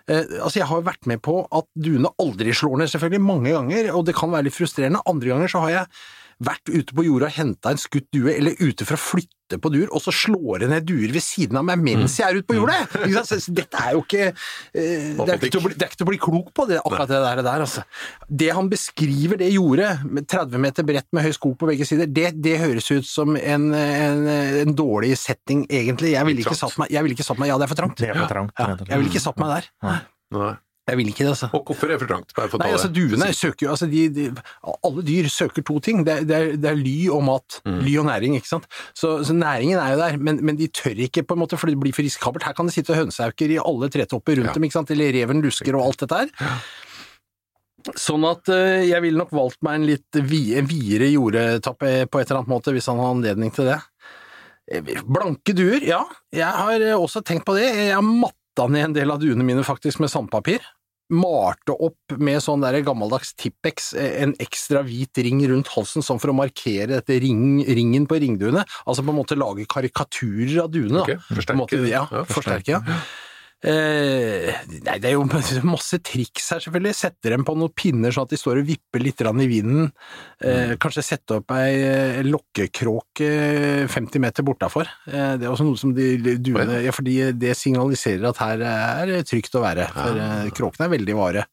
Uh, 0.05 0.45
altså, 0.45 0.61
jeg 0.61 0.69
har 0.69 0.83
jo 0.83 0.89
vært 0.93 1.09
med 1.09 1.25
på 1.25 1.41
at 1.49 1.69
duene 1.81 2.13
aldri 2.21 2.53
slår 2.57 2.83
ned, 2.83 2.93
selvfølgelig, 2.93 3.25
mange 3.25 3.57
ganger, 3.57 3.93
og 3.97 4.05
det 4.09 4.19
kan 4.21 4.37
være 4.37 4.51
litt 4.51 4.59
frustrerende. 4.59 5.05
Andre 5.09 5.33
ganger 5.33 5.53
så 5.55 5.65
har 5.65 5.77
jeg 5.79 6.01
vært 6.51 6.73
ute 6.73 6.97
på 6.97 7.05
jorda 7.09 7.29
og 7.29 7.37
henta 7.37 7.73
en 7.73 7.81
skutt 7.81 8.09
due, 8.13 8.33
eller 8.33 8.61
ute 8.61 8.85
for 8.85 8.97
å 8.97 9.05
flytte 9.09 9.40
på 9.59 9.73
dur, 9.75 9.89
og 9.91 10.01
så 10.05 10.13
slår 10.15 10.61
det 10.63 10.69
ned 10.71 10.85
duer 10.87 11.11
ved 11.11 11.25
siden 11.25 11.57
av 11.59 11.65
meg 11.67 11.81
mens 11.83 12.15
jeg 12.21 12.29
er 12.29 12.39
ute 12.39 12.47
på 12.47 12.55
jordet! 12.61 12.79
Så- 13.27 13.41
så 13.41 13.55
Dette 13.57 13.75
er 13.83 13.93
jo 13.97 14.05
ikke 14.05 14.29
eh, 14.29 15.17
det, 15.17 15.27
er 15.27 15.39
ikke 15.41 15.51
til 15.51 15.61
å 15.61 15.65
bli, 15.67 15.75
det 15.75 15.83
er 15.83 15.91
ikke 15.91 15.99
til 15.99 16.07
å 16.07 16.11
bli 16.13 16.19
klok 16.23 16.53
på, 16.55 16.69
det, 16.69 16.79
akkurat 16.85 17.09
det 17.11 17.21
der. 17.25 17.43
der 17.43 17.61
altså. 17.67 17.83
Det 18.31 18.51
han 18.55 18.69
beskriver 18.71 19.37
det 19.41 19.51
jordet, 19.53 19.91
med 20.05 20.29
30 20.31 20.59
meter 20.63 20.87
bredt 20.87 21.09
med 21.13 21.25
høy 21.27 21.33
skog 21.35 21.57
på 21.59 21.67
begge 21.73 21.85
sider, 21.89 22.07
det, 22.07 22.35
det 22.41 22.59
høres 22.61 22.91
ut 22.93 23.07
som 23.09 23.35
en, 23.37 23.73
en, 23.75 24.27
en 24.29 24.75
dårlig 24.79 25.17
setting, 25.19 25.67
egentlig. 25.69 26.13
Jeg 26.15 26.27
ville 26.29 26.45
ikke 26.45 26.55
satt 26.59 26.79
meg 26.79 26.91
Jeg 26.93 27.03
ville 27.03 27.17
ikke 27.19 27.27
satt 27.27 27.39
meg 27.41 27.49
Ja, 27.51 27.59
det 27.59 27.67
er 27.67 27.73
for 27.75 27.81
trangt. 27.83 27.97
Det 27.99 28.09
er 28.13 28.19
for 28.21 28.31
trangt. 28.31 28.53
Ja, 28.59 28.77
jeg 28.77 28.99
ville 29.03 29.11
ikke 29.11 29.25
satt 29.27 29.39
meg 29.43 29.49
der. 29.57 29.71
Nei. 29.83 29.99
Jeg 30.91 30.99
vil 30.99 31.11
ikke 31.13 31.23
det, 31.25 31.31
altså. 31.37 31.49
Og 31.55 31.63
hvorfor 31.71 31.87
er 31.87 31.95
det 31.95 32.01
for 32.03 32.11
trangt? 32.11 32.35
Bare 32.37 32.51
for 32.53 32.63
Nei, 32.63 32.73
altså 32.75 32.91
duene 32.91 33.31
søker 33.37 33.67
jo 33.69 33.71
altså 33.77 33.87
de, 33.91 34.03
de, 34.17 34.25
Alle 34.87 35.05
dyr 35.07 35.29
søker 35.31 35.65
to 35.71 35.79
ting. 35.87 36.03
Det 36.07 36.17
er, 36.17 36.27
det 36.27 36.37
er, 36.41 36.53
det 36.61 36.71
er 36.73 36.79
ly 36.81 36.97
og 37.15 37.23
mat. 37.29 37.61
Mm. 37.65 37.79
Ly 37.87 37.95
og 38.03 38.09
næring, 38.11 38.37
ikke 38.41 38.51
sant. 38.51 38.67
Så, 38.99 39.15
så 39.27 39.37
næringen 39.37 39.79
er 39.79 39.95
jo 39.95 40.01
der, 40.03 40.19
men, 40.19 40.43
men 40.45 40.59
de 40.59 40.69
tør 40.75 40.99
ikke, 41.07 41.23
på 41.25 41.39
en 41.39 41.45
måte, 41.45 41.59
for 41.61 41.71
det 41.71 41.79
blir 41.81 41.95
for 41.97 42.03
risikabelt. 42.07 42.45
Her 42.49 42.59
kan 42.59 42.67
det 42.69 42.75
sitte 42.77 42.99
hønsehauker 42.99 43.55
i 43.55 43.61
alle 43.63 43.89
tretopper 43.95 44.41
rundt 44.43 44.51
Ja. 44.51 44.59
dem, 44.59 44.67
ikke 44.69 44.81
sant. 44.81 44.91
Eller 44.95 45.15
reven 45.15 45.41
lusker 45.47 45.79
og 45.79 45.87
alt 45.89 46.03
dette 46.05 46.25
her. 46.25 46.59
Sånn 47.97 48.25
at 48.29 48.51
eh, 48.53 48.83
jeg 48.91 49.01
ville 49.07 49.17
nok 49.23 49.31
valgt 49.33 49.63
meg 49.65 49.79
en 49.79 49.87
litt 49.89 50.19
vi, 50.29 50.43
videre 50.69 51.07
jordetappe 51.15 51.93
på 52.13 52.21
et 52.21 52.27
eller 52.29 52.43
annet 52.43 52.53
måte, 52.53 52.75
hvis 52.77 52.91
han 52.93 53.01
har 53.01 53.15
anledning 53.15 53.55
til 53.57 53.71
det. 53.71 53.79
Eh, 54.71 54.91
Blanke 55.09 55.55
duer, 55.57 55.81
ja. 55.87 56.03
Jeg 56.35 56.51
har 56.59 56.85
eh, 56.85 56.93
også 56.99 57.23
tenkt 57.25 57.47
på 57.49 57.57
det. 57.57 57.71
Jeg 57.73 57.95
har 57.97 58.05
matta 58.05 58.67
ned 58.69 58.91
en 58.91 58.99
del 58.99 59.15
av 59.15 59.23
duene 59.23 59.47
mine 59.49 59.65
faktisk 59.65 60.03
med 60.05 60.13
sandpapir. 60.13 60.61
Malte 61.11 61.75
opp 61.75 62.15
med 62.23 62.43
sånn 62.45 62.63
der 62.65 62.81
gammeldags 62.87 63.33
Tippex 63.39 63.93
eh, 63.99 64.21
en 64.25 64.35
ekstra 64.43 64.85
hvit 64.87 65.19
ring 65.25 65.43
rundt 65.51 65.73
halsen, 65.75 66.05
sånn 66.07 66.21
for 66.23 66.33
å 66.33 66.37
markere 66.37 66.93
dette 66.97 67.19
ring, 67.23 67.63
ringen 67.67 68.07
på 68.11 68.21
ringduene. 68.23 68.63
Altså 68.87 69.05
på 69.07 69.15
en 69.15 69.21
måte 69.21 69.39
lage 69.39 69.67
karikaturer 69.71 70.63
av 70.65 70.71
duene. 70.75 71.03
Ok, 71.03 71.17
da. 71.17 71.19
På 71.19 71.35
en 71.35 71.41
forsterke. 71.41 71.59
måte, 71.65 71.83
ja, 71.91 72.07
Ja, 72.11 72.25
forsterke. 72.31 72.79
Ja. 72.79 73.01
Eh, 73.61 74.55
nei, 74.87 74.95
det 75.03 75.11
er 75.11 75.17
jo 75.19 75.27
masse 75.69 75.99
triks 76.05 76.49
her, 76.55 76.63
selvfølgelig. 76.65 76.97
Sette 76.97 77.33
dem 77.33 77.45
på 77.47 77.55
noen 77.59 77.75
pinner 77.77 78.15
sånn 78.15 78.29
at 78.29 78.33
de 78.33 78.41
står 78.41 78.63
og 78.63 78.71
vipper 78.71 79.05
litt 79.05 79.21
i 79.21 79.49
vinden. 79.51 79.91
Eh, 80.41 80.75
kanskje 80.81 81.05
sette 81.05 81.41
opp 81.41 81.53
ei 81.59 81.77
eh, 81.85 82.21
lokkekråke 82.25 83.31
50 83.93 84.25
meter 84.25 84.47
bortafor. 84.47 84.89
Eh, 85.11 85.37
det 85.41 85.47
er 85.47 85.53
også 85.53 85.69
noe 85.69 85.81
som 85.81 85.95
de 85.97 86.37
duene 86.41 86.81
ja, 86.87 86.95
fordi 86.97 87.19
det 87.37 87.57
signaliserer 87.59 88.31
at 88.31 88.41
her 88.41 88.67
er 88.71 89.15
det 89.15 89.25
trygt 89.29 89.57
å 89.59 89.65
være. 89.65 89.91
For 89.93 90.25
eh, 90.25 90.53
kråkene 90.57 90.89
er 90.89 90.97
veldig 90.97 91.19
vare. 91.21 91.49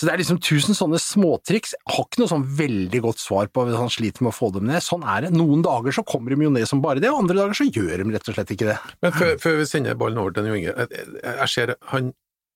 Så 0.00 0.06
det 0.08 0.14
er 0.14 0.20
liksom 0.22 0.38
tusen 0.40 0.72
sånne 0.76 0.96
småtriks. 0.96 1.74
Jeg 1.76 1.92
har 1.92 2.06
ikke 2.06 2.22
noe 2.22 2.30
sånn 2.30 2.44
veldig 2.56 3.00
godt 3.04 3.20
svar 3.20 3.50
på 3.52 3.66
hvis 3.68 3.76
han 3.76 3.90
sliter 3.92 4.24
med 4.24 4.32
å 4.32 4.36
få 4.38 4.48
dem 4.54 4.64
ned. 4.70 4.80
Sånn 4.80 5.04
er 5.04 5.26
det. 5.26 5.32
Noen 5.36 5.60
dager 5.66 5.92
så 5.92 6.04
kommer 6.08 6.32
de 6.32 6.46
jo 6.46 6.52
ned 6.54 6.64
som 6.70 6.80
bare 6.80 7.02
det, 7.04 7.10
og 7.12 7.18
andre 7.20 7.36
dager 7.42 7.58
så 7.58 7.66
gjør 7.68 8.00
de 8.00 8.14
rett 8.14 8.30
og 8.32 8.38
slett 8.38 8.52
ikke 8.56 8.70
det. 8.70 8.78
Men 9.04 9.12
før, 9.12 9.34
før 9.42 9.58
vi 9.60 9.66
sender 9.68 9.98
ballen 10.00 10.22
over 10.22 10.32
til 10.32 10.48
Jo 10.48 10.56
Inge, 10.56 10.72
jeg, 10.88 11.48
ser 11.52 11.74
han, 11.92 12.14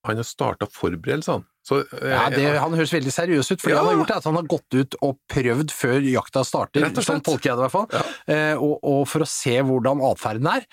han 0.08 0.22
har 0.22 0.24
starta 0.30 0.70
forberedelsene. 0.72 1.44
Så, 1.64 1.82
eh, 2.00 2.10
Ja, 2.12 2.24
det, 2.32 2.46
Han 2.60 2.74
høres 2.76 2.92
veldig 2.96 3.12
seriøs 3.12 3.52
ut, 3.52 3.60
for 3.60 3.70
Ja. 3.72 3.78
han 3.82 3.86
har 3.92 3.98
gjort 4.00 4.10
er 4.14 4.16
at 4.22 4.24
han 4.30 4.34
har 4.40 4.48
gått 4.54 4.74
ut 4.80 4.96
og 5.02 5.18
prøvd 5.32 5.70
før 5.72 6.00
jakta 6.04 6.42
starter, 6.48 6.80
Rett 6.84 6.96
og 6.96 7.04
slett. 7.04 7.08
sånn 7.12 7.24
tolker 7.28 7.50
jeg 7.52 7.56
det 7.56 7.60
i 7.60 7.68
hvert 7.68 7.76
fall, 7.76 7.88
Ja. 7.92 8.02
eh, 8.34 8.54
og, 8.56 8.78
og 8.84 9.04
for 9.08 9.20
å 9.24 9.28
se 9.28 9.58
hvordan 9.60 10.00
atferden 10.00 10.48
er. 10.48 10.64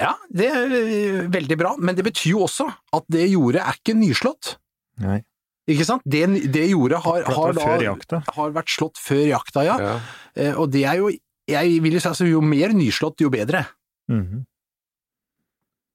Ja, 0.00 0.14
det 0.32 0.46
er 0.48 1.26
veldig 1.28 1.58
bra, 1.58 1.74
men 1.78 1.94
det 1.98 2.04
betyr 2.06 2.32
jo 2.38 2.46
også 2.46 2.66
at 2.94 3.04
det 3.10 3.26
jordet 3.30 3.60
er 3.66 3.74
ikke 3.78 3.94
nyslått. 3.98 4.54
Nei. 4.98 5.20
Ikke 5.70 5.86
sant? 5.88 6.02
Det, 6.04 6.22
det 6.52 6.66
jordet 6.70 7.00
har, 7.04 7.22
har, 7.30 7.52
da, 7.56 8.20
har 8.36 8.54
vært 8.56 8.72
slått 8.74 8.98
før 9.00 9.24
jakta, 9.30 9.64
ja. 9.66 9.76
ja. 9.80 9.96
Eh, 10.36 10.54
Og 10.58 10.70
det 10.74 10.84
er 10.90 10.98
jo, 11.00 11.10
jeg 11.50 11.80
vil 11.84 11.96
jo 11.98 12.00
si 12.02 12.08
altså, 12.10 12.26
jo 12.28 12.40
mer 12.44 12.74
nyslått, 12.76 13.20
jo 13.24 13.30
bedre. 13.32 13.64
Mhm. 14.10 14.44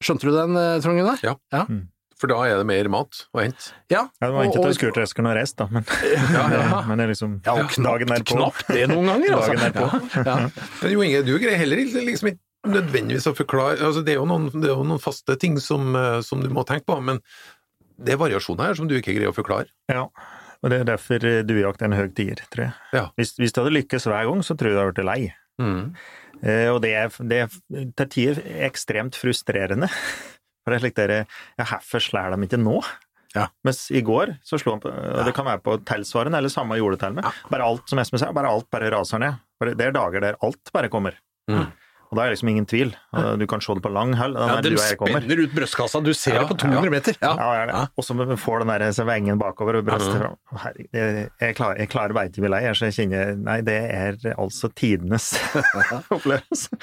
Skjønte 0.04 0.28
du 0.28 0.32
den, 0.36 0.56
eh, 0.60 0.80
Trond 0.84 1.00
Gunnar? 1.00 1.22
Ja. 1.24 1.66
For 2.20 2.32
da 2.32 2.38
er 2.48 2.60
det 2.62 2.66
mer 2.68 2.88
mat 2.92 3.26
å 3.36 3.42
hente. 3.44 3.74
Ja. 3.92 4.06
Ja, 4.22 4.28
det 4.30 4.34
var 4.36 4.46
ikke 4.48 4.60
og- 4.62 4.68
til 4.70 4.76
skurtresken 4.78 5.28
og 5.28 5.36
reist, 5.36 5.58
da, 5.60 5.68
men, 5.72 5.84
Ja, 6.36 6.46
ja. 6.52 6.82
men 6.88 6.98
det 7.00 7.06
er 7.08 7.12
liksom 7.12 7.42
Ja, 7.46 7.56
og 7.60 7.68
dagen 7.76 8.08
knapt, 8.08 8.10
derpå. 8.10 8.38
knapt 8.38 8.68
det 8.72 8.86
noen 8.92 9.10
ganger, 9.12 9.34
altså. 9.38 9.52
Dagen 9.52 9.64
derpå. 9.66 9.88
Ja, 10.16 10.38
ja. 10.46 10.50
Men 10.82 10.92
Jo 10.96 11.02
Inge, 11.08 11.24
du 11.28 11.34
greier 11.40 11.60
heller 11.60 11.82
ikke 11.84 12.06
liksom 12.08 12.32
ikke 12.32 12.42
nødvendigvis 12.66 13.28
å 13.30 13.36
forklare 13.38 13.76
altså 13.78 14.02
Det 14.02 14.16
er 14.16 14.18
jo 14.18 14.24
noen, 14.26 14.48
det 14.56 14.72
er 14.72 14.74
jo 14.74 14.86
noen 14.88 15.02
faste 15.04 15.36
ting 15.38 15.60
som, 15.62 15.92
eh, 16.00 16.22
som 16.26 16.40
du 16.42 16.48
må 16.50 16.64
tenke 16.66 16.88
på, 16.88 16.96
men 17.04 17.20
det 17.98 18.16
er 18.16 18.22
variasjoner 18.22 18.70
her 18.70 18.78
som 18.80 18.90
du 18.90 18.98
ikke 18.98 19.16
greier 19.16 19.32
å 19.32 19.36
forklare. 19.36 19.72
Ja, 19.92 20.08
og 20.62 20.72
det 20.72 20.82
er 20.82 20.90
derfor 20.90 21.26
eh, 21.28 21.42
duejakt 21.48 21.84
er 21.84 21.92
en 21.92 21.98
høy 21.98 22.10
tier, 22.18 22.42
tror 22.54 22.68
jeg. 22.68 22.76
Ja. 22.96 23.08
Hvis, 23.20 23.36
hvis 23.40 23.56
det 23.56 23.64
hadde 23.64 23.76
lykkes 23.76 24.08
hver 24.10 24.30
gang, 24.30 24.44
så 24.46 24.58
tror 24.58 24.72
jeg 24.72 24.78
det 24.78 24.84
hadde 24.84 24.96
blitt 24.98 25.10
lei. 25.12 25.20
Mm. 25.62 25.82
Eh, 26.42 26.70
og 26.74 26.82
det 26.84 26.94
er, 27.00 27.18
det 27.32 27.42
er 27.46 27.58
til 27.96 28.12
tider 28.18 28.42
ekstremt 28.68 29.20
frustrerende. 29.20 29.90
For 30.66 30.74
det 30.74 30.80
er 30.80 30.82
slik 30.88 30.96
dere 30.98 31.18
Ja, 31.60 31.66
hvorfor 31.68 32.02
slår 32.02 32.34
de 32.34 32.48
ikke 32.48 32.58
nå? 32.58 32.80
Ja. 33.36 33.50
Mens 33.68 33.84
i 33.92 34.02
går 34.06 34.38
så 34.48 34.58
slo 34.58 34.74
han 34.74 34.82
på 34.82 34.90
Og 34.90 35.26
det 35.28 35.34
kan 35.36 35.46
være 35.46 35.60
på 35.62 35.76
tilsvarende 35.86 36.40
eller 36.40 36.50
samme 36.50 36.78
jordetelme. 36.80 37.22
Ja. 37.22 37.34
Bare 37.52 37.68
alt, 37.68 37.84
som 37.92 38.00
Espen 38.02 38.22
sa, 38.22 38.32
bare 38.34 38.50
alt 38.50 38.70
bare 38.74 38.90
raser 38.94 39.22
ned. 39.22 39.42
For 39.60 39.72
det 39.76 39.86
er 39.86 39.96
dager 39.96 40.24
der 40.24 40.38
alt 40.46 40.72
bare 40.74 40.90
kommer. 40.92 41.20
Mm. 41.52 41.68
Og 42.16 42.20
da 42.20 42.24
er 42.24 42.32
det 42.32 42.38
liksom 42.38 42.52
ingen 42.54 42.68
tvil. 42.70 42.94
Du 43.42 43.44
kan 43.52 43.64
se 43.64 43.76
det 43.76 43.84
på 43.84 43.92
lang 43.92 44.14
hold. 44.16 44.38
Ja, 44.40 44.62
de 44.64 44.72
spenner 44.80 45.42
ut 45.42 45.56
brystkassa, 45.56 46.00
du 46.00 46.14
ser 46.16 46.38
Ja, 46.38 46.46
det 46.46 46.54
på 46.54 46.60
200 46.64 46.94
meter. 46.94 47.18
Ja. 47.20 47.34
Ja, 47.36 47.50
ja, 47.60 47.66
ja. 47.68 47.82
Og 47.92 48.08
så 48.08 48.16
får 48.40 48.64
den 48.64 48.72
der 48.72 49.04
vengen 49.10 49.42
bakover 49.42 49.82
og 49.82 49.90
brystet 49.90 50.16
fram. 50.22 50.40
Herregud, 50.64 50.88
jeg, 50.96 51.28
jeg 51.42 51.58
klarer, 51.60 51.82
jeg 51.84 51.92
klarer 51.92 52.16
ikke 52.24 52.40
å 52.40 52.46
bli 52.46 52.54
lei, 52.56 52.64
så 52.72 52.88
jeg 52.88 52.98
kjenner 53.02 53.36
Nei, 53.36 53.60
det 53.68 53.78
er 53.92 54.18
altså 54.38 54.72
tidenes 54.72 55.34
opplevelse. 56.16 56.80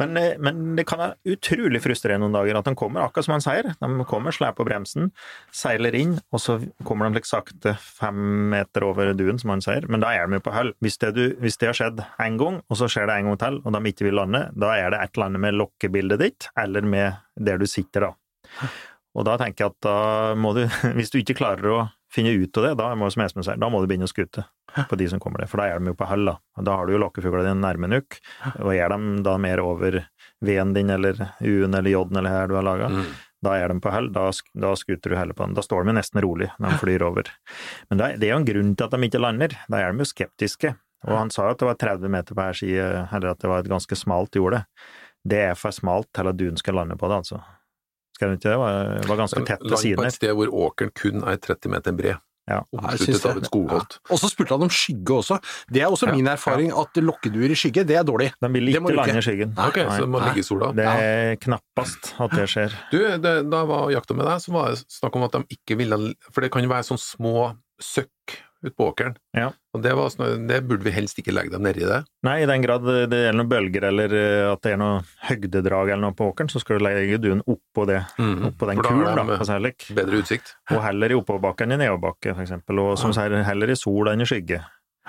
Men, 0.00 0.16
eh, 0.16 0.38
men 0.38 0.76
det 0.76 0.86
kan 0.88 1.00
være 1.02 1.34
utrolig 1.34 1.82
frustrerende 1.84 2.26
noen 2.26 2.38
dager 2.38 2.58
at 2.58 2.68
de 2.68 2.74
kommer, 2.78 3.04
akkurat 3.04 3.26
som 3.26 3.36
han 3.36 3.44
sier. 3.44 3.70
De 3.80 4.06
kommer, 4.08 4.34
slår 4.34 4.54
på 4.56 4.66
bremsen, 4.68 5.10
seiler 5.54 5.96
inn, 5.98 6.18
og 6.32 6.42
så 6.42 6.58
kommer 6.88 7.08
de 7.08 7.20
litt 7.20 7.28
sakte 7.28 7.74
fem 7.80 8.50
meter 8.52 8.86
over 8.86 9.12
duen, 9.18 9.40
som 9.42 9.54
han 9.54 9.64
sier. 9.64 9.88
Men 9.92 10.04
da 10.04 10.14
er 10.16 10.28
de 10.28 10.40
jo 10.40 10.46
på 10.46 10.54
hull. 10.56 10.72
Hvis 10.84 11.00
hvis 11.02 11.58
det 11.58 11.68
har 11.68 11.76
skjedd 11.76 12.04
én 12.22 12.38
gang, 12.40 12.60
og 12.68 12.78
så 12.78 12.88
skjer 12.90 13.08
det 13.08 13.18
en 13.18 13.32
gang 13.32 13.40
til, 13.40 13.60
og 13.64 13.74
de 13.74 13.90
ikke 13.90 14.06
vil 14.06 14.18
lande, 14.20 14.46
da 14.54 14.74
er 14.78 14.92
det 14.92 15.02
et 15.02 15.16
eller 15.16 15.30
annet 15.30 15.44
med 15.46 15.58
lokkebildet 15.58 16.22
ditt, 16.22 16.48
eller 16.58 16.86
med 16.86 17.20
der 17.36 17.58
du 17.58 17.66
sitter, 17.66 18.08
da. 18.08 18.70
Og 19.12 19.26
da 19.28 19.36
tenker 19.40 19.66
jeg 19.66 19.74
at 19.74 19.82
da 19.84 19.96
må 20.38 20.54
du, 20.56 20.64
hvis 20.96 21.12
du 21.12 21.20
ikke 21.20 21.38
klarer 21.42 21.72
å 21.72 21.80
finne 22.12 22.32
ut 22.36 22.58
av 22.60 22.64
det, 22.66 22.72
da 22.78 22.90
må, 22.98 23.08
som 23.12 23.22
Espen 23.24 23.44
sier, 23.46 23.56
da 23.60 23.68
må 23.72 23.80
du 23.80 23.86
begynne 23.90 24.04
å 24.08 24.12
skute 24.12 24.44
på 24.88 24.96
de 25.00 25.06
som 25.08 25.20
kommer 25.20 25.40
der, 25.42 25.48
for 25.50 25.60
da 25.62 25.66
er 25.72 25.80
de 25.80 25.90
jo 25.92 25.96
på 25.98 26.06
hell, 26.08 26.24
da. 26.28 26.36
Da 26.64 26.76
har 26.76 26.86
du 26.88 26.92
jo 26.94 27.00
lokkefuglene 27.02 27.48
dine 27.50 27.60
nærme 27.64 27.88
nok, 27.92 28.18
og 28.60 28.70
er 28.74 28.88
de 28.92 29.22
da 29.24 29.36
mer 29.40 29.60
over 29.64 29.98
V-en 30.44 30.72
din, 30.76 30.90
eller 30.90 31.18
U-en 31.40 31.74
eller 31.74 31.90
J-en 31.92 32.16
eller 32.20 32.30
her 32.36 32.48
du 32.48 32.54
har 32.58 32.66
laga, 32.66 32.88
Mm. 32.92 33.04
da 33.42 33.56
er 33.58 33.68
de 33.72 33.80
på 33.80 33.90
hell. 33.92 34.08
da, 34.12 34.30
da 34.54 34.74
skuter 34.76 35.10
du 35.10 35.16
heller 35.16 35.34
på 35.34 35.44
den. 35.46 35.54
Da 35.54 35.62
står 35.62 35.84
de 35.84 35.90
jo 35.92 35.98
nesten 35.98 36.22
rolig 36.22 36.50
når 36.60 36.70
de 36.70 36.78
flyr 36.84 37.02
over. 37.02 37.24
Men 37.90 37.98
det 37.98 38.20
det 38.20 38.28
er 38.28 38.34
jo 38.36 38.40
en 38.40 38.48
grunn 38.52 38.76
til 38.76 38.84
at 38.84 38.90
de 38.96 39.08
ikke 39.08 39.20
lander, 39.20 39.56
da 39.68 39.76
er 39.82 39.92
de 39.92 39.98
jo 39.98 40.04
skeptiske. 40.12 40.76
Og 41.08 41.16
han 41.18 41.30
sa 41.30 41.48
jo 41.48 41.50
at 41.56 41.58
det 41.58 41.66
var 41.66 41.74
30 41.74 42.08
meter 42.08 42.34
på 42.34 42.38
hver 42.42 42.54
side, 42.54 43.08
eller 43.12 43.30
at 43.32 43.38
det 43.42 43.48
var 43.50 43.58
et 43.64 43.68
ganske 43.72 43.96
smalt 43.98 44.30
jorde. 44.38 44.64
Det 45.26 45.38
er 45.50 45.54
for 45.58 45.70
smalt 45.74 46.06
til 46.14 46.28
at 46.28 46.36
duen 46.38 46.56
skal 46.56 46.74
lande 46.74 46.94
på 46.98 47.08
det, 47.10 47.16
altså. 47.24 47.40
Skrev 48.16 48.32
hun 48.32 48.38
ikke 48.40 48.50
det? 48.50 48.58
Var, 48.60 48.92
var 49.08 49.22
ganske 49.24 49.46
tett 49.48 49.64
ved 49.64 49.72
Langt 49.72 49.96
på 50.02 50.04
et 50.08 50.18
sted 50.18 50.36
hvor 50.36 50.52
åkeren 50.66 50.92
kun 50.98 51.24
er 51.24 51.40
30 51.40 51.72
meter 51.72 51.96
bred. 51.96 52.20
Ja. 52.50 52.58
Omsluttet 52.74 53.24
av 53.30 53.38
et 53.38 53.46
skogholt. 53.46 53.96
Og 54.10 54.18
så 54.18 54.28
spurte 54.30 54.56
han 54.56 54.64
om 54.66 54.70
skygge 54.72 55.14
også. 55.14 55.38
Det 55.70 55.84
er 55.84 55.92
også 55.94 56.08
Ja, 56.10 56.14
min 56.16 56.26
erfaring, 56.26 56.72
at 56.74 56.98
lokkeduer 56.98 57.54
i 57.54 57.58
skygge, 57.58 57.84
det 57.86 57.96
er 58.00 58.06
dårlig. 58.06 58.32
De 58.42 58.50
vil 58.50 58.72
ikke 58.72 58.82
du 58.82 58.96
lande 58.98 59.20
i 59.20 59.24
skyggen. 59.24 59.52
Nei, 59.56 59.68
Ok, 59.70 59.78
så 59.78 59.98
det 60.02 60.10
må 60.10 60.22
ligge 60.24 60.42
i 60.42 60.46
sola. 60.46 60.72
Det 60.76 60.86
er 60.90 61.36
knappast 61.42 62.14
at 62.18 62.34
det 62.34 62.48
skjer. 62.50 62.74
Du, 62.90 62.98
det, 62.98 63.34
da 63.46 63.62
jeg 63.62 63.70
var 63.70 63.86
og 63.86 63.94
jakta 63.94 64.18
med 64.18 64.26
deg, 64.26 64.42
så 64.42 64.56
var 64.56 64.72
det 64.74 64.82
snakk 64.90 65.18
om 65.20 65.28
at 65.28 65.38
de 65.38 65.44
ikke 65.56 65.78
ville 65.78 66.00
For 66.32 66.42
det 66.42 66.50
kan 66.54 66.66
jo 66.66 66.72
være 66.72 66.88
sånn 66.90 67.00
små 67.00 67.52
søkk 67.82 68.40
ute 68.62 68.74
på 68.78 68.86
åkeren. 68.92 69.14
Ja. 69.36 69.48
Og 69.74 69.82
det, 69.82 69.92
var, 69.98 70.10
sånn- 70.12 70.46
det 70.48 70.60
burde 70.68 70.84
vi 70.86 70.92
helst 70.94 71.18
ikke 71.18 71.32
legge 71.34 71.50
dem 71.54 71.64
nedi 71.66 71.84
det. 71.88 72.02
Nei, 72.26 72.36
i 72.44 72.48
den 72.50 72.62
grad 72.64 72.84
det 72.86 72.96
gjelder 73.08 73.38
noen 73.38 73.50
bølger 73.50 73.86
eller 73.88 74.14
eh, 74.18 74.50
at 74.52 74.62
det 74.66 74.74
er 74.74 74.80
noe 74.82 75.00
høgdedrag 75.28 75.90
eller 75.94 76.04
noe 76.06 76.16
på 76.18 76.28
åkeren, 76.30 76.50
så 76.52 76.62
skal 76.62 76.78
du 76.78 76.84
legge 76.86 77.18
duen 77.24 77.42
oppå 77.46 77.86
det, 77.90 78.02
oppå 78.20 78.68
den 78.70 78.82
kulen, 78.84 79.08
da, 79.16 79.24
de, 79.24 79.38
for 79.40 79.46
å 79.46 79.48
si 79.50 79.58
det. 79.66 79.74
Bedre 79.98 80.20
utsikt. 80.22 80.54
Og 80.74 80.82
heller 80.84 81.14
i 81.14 81.18
oppoverbakke 81.18 81.66
enn 81.66 81.74
i 81.74 81.80
nedoverbakke, 81.82 82.34
for 82.36 82.44
eksempel. 82.46 82.82
Og 82.84 82.94
som 83.00 83.14
sier, 83.16 83.34
heller 83.48 83.72
i 83.74 83.78
sol 83.78 84.12
enn 84.12 84.22
i 84.22 84.28
skygge. 84.28 84.62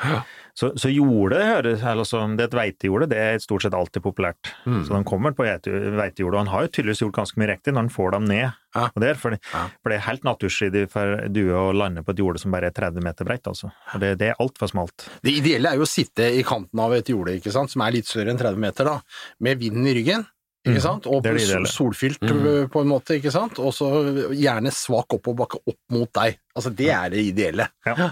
Ja. 0.03 0.23
Så, 0.53 0.69
så 0.77 0.89
jorde, 0.93 1.39
det 1.65 2.45
et 2.45 2.53
veitejorde, 2.53 3.07
det 3.09 3.17
er 3.17 3.39
stort 3.41 3.63
sett 3.65 3.73
alltid 3.73 4.03
populært. 4.05 4.51
Mm. 4.69 4.83
Så 4.85 4.93
de 4.93 4.99
kommer 5.09 5.33
på 5.33 5.45
veitejordet, 5.47 6.27
og 6.29 6.37
han 6.43 6.51
har 6.51 6.67
jo 6.67 6.71
tydeligvis 6.75 7.01
gjort 7.01 7.15
ganske 7.17 7.41
mye 7.41 7.49
riktig 7.55 7.73
når 7.73 7.87
han 7.87 7.93
får 7.95 8.13
dem 8.13 8.27
ned. 8.29 8.59
Ja. 8.73 8.83
Og 8.93 9.01
der, 9.01 9.17
for, 9.17 9.33
Ja. 9.33 9.63
for 9.81 9.89
det 9.89 9.97
er 9.97 10.05
helt 10.07 10.27
naturstridig 10.27 10.83
for 10.93 11.25
due 11.33 11.57
å 11.57 11.73
lande 11.73 12.03
på 12.05 12.13
et 12.13 12.21
jorde 12.21 12.41
som 12.41 12.53
bare 12.53 12.69
er 12.69 12.77
30 12.77 13.01
meter 13.05 13.25
breit, 13.25 13.49
altså. 13.49 13.71
Og 13.93 14.03
det, 14.05 14.13
det 14.21 14.29
er 14.31 14.41
altfor 14.41 14.69
smalt. 14.69 15.07
Det 15.25 15.33
ideelle 15.41 15.73
er 15.73 15.81
jo 15.81 15.87
å 15.87 15.89
sitte 15.89 16.29
i 16.29 16.45
kanten 16.45 16.79
av 16.85 16.93
et 16.93 17.09
jorde, 17.09 17.37
ikke 17.39 17.53
sant, 17.53 17.73
som 17.73 17.81
er 17.85 17.97
litt 17.97 18.09
større 18.09 18.33
enn 18.33 18.41
30 18.41 18.61
meter, 18.61 18.89
da, 18.89 18.99
med 19.41 19.61
vinden 19.61 19.89
i 19.89 19.97
ryggen. 19.97 20.25
Ikke 20.63 20.78
Mm, 20.80 20.82
sant? 20.82 21.08
Og 21.12 21.23
det 21.23 21.34
det 21.36 21.67
solfylt 21.67 22.21
Mm. 22.23 22.45
øh, 22.47 22.67
på 22.71 22.82
en 22.82 22.88
måte, 22.88 23.17
ikke 23.19 23.32
sant? 23.32 23.60
Og 23.60 23.73
så 23.76 23.88
gjerne 24.32 24.71
svak 24.71 25.12
oppoverbakke 25.12 25.60
opp 25.67 25.80
mot 25.91 26.10
deg. 26.13 26.38
Altså, 26.56 26.69
det 26.73 26.88
er 26.89 27.10
det 27.10 27.19
ideelle. 27.19 27.67
Ja. 27.86 28.12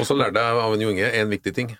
Og 0.00 0.06
så 0.06 0.16
lærte 0.16 0.40
jeg 0.40 0.56
av 0.64 0.72
en 0.74 0.80
junge 0.80 1.12
en 1.12 1.28
viktig 1.28 1.54
ting. 1.54 1.76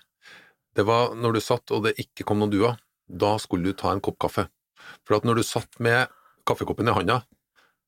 Det 0.75 0.85
var 0.85 1.15
når 1.15 1.33
du 1.33 1.39
satt 1.41 1.71
og 1.71 1.83
det 1.83 1.95
ikke 1.97 2.23
kom 2.23 2.37
noen 2.39 2.51
duer, 2.53 2.77
da 3.09 3.37
skulle 3.37 3.63
du 3.63 3.73
ta 3.73 3.91
en 3.91 3.99
kopp 3.99 4.19
kaffe. 4.19 4.47
For 5.07 5.15
at 5.17 5.23
når 5.25 5.35
du 5.41 5.43
satt 5.43 5.79
med 5.79 6.07
kaffekoppen 6.45 6.87
i 6.87 6.93
handa, 6.93 7.23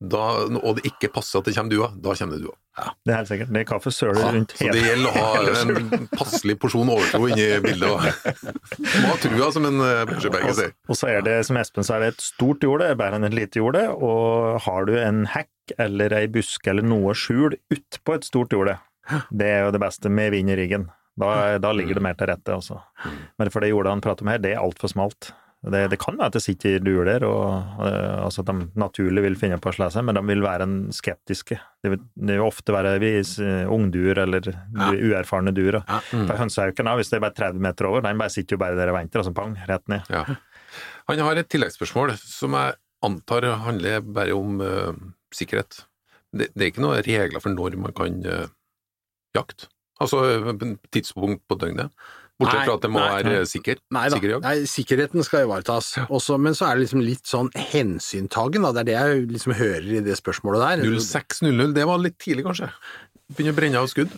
da, 0.03 0.23
og 0.60 0.77
det 0.77 0.88
ikke 0.89 1.10
passer 1.13 1.39
at 1.39 1.47
det 1.47 1.53
kommer 1.56 1.71
duer, 1.71 1.91
da 2.03 2.13
kommer 2.17 2.36
det 2.36 2.43
duer. 2.43 2.58
Det 3.06 3.13
er 3.13 3.19
helt 3.19 3.29
sikkert. 3.29 3.51
Det 3.53 3.62
er 3.62 3.67
kaffe 3.69 3.91
søler 3.93 4.19
Ja, 4.19 4.32
rundt 4.34 4.56
så 4.58 4.71
det 4.73 4.82
gjelder 4.82 5.10
å 5.10 5.23
ha 5.23 5.43
en 5.62 6.08
passelig 6.12 6.56
porsjon 6.60 6.89
overtro 6.89 7.27
inni 7.29 7.45
bildet. 7.63 8.08
Må 8.97 9.12
ha 9.12 9.17
trua, 9.21 9.49
som 9.53 9.67
en 9.69 9.84
eh, 9.86 10.15
sier. 10.23 10.73
Og 10.89 10.97
så 10.99 11.12
er 11.13 11.21
det, 11.27 11.38
som 11.47 11.60
Espen 11.62 11.88
sa, 11.88 11.99
et 12.03 12.23
stort 12.23 12.65
jorde, 12.65 12.89
bedre 12.99 13.19
enn 13.19 13.29
et 13.29 13.38
lite 13.38 13.62
jorde, 13.62 13.86
og 13.93 14.60
har 14.65 14.89
du 14.89 14.95
en 14.99 15.23
hekk 15.29 15.77
eller 15.79 16.17
ei 16.17 16.25
buske 16.32 16.73
eller 16.73 16.84
noe 16.84 17.13
skjul 17.15 17.56
utpå 17.71 18.17
et 18.17 18.27
stort 18.27 18.51
jorde, 18.56 18.79
det 19.32 19.47
er 19.53 19.63
jo 19.67 19.71
det 19.75 19.84
beste 19.84 20.12
med 20.12 20.34
vind 20.36 20.51
i 20.51 20.58
ryggen. 20.60 20.89
Da, 21.19 21.60
da 21.62 21.69
ligger 21.75 21.99
det 21.99 22.03
mer 22.03 22.17
til 22.17 22.32
rette, 22.32 22.56
altså. 22.58 22.82
Men 23.38 23.53
for 23.53 23.62
det 23.62 23.69
jordet 23.69 23.93
han 23.93 24.01
prater 24.03 24.25
om 24.25 24.34
her, 24.34 24.41
det 24.41 24.56
er 24.56 24.63
altfor 24.63 24.89
smalt. 24.89 25.29
Det, 25.63 25.82
det 25.93 25.99
kan 26.02 26.17
være 26.19 26.28
at 26.28 26.36
det 26.36 26.41
sitter 26.43 26.82
duer 26.84 27.23
og 27.23 27.78
uh, 27.80 28.26
altså 28.26 28.43
at 28.43 28.49
de 28.49 28.65
naturlig 28.80 29.23
vil 29.23 29.38
finne 29.39 29.60
på 29.63 29.71
å 29.71 29.76
slå 29.78 29.88
seg, 29.93 30.04
men 30.08 30.17
de 30.17 30.23
vil 30.28 30.43
være 30.43 30.67
en 30.67 30.78
skeptiske. 30.95 31.56
Det 31.84 31.91
vil, 31.93 32.02
det 32.19 32.36
vil 32.36 32.43
ofte 32.47 32.76
være 32.76 32.97
vi, 32.99 33.13
eh, 33.21 33.71
ungduer 33.71 34.19
eller 34.26 34.49
Ja. 34.52 34.89
uerfarne 34.91 35.54
duer. 35.56 35.80
Ja. 35.88 35.99
For 36.12 36.39
hønsehauken, 36.39 36.89
hvis 36.99 37.12
det 37.12 37.19
er 37.19 37.26
bare 37.26 37.38
30 37.39 37.63
meter 37.63 37.88
over, 37.88 38.04
den 38.04 38.19
bare 38.19 38.34
sitter 38.34 38.58
jo 38.58 38.63
bare 38.63 38.76
der 38.80 38.91
og 38.91 38.97
venter, 38.97 39.21
og 39.21 39.28
så 39.30 39.36
pang, 39.36 39.56
rett 39.69 39.88
ned. 39.91 40.10
Ja. 40.12 40.26
Han 41.08 41.19
har 41.19 41.39
et 41.39 41.52
tilleggsspørsmål 41.52 42.15
som 42.19 42.56
jeg 42.58 42.76
antar 43.04 43.47
handler 43.63 44.04
bare 44.04 44.36
om 44.36 44.60
uh, 44.63 44.91
sikkerhet. 45.36 45.84
Det, 46.34 46.49
det 46.56 46.65
er 46.65 46.71
ikke 46.71 46.84
noen 46.84 47.04
regler 47.06 47.43
for 47.43 47.54
når 47.56 47.80
man 47.80 47.95
kan 47.95 48.19
uh, 48.26 48.52
jakte? 49.36 49.69
Altså 50.02 50.23
eh, 50.26 50.76
tidspunkt 50.91 51.43
på 51.47 51.58
døgnet? 51.62 51.91
Bortsett 52.41 52.60
Nei, 52.60 52.65
fra 52.65 52.76
at 52.76 52.84
det 52.86 52.89
må 52.89 52.98
nei, 53.00 53.10
være 53.13 53.32
nei. 53.38 53.41
sikker, 53.46 53.80
Nei 53.93 54.04
da, 54.10 54.17
sikker 54.17 54.32
jobb? 54.34 54.46
nei, 54.48 54.54
sikkerheten 54.69 55.26
skal 55.26 55.43
ivaretas. 55.46 55.91
Også, 56.10 56.39
men 56.41 56.56
så 56.58 56.65
er 56.65 56.80
det 56.80 56.88
liksom 56.88 57.04
litt 57.06 57.30
sånn 57.30 57.52
hensyntagen, 57.72 58.65
da. 58.65 58.72
Det 58.74 58.82
er 58.82 58.88
det 58.89 58.96
jeg 58.98 59.26
liksom 59.36 59.54
hører 59.60 59.89
i 60.00 60.02
det 60.08 60.15
spørsmålet 60.17 60.63
der. 60.65 60.86
06.00, 60.98 61.76
det 61.78 61.86
var 61.89 62.02
litt 62.02 62.17
tidlig 62.17 62.48
kanskje? 62.48 62.72
Begynner 63.34 63.54
å 63.54 63.60
brenne 63.60 63.84
av 63.84 63.91
skudd? 63.91 64.15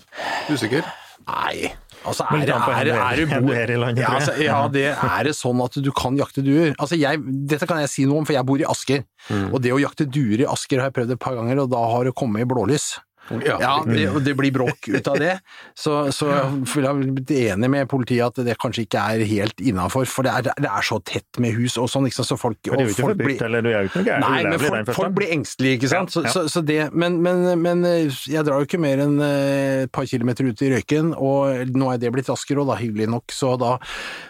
Usikker? 0.48 0.88
Nei, 1.26 1.72
altså 2.06 2.26
er, 2.28 2.38
litt 2.38 2.52
er, 2.54 2.66
er, 2.70 2.90
er, 2.94 3.42
du 3.42 3.50
er 3.56 3.72
i 3.74 3.78
landet, 3.82 4.04
ja, 4.04 4.12
altså, 4.14 4.34
ja, 4.44 4.58
det 4.70 4.84
er 4.94 5.26
det 5.26 5.32
sånn 5.34 5.64
at 5.64 5.78
du 5.82 5.90
kan 5.96 6.18
jakte 6.20 6.44
duer. 6.46 6.76
Altså 6.78 7.00
jeg, 7.00 7.22
dette 7.50 7.66
kan 7.68 7.80
jeg 7.82 7.90
si 7.92 8.06
noe 8.06 8.22
om, 8.22 8.28
for 8.28 8.36
jeg 8.36 8.46
bor 8.46 8.62
i 8.62 8.68
Asker. 8.70 9.02
Mm. 9.32 9.48
Og 9.50 9.58
det 9.64 9.74
å 9.74 9.80
jakte 9.82 10.06
duer 10.06 10.44
i 10.44 10.48
Asker 10.50 10.84
har 10.84 10.92
jeg 10.92 10.98
prøvd 11.00 11.16
et 11.16 11.24
par 11.24 11.36
ganger, 11.40 11.64
og 11.66 11.72
da 11.74 11.82
har 11.96 12.06
det 12.08 12.14
kommet 12.20 12.46
i 12.46 12.50
blålys. 12.50 12.92
Ja. 13.46 13.58
Ja, 13.60 13.74
det, 13.88 14.06
og 14.12 14.22
det 14.26 14.36
blir 14.38 14.54
bråk 14.54 14.88
ut 14.92 15.08
av 15.10 15.18
det. 15.22 15.40
Så, 15.74 16.12
så 16.14 16.30
jeg 16.30 16.86
har 16.86 17.00
blitt 17.00 17.32
enig 17.34 17.70
med 17.74 17.90
politiet 17.90 18.26
at 18.28 18.46
det 18.46 18.58
kanskje 18.62 18.86
ikke 18.86 19.02
er 19.02 19.24
helt 19.26 19.62
innafor, 19.64 20.06
for 20.10 20.28
det 20.28 20.34
er, 20.36 20.50
det 20.62 20.70
er 20.70 20.86
så 20.86 21.00
tett 21.06 21.40
med 21.42 21.56
hus 21.58 21.78
og 21.82 21.90
sånn, 21.92 22.08
så 22.14 22.38
folk, 22.38 22.60
For 22.68 22.78
det 22.78 22.86
er 22.86 22.92
jo 22.92 22.94
ikke 22.94 23.08
forbudt, 23.10 23.44
eller 23.48 23.66
du 23.66 23.72
er 23.72 23.88
jo 23.88 23.90
ikke 23.90 24.04
noe 24.04 24.10
gæren? 24.12 24.26
Nei, 24.26 24.44
men 24.46 24.62
folk, 24.62 24.92
folk 25.00 25.16
blir 25.18 25.34
engstelige, 25.36 25.80
ikke 25.80 25.92
sant? 25.92 26.14
Ja, 26.16 26.26
ja. 26.28 26.34
Så, 26.36 26.46
så, 26.46 26.54
så 26.54 26.64
det, 26.66 26.80
men, 26.94 27.18
men, 27.26 27.44
men 27.64 27.82
eh, 27.90 28.20
jeg 28.30 28.46
drar 28.48 28.62
jo 28.62 28.70
ikke 28.70 28.82
mer 28.82 29.02
enn 29.08 29.18
eh, 29.26 29.86
et 29.86 29.94
par 29.96 30.06
kilometer 30.10 30.50
ut 30.50 30.66
i 30.66 30.72
røyken, 30.76 31.12
og 31.18 31.74
nå 31.76 31.90
er 31.94 32.02
det 32.02 32.14
blitt 32.14 32.30
raskere, 32.32 32.62
og 32.62 32.70
da 32.70 32.78
hyggelig 32.80 33.10
nok, 33.16 33.34
så 33.34 33.56
da 33.62 33.76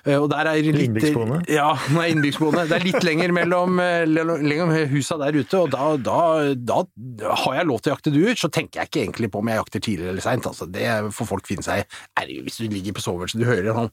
eh, 0.05 0.15
Og 0.15 0.29
der 0.31 0.51
er 0.53 0.61
litt 0.63 0.85
Innbyggsboende? 0.85 1.41
Ja, 1.51 1.73
nå 1.91 2.03
er 2.03 2.13
innbyggsboende. 2.13 2.65
Det 2.69 2.79
er 2.79 2.87
litt 2.87 3.03
lenger 3.05 3.33
mellom, 3.35 3.79
lenger 3.79 4.69
mellom 4.69 4.73
husa 4.93 5.19
der 5.19 5.35
ute, 5.35 5.59
og 5.59 5.71
da, 5.73 5.91
da, 5.99 6.15
da 6.55 6.83
har 7.43 7.59
jeg 7.59 7.69
lov 7.69 7.81
til 7.81 7.91
å 7.91 7.95
jakte 7.97 8.13
duer, 8.15 8.35
så 8.39 8.51
tenker 8.53 8.83
jeg 8.83 8.84
ikke 8.89 9.03
egentlig 9.05 9.31
på 9.33 9.41
om 9.41 9.49
jeg 9.51 9.61
jakter 9.61 9.85
tidlig 9.87 10.09
eller 10.11 10.23
seint, 10.25 10.45
altså. 10.49 10.67
Det 10.71 10.89
får 11.15 11.27
folk 11.29 11.47
finne 11.49 11.65
seg 11.65 11.83
i. 11.85 12.41
Hvis 12.45 12.59
du 12.61 12.67
ligger 12.71 12.95
på 12.97 13.03
soveværelset, 13.05 13.41
du 13.41 13.47
hører 13.47 13.73
sånn 13.75 13.89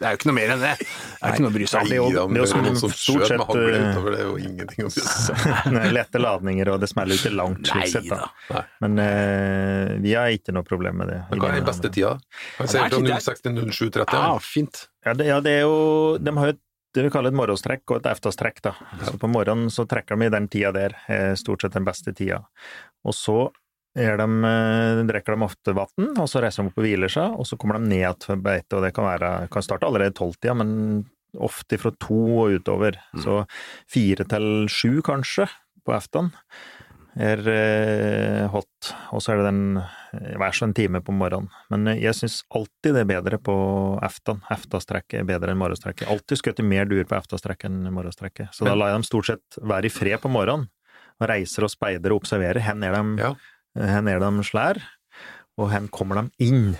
Det 0.00 0.06
er 0.08 0.14
jo 0.14 0.18
ikke 0.20 0.28
noe 0.30 0.36
mer 0.38 0.50
enn 0.54 0.62
det. 0.64 0.70
Det 0.80 1.26
er 1.28 1.34
ikke 1.34 1.44
noe 1.44 1.50
å 1.50 1.54
bry 1.58 1.66
seg 1.68 1.80
om. 1.80 1.88
det 1.90 1.96
er 1.96 2.62
jo- 2.64 2.90
stort 2.90 3.26
sett, 3.28 3.34
eh, 3.36 3.90
utover, 3.90 4.14
det 4.16 4.22
jo 4.24 4.36
ingenting 4.40 4.86
å 4.86 4.92
bry 4.94 5.04
seg 5.04 5.42
om. 5.66 5.76
Lette 5.98 6.22
ladninger, 6.22 6.70
og 6.72 6.80
det 6.80 6.88
smeller 6.88 7.18
jo 7.18 7.20
ikke 7.20 7.34
langt, 7.36 7.60
Nei 7.68 7.82
slik 7.84 7.92
sett. 7.92 8.08
da. 8.08 8.30
Nei. 8.54 8.62
Men 8.80 9.02
uh, 9.04 10.00
vi 10.00 10.14
har 10.16 10.32
ikke 10.32 10.56
noe 10.56 10.64
problem 10.64 11.02
med 11.02 11.12
det. 11.12 11.20
Men 11.28 11.44
hva 11.44 11.52
er 11.52 11.60
den 11.60 11.68
beste 11.68 11.92
tida? 11.92 12.14
Hva 12.56 12.66
sier 12.70 12.86
er 12.86 12.88
fra 12.88 12.96
tid, 12.96 13.10
det 13.12 13.20
06 13.28 13.44
til 13.44 13.60
07.30. 13.60 14.16
Ja, 14.16 14.32
fint. 14.40 14.82
Ja, 15.04 15.14
det, 15.20 15.28
ja, 15.28 15.40
det 15.44 15.52
er 15.58 15.62
jo 15.68 16.16
De 16.20 16.36
har 16.36 16.52
jo 16.54 16.58
det 16.94 17.04
vi 17.06 17.10
kaller 17.12 17.30
et 17.30 17.38
morgenstrekk 17.38 17.92
og 17.92 18.00
et 18.00 18.08
efterstrekk. 18.10 18.62
da. 18.64 18.72
Så 19.06 19.18
På 19.20 19.28
morgenen 19.30 19.70
så 19.70 19.84
trekker 19.86 20.18
de 20.18 20.26
i 20.26 20.32
den 20.32 20.48
tida 20.50 20.72
der, 20.74 20.96
er 21.08 21.36
stort 21.38 21.62
sett 21.62 21.76
den 21.76 21.86
beste 21.86 22.14
tida. 22.16 22.40
Og 23.06 23.14
så 23.14 23.50
de, 23.94 24.26
eh, 24.46 25.00
drikker 25.08 25.34
de 25.34 25.46
ofte 25.46 25.74
vann, 25.74 26.10
og 26.14 26.28
så 26.30 26.42
reiser 26.44 26.62
de 26.62 26.70
opp 26.70 26.78
og 26.78 26.84
hviler 26.86 27.10
seg, 27.10 27.38
og 27.38 27.48
så 27.48 27.58
kommer 27.58 27.78
de 27.80 27.90
ned 27.90 28.20
til 28.22 28.36
beite. 28.42 28.76
og 28.78 28.84
Det 28.86 28.92
kan, 28.94 29.08
være, 29.08 29.48
kan 29.50 29.66
starte 29.66 29.88
allerede 29.88 30.14
i 30.14 30.18
tolvtida, 30.20 30.54
men 30.54 31.04
ofte 31.38 31.78
fra 31.78 31.90
to 31.98 32.20
og 32.44 32.60
utover. 32.60 32.98
Så 33.22 33.40
fire 33.90 34.26
til 34.30 34.68
sju, 34.70 35.00
kanskje, 35.06 35.48
på 35.86 35.94
aftan 35.94 36.32
er 37.18 37.40
eh, 37.50 38.46
hot. 38.52 38.90
Og 39.14 39.22
så 39.22 39.32
er 39.32 39.40
det 39.40 39.46
den 39.48 39.62
eh, 39.80 40.34
hver 40.38 40.54
sin 40.56 40.74
time 40.76 41.00
på 41.04 41.14
morgenen. 41.14 41.50
Men 41.72 41.88
eh, 41.90 42.00
jeg 42.02 42.16
syns 42.18 42.40
alltid 42.54 42.94
det 42.96 43.04
er 43.04 43.10
bedre 43.10 43.40
på 43.42 43.54
aftan. 44.04 44.42
Aftastrekket 44.52 45.20
er 45.22 45.28
bedre 45.28 45.54
enn 45.54 45.60
morgenstrekket. 45.60 46.08
Alltid 46.10 46.40
skutt 46.40 46.62
mer 46.66 46.88
duer 46.90 47.08
på 47.08 47.18
aftastrekket 47.18 47.70
enn 47.70 47.90
morgenstrekket. 47.94 48.54
Så 48.56 48.68
da 48.68 48.76
lar 48.78 48.92
jeg 48.92 49.00
dem 49.00 49.08
stort 49.08 49.30
sett 49.32 49.60
være 49.62 49.90
i 49.90 49.94
fred 49.94 50.20
på 50.22 50.32
morgenen. 50.32 50.68
Og 51.20 51.28
reiser 51.28 51.66
og 51.66 51.72
speider 51.72 52.14
og 52.14 52.22
observerer 52.22 52.62
hvor 52.64 52.86
er 52.86 52.94
de, 52.96 53.16
Ja. 53.20 53.34
Hvor 53.76 54.08
er 54.10 54.24
de 54.24 54.46
slær, 54.46 54.80
og 55.58 55.70
hvor 55.70 55.90
kommer 55.92 56.22
de 56.22 56.48
inn. 56.48 56.74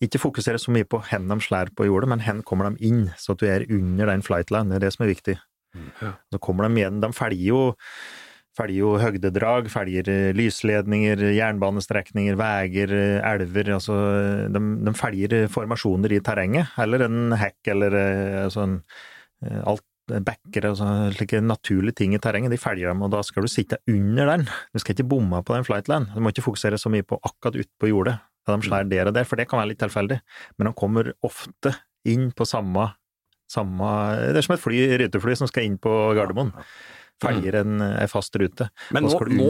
Ikke 0.00 0.20
fokusere 0.20 0.60
så 0.60 0.72
mye 0.74 0.88
på 0.88 1.02
hvor 1.02 1.28
de 1.28 1.40
slår 1.44 1.74
på 1.76 1.88
jordet, 1.88 2.08
men 2.12 2.24
hvor 2.24 2.42
kommer 2.46 2.70
de 2.70 2.88
inn, 2.88 3.10
så 3.18 3.32
at 3.34 3.40
du 3.40 3.46
er 3.48 3.66
under 3.68 4.12
den 4.12 4.22
flightline. 4.22 4.68
Det 4.70 4.80
er 4.80 4.86
det 4.86 4.94
som 4.96 5.04
er 5.06 5.14
viktig. 5.14 5.36
Ja. 6.00 6.16
Så 6.32 6.40
kommer 6.42 6.68
de 6.68 6.80
igjen. 6.80 7.00
De 7.02 7.12
felger 7.16 7.46
jo 7.50 7.62
jo 8.74 8.96
høgdedrag, 9.00 9.68
felger 9.72 10.08
eh, 10.10 10.32
lysledninger, 10.36 11.22
jernbanestrekninger, 11.36 12.36
veier, 12.38 12.92
eh, 12.92 13.30
elver 13.30 13.74
altså 13.76 13.96
de, 14.52 14.62
de 14.84 14.94
felger 14.98 15.36
eh, 15.38 15.50
formasjoner 15.52 16.16
i 16.16 16.20
terrenget, 16.24 16.74
eller 16.82 17.06
en 17.06 17.36
hekk 17.38 17.72
eller 17.76 17.96
sånn 18.52 18.80
altså 19.40 19.70
alt 19.70 19.86
backer 20.26 20.66
og 20.70 20.78
sånne 20.80 21.10
slike 21.14 21.40
naturlige 21.44 22.00
ting 22.00 22.14
i 22.16 22.20
terrenget, 22.22 22.52
de 22.52 22.60
felger 22.60 22.90
dem, 22.90 23.04
og 23.06 23.12
da 23.14 23.22
skal 23.26 23.46
du 23.46 23.50
sitte 23.52 23.80
under 23.90 24.32
den. 24.32 24.46
Du 24.74 24.82
skal 24.82 24.96
ikke 24.96 25.08
bomme 25.12 25.42
på 25.46 25.56
den 25.56 25.66
flightline. 25.66 26.10
Du 26.14 26.20
må 26.20 26.32
ikke 26.34 26.46
fokusere 26.46 26.80
så 26.80 26.92
mye 26.92 27.06
på 27.06 27.20
akkurat 27.22 27.60
utpå 27.62 27.90
jordet, 27.92 28.18
de 28.50 28.66
slår 28.66 28.88
der 28.90 29.10
og 29.10 29.14
der, 29.14 29.28
for 29.28 29.38
det 29.38 29.46
kan 29.50 29.60
være 29.60 29.72
litt 29.72 29.82
tilfeldig. 29.82 30.18
Men 30.58 30.70
de 30.70 30.76
kommer 30.78 31.12
ofte 31.26 31.74
inn 32.08 32.30
på 32.34 32.46
samme, 32.48 32.88
samme 33.50 33.90
Det 34.32 34.40
er 34.40 34.46
som 34.46 34.56
et 34.56 34.62
fly, 34.62 34.80
rutefly 35.02 35.36
som 35.38 35.50
skal 35.50 35.68
inn 35.68 35.78
på 35.82 35.92
Gardermoen. 36.18 36.54
Feier 37.20 37.60
en, 37.60 37.80
en 37.84 38.10
fast 38.10 38.36
rute. 38.40 38.68
Men 38.94 39.06
nå, 39.06 39.12
nå, 39.30 39.48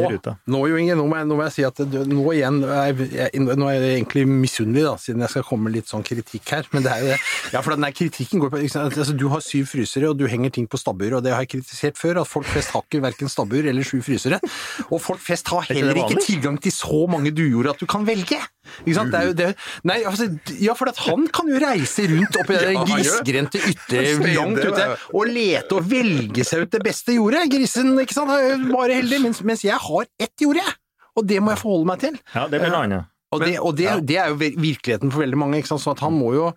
nå, 0.51 0.63
Jo 0.71 0.81
Inge, 0.81 0.97
nå 0.99 1.07
må 1.09 1.21
jeg, 1.21 1.29
nå 1.31 1.39
må 1.39 1.47
jeg 1.47 1.55
si 1.57 1.67
at 1.67 1.81
nå 1.81 2.25
igjen 2.35 2.61
jeg, 2.67 3.09
jeg, 3.15 3.45
Nå 3.61 3.69
er 3.71 3.77
jeg 3.79 4.01
egentlig 4.01 4.25
misunnelig, 4.29 4.85
da, 4.87 4.95
siden 5.01 5.25
jeg 5.25 5.35
skal 5.35 5.47
komme 5.47 5.69
med 5.69 5.79
litt 5.79 5.91
sånn 5.91 6.05
kritikk 6.07 6.55
her. 6.57 6.69
Men 6.75 6.87
det 6.87 6.93
er 6.93 7.05
jo 7.05 7.11
det. 7.13 7.19
Ja, 7.55 7.63
for 7.65 7.75
den 7.75 7.87
der 7.87 7.95
kritikken 7.97 8.43
går 8.43 8.53
på 8.53 8.63
altså, 8.63 9.17
Du 9.17 9.29
har 9.33 9.45
syv 9.45 9.71
frysere, 9.71 10.11
og 10.11 10.21
du 10.21 10.27
henger 10.31 10.55
ting 10.55 10.69
på 10.71 10.81
stabbur, 10.81 11.19
og 11.19 11.25
det 11.27 11.35
har 11.35 11.45
jeg 11.47 11.55
kritisert 11.57 12.01
før, 12.01 12.23
at 12.25 12.31
folk 12.31 12.49
flest 12.51 12.75
har 12.75 12.87
ikke 12.87 13.03
verken 13.05 13.33
stabbur 13.33 13.71
eller 13.73 13.87
sju 13.87 14.01
frysere. 14.05 14.41
Og 14.89 14.99
folk 15.03 15.23
flest 15.23 15.51
har 15.53 15.69
heller 15.71 16.05
ikke 16.05 16.23
tilgang 16.25 16.59
til 16.63 16.75
så 16.75 17.05
mange 17.11 17.35
duejorder 17.35 17.75
at 17.75 17.83
du 17.83 17.89
kan 17.91 18.07
velge. 18.09 18.41
Ikke 18.85 18.97
sant? 18.97 19.13
Det 19.13 19.21
er 19.21 19.31
jo 19.31 19.37
det 19.39 19.49
Nei, 19.89 19.99
altså, 20.09 20.29
ja, 20.61 20.75
for 20.79 20.91
at 20.93 21.01
han 21.07 21.27
kan 21.35 21.49
jo 21.51 21.61
reise 21.63 22.07
rundt 22.11 22.41
oppi 22.43 22.59
det 22.59 22.73
Ja, 22.77 22.85
grisgrendte 22.89 23.63
ytre 23.71 24.05
langt 24.39 24.63
ute 24.65 24.89
og 25.11 25.31
lete 25.31 25.79
og 25.79 25.87
velge 25.91 26.47
seg 26.47 26.67
ut 26.67 26.75
det 26.75 26.83
beste 26.85 27.17
jordet. 27.17 27.47
Grisen 27.53 27.95
ikke 28.03 28.17
sant, 28.17 28.33
er 28.35 28.55
jo 28.55 28.73
bare 28.73 29.01
heldig, 29.01 29.23
mens, 29.27 29.43
mens 29.47 29.65
jeg 29.67 29.79
har 29.81 30.11
ett 30.21 30.45
jord, 30.45 30.61
jeg. 30.61 30.77
Og 31.19 31.27
det 31.27 31.41
må 31.43 31.55
jeg 31.55 31.63
forholde 31.63 31.91
meg 31.91 32.05
til. 32.05 32.21
Ja, 32.35 32.47
det 32.51 32.63
blir 32.63 32.73
noe 32.73 32.85
annet. 32.87 33.11
Og, 33.31 33.43
det, 33.45 33.57
og 33.63 33.77
det, 33.79 33.89
det 34.09 34.17
er 34.19 34.33
jo 34.33 34.39
virkeligheten 34.41 35.13
for 35.13 35.23
veldig 35.23 35.39
mange. 35.39 35.61
Ikke 35.61 35.71
sant? 35.71 35.83
Så 35.85 35.95
at 35.95 36.03
han 36.03 36.17
må 36.17 36.33
jo 36.35 36.49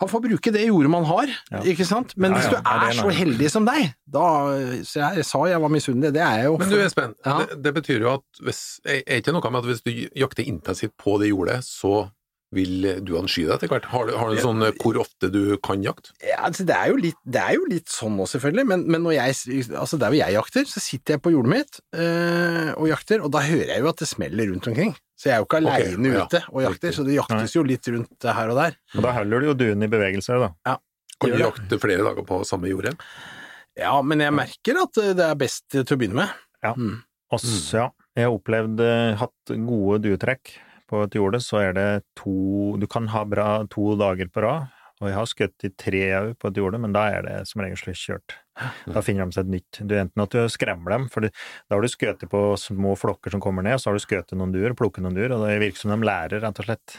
han 0.00 0.08
får 0.08 0.22
bruke 0.24 0.52
det 0.52 0.62
jordet 0.66 0.90
man 0.90 1.04
har, 1.04 1.28
Ja. 1.52 1.60
ikke 1.62 1.84
sant? 1.84 2.14
Men 2.16 2.32
Ja, 2.32 2.38
hvis 2.38 2.48
du 2.50 2.56
ja, 2.56 2.62
er 2.64 2.86
er 2.88 2.92
så 2.96 3.10
heldig 3.12 3.50
som 3.52 3.66
deg, 3.68 3.94
da 4.08 4.24
Så 4.84 5.00
jeg 5.16 5.24
sa 5.28 5.44
jeg 5.46 5.60
var 5.60 5.68
misunnelig, 5.68 6.12
det 6.14 6.22
er 6.22 6.36
jeg 6.40 6.44
jo. 6.46 6.56
Men 6.58 6.70
du 6.70 6.76
Espen, 6.80 7.14
Ja. 7.26 7.38
det, 7.44 7.62
det 7.62 7.74
betyr 7.74 8.00
jo 8.00 8.14
at 8.14 8.22
hvis 8.42 8.80
Er 8.86 9.02
er 9.06 9.20
ikke 9.20 9.32
noe 9.36 9.50
med 9.50 9.60
at 9.60 9.68
hvis 9.70 9.82
du 9.84 9.90
jakter 10.16 10.42
intensivt 10.48 10.96
på 10.98 11.18
det 11.20 11.28
jordet, 11.30 11.60
så 11.64 12.08
vil 12.54 12.86
du 13.06 13.12
ansky 13.18 13.44
deg 13.46 13.54
etter 13.54 13.70
hvert? 13.70 13.86
Har 13.92 14.08
du, 14.08 14.14
har 14.18 14.32
du 14.32 14.40
sånn 14.42 14.64
eh, 14.66 14.74
hvor 14.82 14.98
ofte 15.02 15.30
du 15.30 15.56
kan 15.62 15.84
jakte? 15.84 16.12
Ja, 16.24 16.40
altså, 16.48 16.66
det, 16.66 16.74
er 16.74 16.90
jo 16.90 16.98
litt, 16.98 17.18
det 17.22 17.42
er 17.42 17.56
jo 17.56 17.68
litt 17.70 17.92
sånn 17.92 18.16
nå, 18.18 18.26
selvfølgelig, 18.30 18.66
men, 18.72 18.84
men 18.90 19.04
når 19.06 19.16
jeg, 19.16 19.66
altså 19.78 20.00
der 20.00 20.10
hvor 20.10 20.18
jeg 20.18 20.36
jakter, 20.36 20.66
så 20.70 20.82
sitter 20.82 21.16
jeg 21.16 21.22
på 21.24 21.34
jordet 21.34 21.52
mitt 21.54 21.80
øh, 21.94 22.72
og 22.74 22.90
jakter, 22.90 23.22
og 23.22 23.32
da 23.36 23.44
hører 23.46 23.74
jeg 23.74 23.84
jo 23.84 23.90
at 23.92 24.02
det 24.02 24.10
smeller 24.10 24.50
rundt 24.50 24.70
omkring. 24.72 24.94
Så 25.20 25.28
jeg 25.28 25.36
er 25.36 25.42
jo 25.42 25.46
ikke 25.46 25.60
aleine 25.60 25.94
okay, 25.94 26.16
ja, 26.16 26.24
ute 26.24 26.40
og 26.48 26.62
jakter, 26.64 26.74
riktig. 26.74 26.94
så 26.96 27.04
det 27.06 27.18
jaktes 27.18 27.54
jo 27.54 27.66
litt 27.68 27.90
rundt 27.92 28.30
her 28.40 28.54
og 28.54 28.58
der. 28.58 28.78
Og 28.96 29.04
da 29.06 29.12
holder 29.18 29.44
du 29.44 29.50
jo 29.50 29.58
duen 29.62 29.84
i 29.86 29.90
bevegelse, 29.92 30.40
da. 30.42 30.78
Kan 31.20 31.34
du 31.36 31.42
jakte 31.42 31.78
flere 31.82 32.06
dager 32.06 32.26
på 32.26 32.40
samme 32.48 32.70
jordet? 32.72 32.96
Ja, 33.78 33.92
men 34.02 34.24
jeg 34.24 34.34
merker 34.34 34.80
at 34.82 34.98
øh, 34.98 35.12
det 35.14 35.28
er 35.28 35.38
best 35.38 35.68
til 35.70 35.86
å 35.86 36.00
begynne 36.00 36.24
med. 36.24 36.34
Ja. 36.64 36.74
Mm. 36.74 36.98
Også, 37.30 37.78
ja, 37.78 37.86
jeg 38.18 38.26
har 38.26 38.34
opplevd 38.34 38.80
eh, 38.82 39.12
hatt 39.20 39.52
gode 39.54 40.00
duetrekk 40.02 40.56
på 40.90 41.04
et 41.06 41.16
jorde, 41.16 41.40
så 41.44 41.62
er 41.62 41.74
det 41.76 41.88
to 42.18 42.76
Du 42.80 42.86
kan 42.90 43.08
ha 43.14 43.24
bra 43.28 43.48
to 43.70 43.94
dager 43.98 44.30
på 44.32 44.42
rad, 44.44 44.68
og 45.00 45.08
jeg 45.08 45.16
har 45.16 45.28
skutt 45.30 45.64
i 45.64 45.70
tre 45.80 46.02
òg 46.18 46.32
på 46.40 46.50
et 46.50 46.58
jorde, 46.60 46.80
men 46.82 46.92
da 46.92 47.06
er 47.14 47.24
det 47.24 47.36
som 47.48 47.62
regel 47.62 47.78
slutkjørt. 47.80 48.34
Da 48.92 49.00
finner 49.00 49.24
de 49.24 49.32
seg 49.32 49.46
et 49.46 49.52
nytt. 49.54 49.78
Du 49.88 49.94
Enten 49.96 50.24
at 50.26 50.34
du 50.34 50.52
skremmer 50.52 50.92
dem, 50.92 51.06
for 51.12 51.24
da 51.24 51.30
har 51.72 51.80
du 51.80 51.88
skutt 51.88 52.26
på 52.28 52.42
små 52.60 52.92
flokker 53.00 53.32
som 53.32 53.40
kommer 53.40 53.64
ned, 53.64 53.78
og 53.78 53.80
så 53.80 53.90
har 53.90 53.96
du 53.96 54.04
skutt 54.04 54.36
noen 54.36 54.52
duer, 54.52 54.76
plukket 54.76 55.06
noen 55.06 55.16
duer, 55.16 55.32
og 55.32 55.46
det 55.46 55.56
virker 55.62 55.80
som 55.80 55.94
de 55.94 56.10
lærer, 56.10 56.42
rett 56.44 56.60
og 56.60 56.68
slett. 56.68 56.98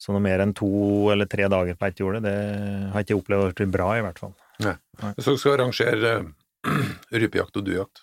Så 0.00 0.16
noe 0.16 0.24
mer 0.24 0.42
enn 0.42 0.56
to 0.56 0.70
eller 1.12 1.28
tre 1.30 1.46
dager 1.52 1.78
på 1.78 1.86
ett 1.86 2.02
jorde, 2.02 2.24
det 2.24 2.36
har 2.90 3.04
ikke 3.04 3.14
jeg 3.14 3.22
opplevd 3.22 3.46
å 3.46 3.56
bli 3.60 3.70
bra, 3.78 3.90
i 3.94 4.04
hvert 4.08 4.22
fall. 4.22 4.34
Nei. 4.64 4.76
Så 5.22 5.36
skal 5.38 5.58
arrangere 5.58 6.14
eh, 6.18 6.94
rypejakt 7.22 7.60
og 7.60 7.68
duejakt 7.68 8.02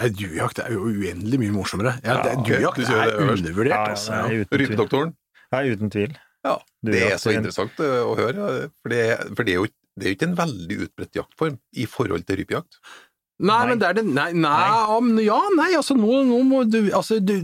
Nei, 0.00 0.08
Duejakt 0.10 0.58
er 0.58 0.72
jo 0.74 0.88
uendelig 0.90 1.38
mye 1.38 1.52
morsommere. 1.54 1.92
Ja, 2.02 2.16
Ja, 2.26 2.34
duejakt 2.34 2.80
du 2.80 2.82
er 2.90 3.12
undervurdert, 3.30 3.70
Ja, 3.70 3.84
altså. 3.94 4.12
er 4.12 4.32
Ja. 4.40 4.44
Rypedoktoren? 4.58 5.14
Ja, 5.52 5.58
uten 5.70 5.90
tvil. 5.90 6.16
Ja, 6.44 6.58
det 6.84 7.02
er 7.12 7.16
så 7.16 7.30
er 7.30 7.38
interessant 7.38 7.78
eh, 7.80 8.02
å 8.02 8.16
høre, 8.18 8.70
for 8.82 8.88
det, 8.90 8.98
er- 9.14 9.34
for 9.34 9.44
det 9.44 9.54
er 9.54 9.60
jo 9.62 9.66
det 9.96 10.06
er 10.06 10.10
jo 10.10 10.16
ikke 10.16 10.26
en 10.26 10.36
veldig 10.36 10.76
utbredt 10.88 11.14
jaktform 11.14 11.58
i 11.78 11.84
forhold 11.86 12.24
til 12.26 12.36
rypejakt. 12.42 12.80
Nei, 13.38 13.58
Nei. 13.58 13.66
men 13.68 13.78
det 13.78 13.86
er 13.88 13.94
det 13.94 14.04
Nei, 14.06 14.32
nei, 14.32 14.86
om- 14.96 15.18
ja, 15.22 15.38
nei, 15.54 15.72
altså 15.78 15.94
nå, 15.96 16.24
nå 16.26 16.42
må 16.46 16.64
du 16.70 16.90
Altså, 16.94 17.18
du, 17.24 17.40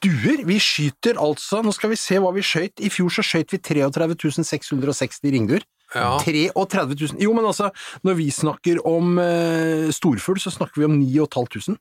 duer 0.00 0.44
Vi 0.44 0.56
skyter 0.58 1.16
altså 1.20 1.62
Nå 1.62 1.72
skal 1.72 1.90
vi 1.90 1.96
se 1.96 2.16
hva 2.16 2.32
vi 2.32 2.40
skøyt. 2.40 2.80
I 2.80 2.88
fjor 2.88 3.08
så 3.12 3.20
skøyt 3.24 3.50
vi 3.52 3.58
33 3.58 4.44
660 4.44 5.32
ringduer. 5.32 5.62
Ja. 5.94 6.18
33 6.18 6.96
000 7.12 7.20
Jo, 7.20 7.32
men 7.34 7.44
altså, 7.44 7.70
når 8.04 8.14
vi 8.16 8.30
snakker 8.30 8.80
om 8.86 9.18
uh, 9.18 9.90
storfugl, 9.92 10.40
så 10.40 10.50
snakker 10.52 10.80
vi 10.80 10.84
om 10.84 10.96
9500. 11.00 11.76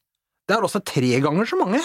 Det 0.48 0.56
er 0.56 0.66
også 0.66 0.82
tre 0.86 1.12
ganger 1.24 1.48
så 1.48 1.60
mange. 1.60 1.82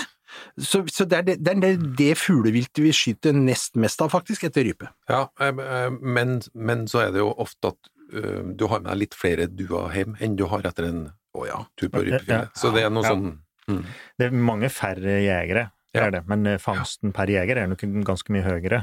Så, 0.60 0.82
så 0.92 1.06
det 1.08 1.18
er 1.18 1.26
det, 1.26 1.36
det, 1.44 1.54
er 1.64 1.84
det, 1.98 2.10
fugleviltet 2.20 2.82
vi 2.84 2.92
skyter 2.94 3.36
nest 3.36 3.78
mest 3.80 4.02
av, 4.04 4.10
faktisk, 4.12 4.44
etter 4.48 4.66
rype. 4.66 4.90
Ja, 5.10 5.26
eh, 5.40 5.54
eh, 5.54 5.94
men, 5.94 6.38
men 6.54 6.84
så 6.90 7.06
er 7.06 7.14
det 7.14 7.22
jo 7.22 7.30
ofte 7.40 7.72
at 7.72 7.90
eh, 8.12 8.42
du 8.52 8.66
har 8.68 8.82
med 8.82 8.90
deg 8.92 9.02
litt 9.04 9.16
flere 9.18 9.48
duer 9.48 9.94
hjem 9.96 10.18
enn 10.20 10.36
du 10.38 10.44
har 10.50 10.66
etter 10.68 10.90
en 10.90 11.06
Å 11.38 11.46
ja. 11.46 11.58
tur 11.78 11.90
på 11.92 12.02
Ja, 12.02 12.18
rypefjellet. 12.18 12.54
Så 12.56 12.72
det 12.74 12.84
er 12.86 12.92
noe 12.92 13.04
ja. 13.06 13.14
sånn 13.14 13.26
mm. 13.68 13.82
Det 14.18 14.28
er 14.28 14.36
mange 14.50 14.70
færre 14.72 15.18
jegere, 15.22 15.68
det 15.92 16.00
Ja. 16.00 16.06
er 16.08 16.14
det, 16.18 16.22
men 16.28 16.58
fangsten 16.60 17.12
per 17.16 17.30
jeger 17.30 17.62
er 17.62 17.68
nok 17.70 17.84
ganske 18.08 18.32
mye 18.32 18.44
høyere. 18.44 18.82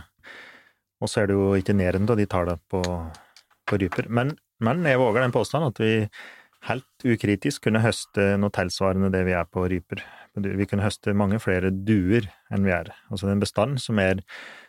Og 1.01 1.11
så 1.11 1.21
er 1.21 1.29
det 1.29 1.35
jo 1.37 1.51
ikke 1.57 1.75
nærende, 1.75 2.13
og 2.13 2.17
de 2.21 2.25
det 2.25 2.57
på, 2.71 2.81
på 3.67 3.79
ryper. 3.81 4.07
Men, 4.09 4.35
men 4.63 4.85
jeg 4.87 5.01
våger 5.01 5.25
den 5.25 5.35
påstanden 5.35 5.73
at 5.73 5.81
vi 5.81 6.07
helt 6.69 7.05
ukritisk 7.05 7.67
kunne 7.67 7.83
høste 7.83 8.35
noe 8.41 8.53
tilsvarende 8.53 9.11
det 9.13 9.23
vi 9.27 9.35
er 9.37 9.45
på 9.49 9.65
ryper. 9.69 10.01
Vi 10.35 10.67
kunne 10.67 10.85
høste 10.85 11.13
mange 11.15 11.39
flere 11.43 11.71
duer 11.71 12.27
enn 12.53 12.65
vi 12.65 12.73
er. 12.75 12.91
Altså 13.09 13.27
det 13.27 13.33
er 13.33 13.37
en 13.37 13.45
bestand 13.45 13.79
som 13.83 14.01
er 14.03 14.23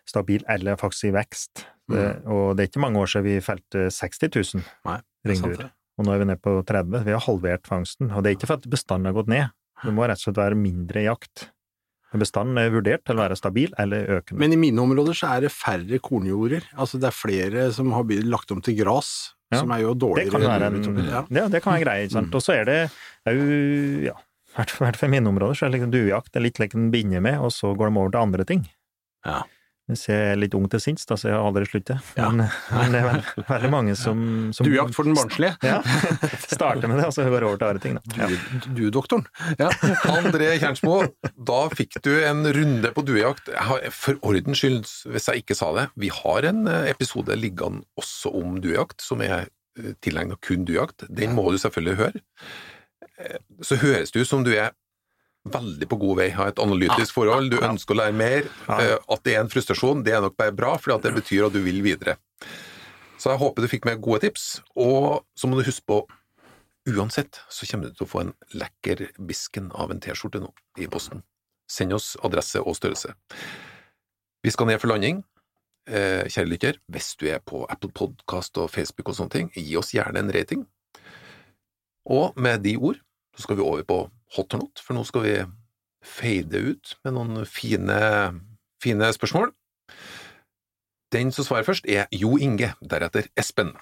stabil 0.06 0.44
eller 0.52 0.78
faktisk 0.80 1.10
i 1.10 1.16
vekst. 1.16 1.66
Det, 1.90 2.04
og 2.26 2.56
det 2.56 2.64
er 2.64 2.70
ikke 2.70 2.82
mange 2.82 2.98
år 3.02 3.10
siden 3.10 3.26
vi 3.28 3.40
felte 3.44 3.88
60 3.94 4.22
000 4.26 4.62
Mm. 4.62 4.70
Nei, 4.88 5.00
er 5.00 5.30
ringduer. 5.30 5.68
Og 5.96 6.06
nå 6.06 6.12
er 6.12 6.20
vi 6.20 6.28
nede 6.28 6.42
på 6.42 6.54
30. 6.66 7.04
Vi 7.06 7.14
har 7.14 7.24
halvert 7.24 7.68
fangsten. 7.68 8.10
Og 8.12 8.22
det 8.22 8.30
er 8.30 8.36
ikke 8.36 8.48
for 8.50 8.60
at 8.60 8.70
bestanden 8.70 9.08
har 9.08 9.16
gått 9.16 9.30
ned. 9.32 9.54
Det 9.82 9.92
må 9.94 10.04
rett 10.04 10.20
og 10.20 10.28
slett 10.28 10.40
være 10.40 10.58
mindre 10.58 11.04
jakt. 11.06 11.50
Bestanden 12.16 12.56
er 12.60 12.72
vurdert 12.72 13.02
til 13.04 13.16
å 13.16 13.22
være 13.24 13.36
stabil 13.36 13.72
eller 13.82 14.06
økende. 14.18 14.40
Men 14.40 14.54
i 14.54 14.60
mine 14.60 14.80
områder 14.80 15.16
så 15.18 15.34
er 15.34 15.46
det 15.46 15.52
færre 15.52 15.98
kornjorder. 16.00 16.64
Altså 16.78 17.00
det 17.02 17.10
er 17.10 17.16
flere 17.16 17.66
som 17.76 17.90
har 17.92 18.06
blitt 18.08 18.28
lagt 18.28 18.52
om 18.54 18.62
til 18.64 18.76
gras, 18.78 19.35
Ja, 19.52 19.58
som 19.60 19.70
er 19.70 19.78
jo 19.84 19.92
det 19.94 20.00
dårligere. 20.02 20.30
kan 20.30 20.40
være 20.42 20.66
en, 20.66 20.78
enn- 20.82 21.10
ja. 21.10 21.20
ja, 21.30 21.48
det 21.48 21.62
kan 21.62 21.72
være 21.76 21.84
greit. 21.84 22.10
Sant? 22.12 22.34
Og 22.34 22.42
så 22.42 22.52
er 22.60 22.64
det 22.64 22.78
òg, 23.30 23.42
ja, 24.08 24.12
i 24.16 24.56
hvert 24.56 24.70
fall- 24.70 24.86
i 24.86 24.90
hvert 24.90 24.96
fall 24.96 25.08
i 25.08 25.14
mine 25.20 25.28
områder 25.30 25.54
så 25.54 25.66
er 25.66 25.70
det 25.70 25.78
liksom 25.80 25.92
duejakt 25.92 26.32
det 26.32 26.40
er 26.40 26.44
litt 26.48 26.58
like 26.58 26.74
en 26.74 26.90
binder 26.90 27.20
med, 27.20 27.38
og 27.38 27.52
så 27.54 27.70
går 27.76 27.90
de 27.92 28.00
over 28.00 28.10
til 28.10 28.20
andre 28.20 28.44
ting. 28.44 28.64
Ja. 29.24 29.42
Hvis 29.86 30.08
jeg 30.08 30.32
er 30.32 30.38
litt 30.40 30.54
ung 30.58 30.64
til 30.66 30.80
sinns, 30.82 31.04
da, 31.06 31.14
så 31.14 31.28
jeg 31.28 31.36
har 31.36 31.44
aldri 31.46 31.62
sluttet. 31.68 32.02
Ja. 32.18 32.26
Men, 32.34 32.48
men 32.74 32.94
det 32.94 33.00
er 33.00 33.04
vel, 33.06 33.20
veldig 33.52 33.70
mange 33.70 33.92
som, 33.98 34.18
som 34.56 34.66
Duejakt 34.66 34.96
for 34.96 35.06
den 35.06 35.14
barnslige. 35.14 35.52
Ja, 35.62 35.76
starter 36.50 36.90
med 36.90 36.98
det, 36.98 37.06
og 37.06 37.14
så 37.14 37.26
går 37.30 37.46
over 37.46 37.60
til 37.60 37.68
andre 37.68 37.82
ting. 37.84 37.98
Da. 38.00 38.24
Ja. 38.24 38.64
Duedoktoren. 38.66 39.26
Ja. 39.60 39.68
André 40.10 40.48
Kjernsmo, 40.58 40.96
da 41.38 41.60
fikk 41.78 42.00
du 42.02 42.10
en 42.26 42.42
runde 42.56 42.90
på 42.96 43.04
duejakt. 43.06 43.52
For 43.94 44.18
ordens 44.26 44.58
skyld, 44.64 44.82
hvis 45.14 45.30
jeg 45.30 45.44
ikke 45.44 45.58
sa 45.58 45.70
det, 45.78 45.86
vi 46.02 46.10
har 46.22 46.48
en 46.50 46.64
eh, 46.72 46.88
episode 46.90 47.38
liggende 47.38 47.86
også 48.00 48.34
om 48.42 48.58
duejakt, 48.64 48.98
som 49.06 49.22
er 49.22 49.46
tilegnet 50.02 50.40
kun 50.42 50.66
duejakt. 50.66 51.06
Den 51.12 51.34
må 51.36 51.46
du 51.52 51.60
selvfølgelig 51.62 51.98
høre. 52.02 52.24
Eh, 53.22 53.38
Så 53.62 53.78
høres 53.80 54.10
det 54.12 54.24
ut 54.24 54.28
som 54.34 54.42
du 54.44 54.50
er 54.56 54.74
veldig 55.52 55.88
på 55.88 55.98
god 56.00 56.16
vei, 56.20 56.28
Ha 56.34 56.48
et 56.50 56.58
analytisk 56.62 57.14
forhold, 57.14 57.50
du 57.50 57.58
ønsker 57.58 57.94
å 57.94 58.00
lære 58.02 58.14
mer. 58.16 58.48
Eh, 58.68 58.96
At 59.08 59.22
det 59.24 59.34
er 59.36 59.40
en 59.40 59.50
frustrasjon, 59.52 60.02
det 60.04 60.14
er 60.14 60.20
nok 60.24 60.36
bare 60.36 60.52
bra, 60.54 60.76
for 60.78 60.98
det 60.98 61.14
betyr 61.14 61.46
at 61.46 61.52
du 61.52 61.60
vil 61.64 61.82
videre. 61.82 62.16
Så 63.18 63.30
jeg 63.32 63.38
håper 63.40 63.62
du 63.62 63.68
fikk 63.68 63.84
med 63.88 64.00
gode 64.04 64.20
tips, 64.26 64.60
og 64.76 65.24
så 65.36 65.48
må 65.48 65.56
du 65.58 65.64
huske 65.66 65.86
på 65.86 66.02
Uansett 66.86 67.40
så 67.50 67.66
kommer 67.66 67.88
du 67.88 67.96
til 67.96 68.06
å 68.06 68.10
få 68.10 68.20
en 68.22 68.34
lekker 68.54 69.08
Bisken 69.18 69.72
av 69.74 69.90
en 69.90 69.98
T-skjorte 69.98 70.38
nå 70.38 70.52
i 70.78 70.86
posten. 70.86 71.24
Send 71.66 71.92
oss 71.96 72.12
adresse 72.22 72.60
og 72.62 72.76
størrelse. 72.78 73.10
Vi 74.46 74.52
skal 74.54 74.68
ned 74.70 74.78
for 74.78 74.92
landing. 74.92 75.24
Eh, 75.90 76.22
kjære 76.30 76.46
lytter, 76.50 76.78
hvis 76.90 77.16
du 77.18 77.26
er 77.26 77.40
på 77.42 77.64
Apple 77.70 77.90
Podcast 77.90 78.58
og 78.62 78.70
Facebook 78.70 79.08
og 79.10 79.18
sånne 79.18 79.34
ting, 79.34 79.50
gi 79.54 79.74
oss 79.78 79.90
gjerne 79.94 80.22
en 80.22 80.30
rating. 80.34 80.62
Og 82.06 82.38
med 82.38 82.62
de 82.62 82.76
ord 82.78 83.00
så 83.34 83.42
skal 83.42 83.58
vi 83.58 83.66
over 83.66 83.82
på 83.86 83.98
hot 84.34 84.54
or 84.54 84.64
not, 84.64 84.82
for 84.82 84.96
nå 84.96 85.04
skal 85.06 85.24
vi 85.26 85.34
fade 86.06 86.62
ut 86.72 86.94
med 87.04 87.16
noen 87.16 87.46
fine, 87.48 87.98
fine 88.82 89.10
spørsmål. 89.14 89.52
Den 91.14 91.30
som 91.32 91.46
svarer 91.46 91.66
først, 91.66 91.86
er 91.86 92.10
Jo 92.14 92.34
Inge, 92.42 92.72
deretter 92.82 93.28
Espen. 93.38 93.72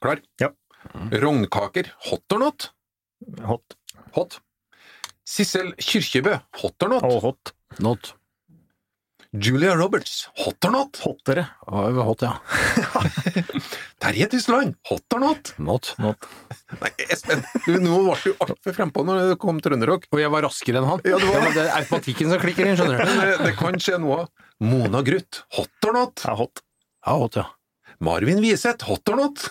Klar? 0.00 0.22
Ja. 0.40 0.52
Rognkaker, 0.94 1.90
hot 2.08 2.32
or 2.32 2.44
not? 2.46 2.70
Hot. 3.44 3.76
Hot. 4.14 4.38
Sissel 5.26 5.74
Kyrkjebø, 5.78 6.38
hot 6.62 6.86
or 6.86 6.94
not? 6.94 7.04
Oh, 7.04 7.20
hot. 7.20 7.52
Not. 7.78 8.14
Julia 9.32 9.76
Roberts, 9.78 10.24
hot 10.42 10.64
or 10.66 10.72
not? 10.74 10.96
Hottere. 11.04 11.44
Hot, 11.70 12.22
ja. 12.22 12.32
Terje 14.02 14.26
Tysland, 14.32 14.74
hot 14.88 15.14
or 15.14 15.20
not? 15.22 15.52
Not. 15.58 15.92
Not. 16.02 16.26
Nei, 16.80 16.90
Espen, 17.06 17.44
du, 17.66 17.76
nå 17.78 18.00
ble 18.08 18.16
du 18.24 18.32
altfor 18.42 18.74
frempå 18.74 19.04
når 19.06 19.28
det 19.30 19.36
kom 19.42 19.60
trønderrock. 19.62 20.08
Og 20.10 20.22
jeg 20.22 20.32
var 20.34 20.42
raskere 20.48 20.80
enn 20.82 20.88
han. 20.88 21.04
Ja, 21.06 21.20
det, 21.22 21.28
var- 21.30 21.46
det 21.54 21.62
er 21.62 21.70
automatikken 21.78 22.32
som 22.34 22.42
klikker 22.42 22.66
inn, 22.72 22.78
skjønner 22.80 23.04
du. 23.04 23.12
Det, 23.20 23.36
det 23.46 23.54
kan 23.60 23.78
skje 23.78 24.00
noe. 24.02 24.24
Mona 24.66 25.04
Gruth, 25.06 25.44
hot 25.54 25.86
or 25.88 25.94
not? 26.00 26.24
Ja, 26.26 26.34
hot. 26.42 26.64
Ja, 27.06 27.14
hot, 27.22 27.38
ja. 27.38 27.46
Marvin 28.02 28.42
Wiseth, 28.42 28.88
hot 28.90 29.14
or 29.14 29.20
not? 29.22 29.46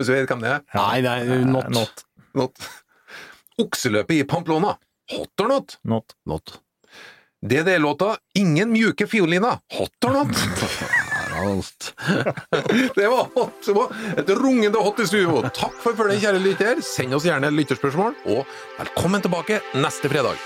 Hvis 0.00 0.08
du 0.08 0.14
vet 0.16 0.30
hvem 0.32 0.40
det 0.46 0.54
er? 0.56 0.64
Nei, 0.78 1.02
det 1.04 1.12
er 1.36 1.44
not. 1.44 1.68
Not. 1.76 2.04
Not. 2.38 2.64
Okseløpet 3.60 4.22
i 4.22 4.24
Pamplona. 4.24 4.72
Hot 5.12 5.44
or 5.44 5.52
not? 5.52 5.76
Not. 5.84 6.16
Not. 6.30 6.56
DDE-låta 7.46 8.16
Ingen 8.34 8.70
mjuke 8.70 9.06
fiolina'. 9.06 9.58
Hot 9.72 10.04
or 10.04 10.10
not? 10.10 10.28
Det 12.94 13.08
var 13.08 13.28
hot! 13.34 13.52
Det 13.66 13.72
var 13.72 13.92
et 14.16 14.28
rungende 14.28 14.78
hot 14.78 15.00
i 15.00 15.06
studio. 15.06 15.40
Takk 15.48 15.78
for 15.80 15.96
følget, 15.96 16.20
kjære 16.20 16.42
lytter. 16.44 16.82
Send 16.84 17.16
oss 17.16 17.24
gjerne 17.24 17.48
lytterspørsmål, 17.54 18.18
og 18.28 18.44
velkommen 18.76 19.24
tilbake 19.24 19.62
neste 19.80 20.12
fredag. 20.12 20.36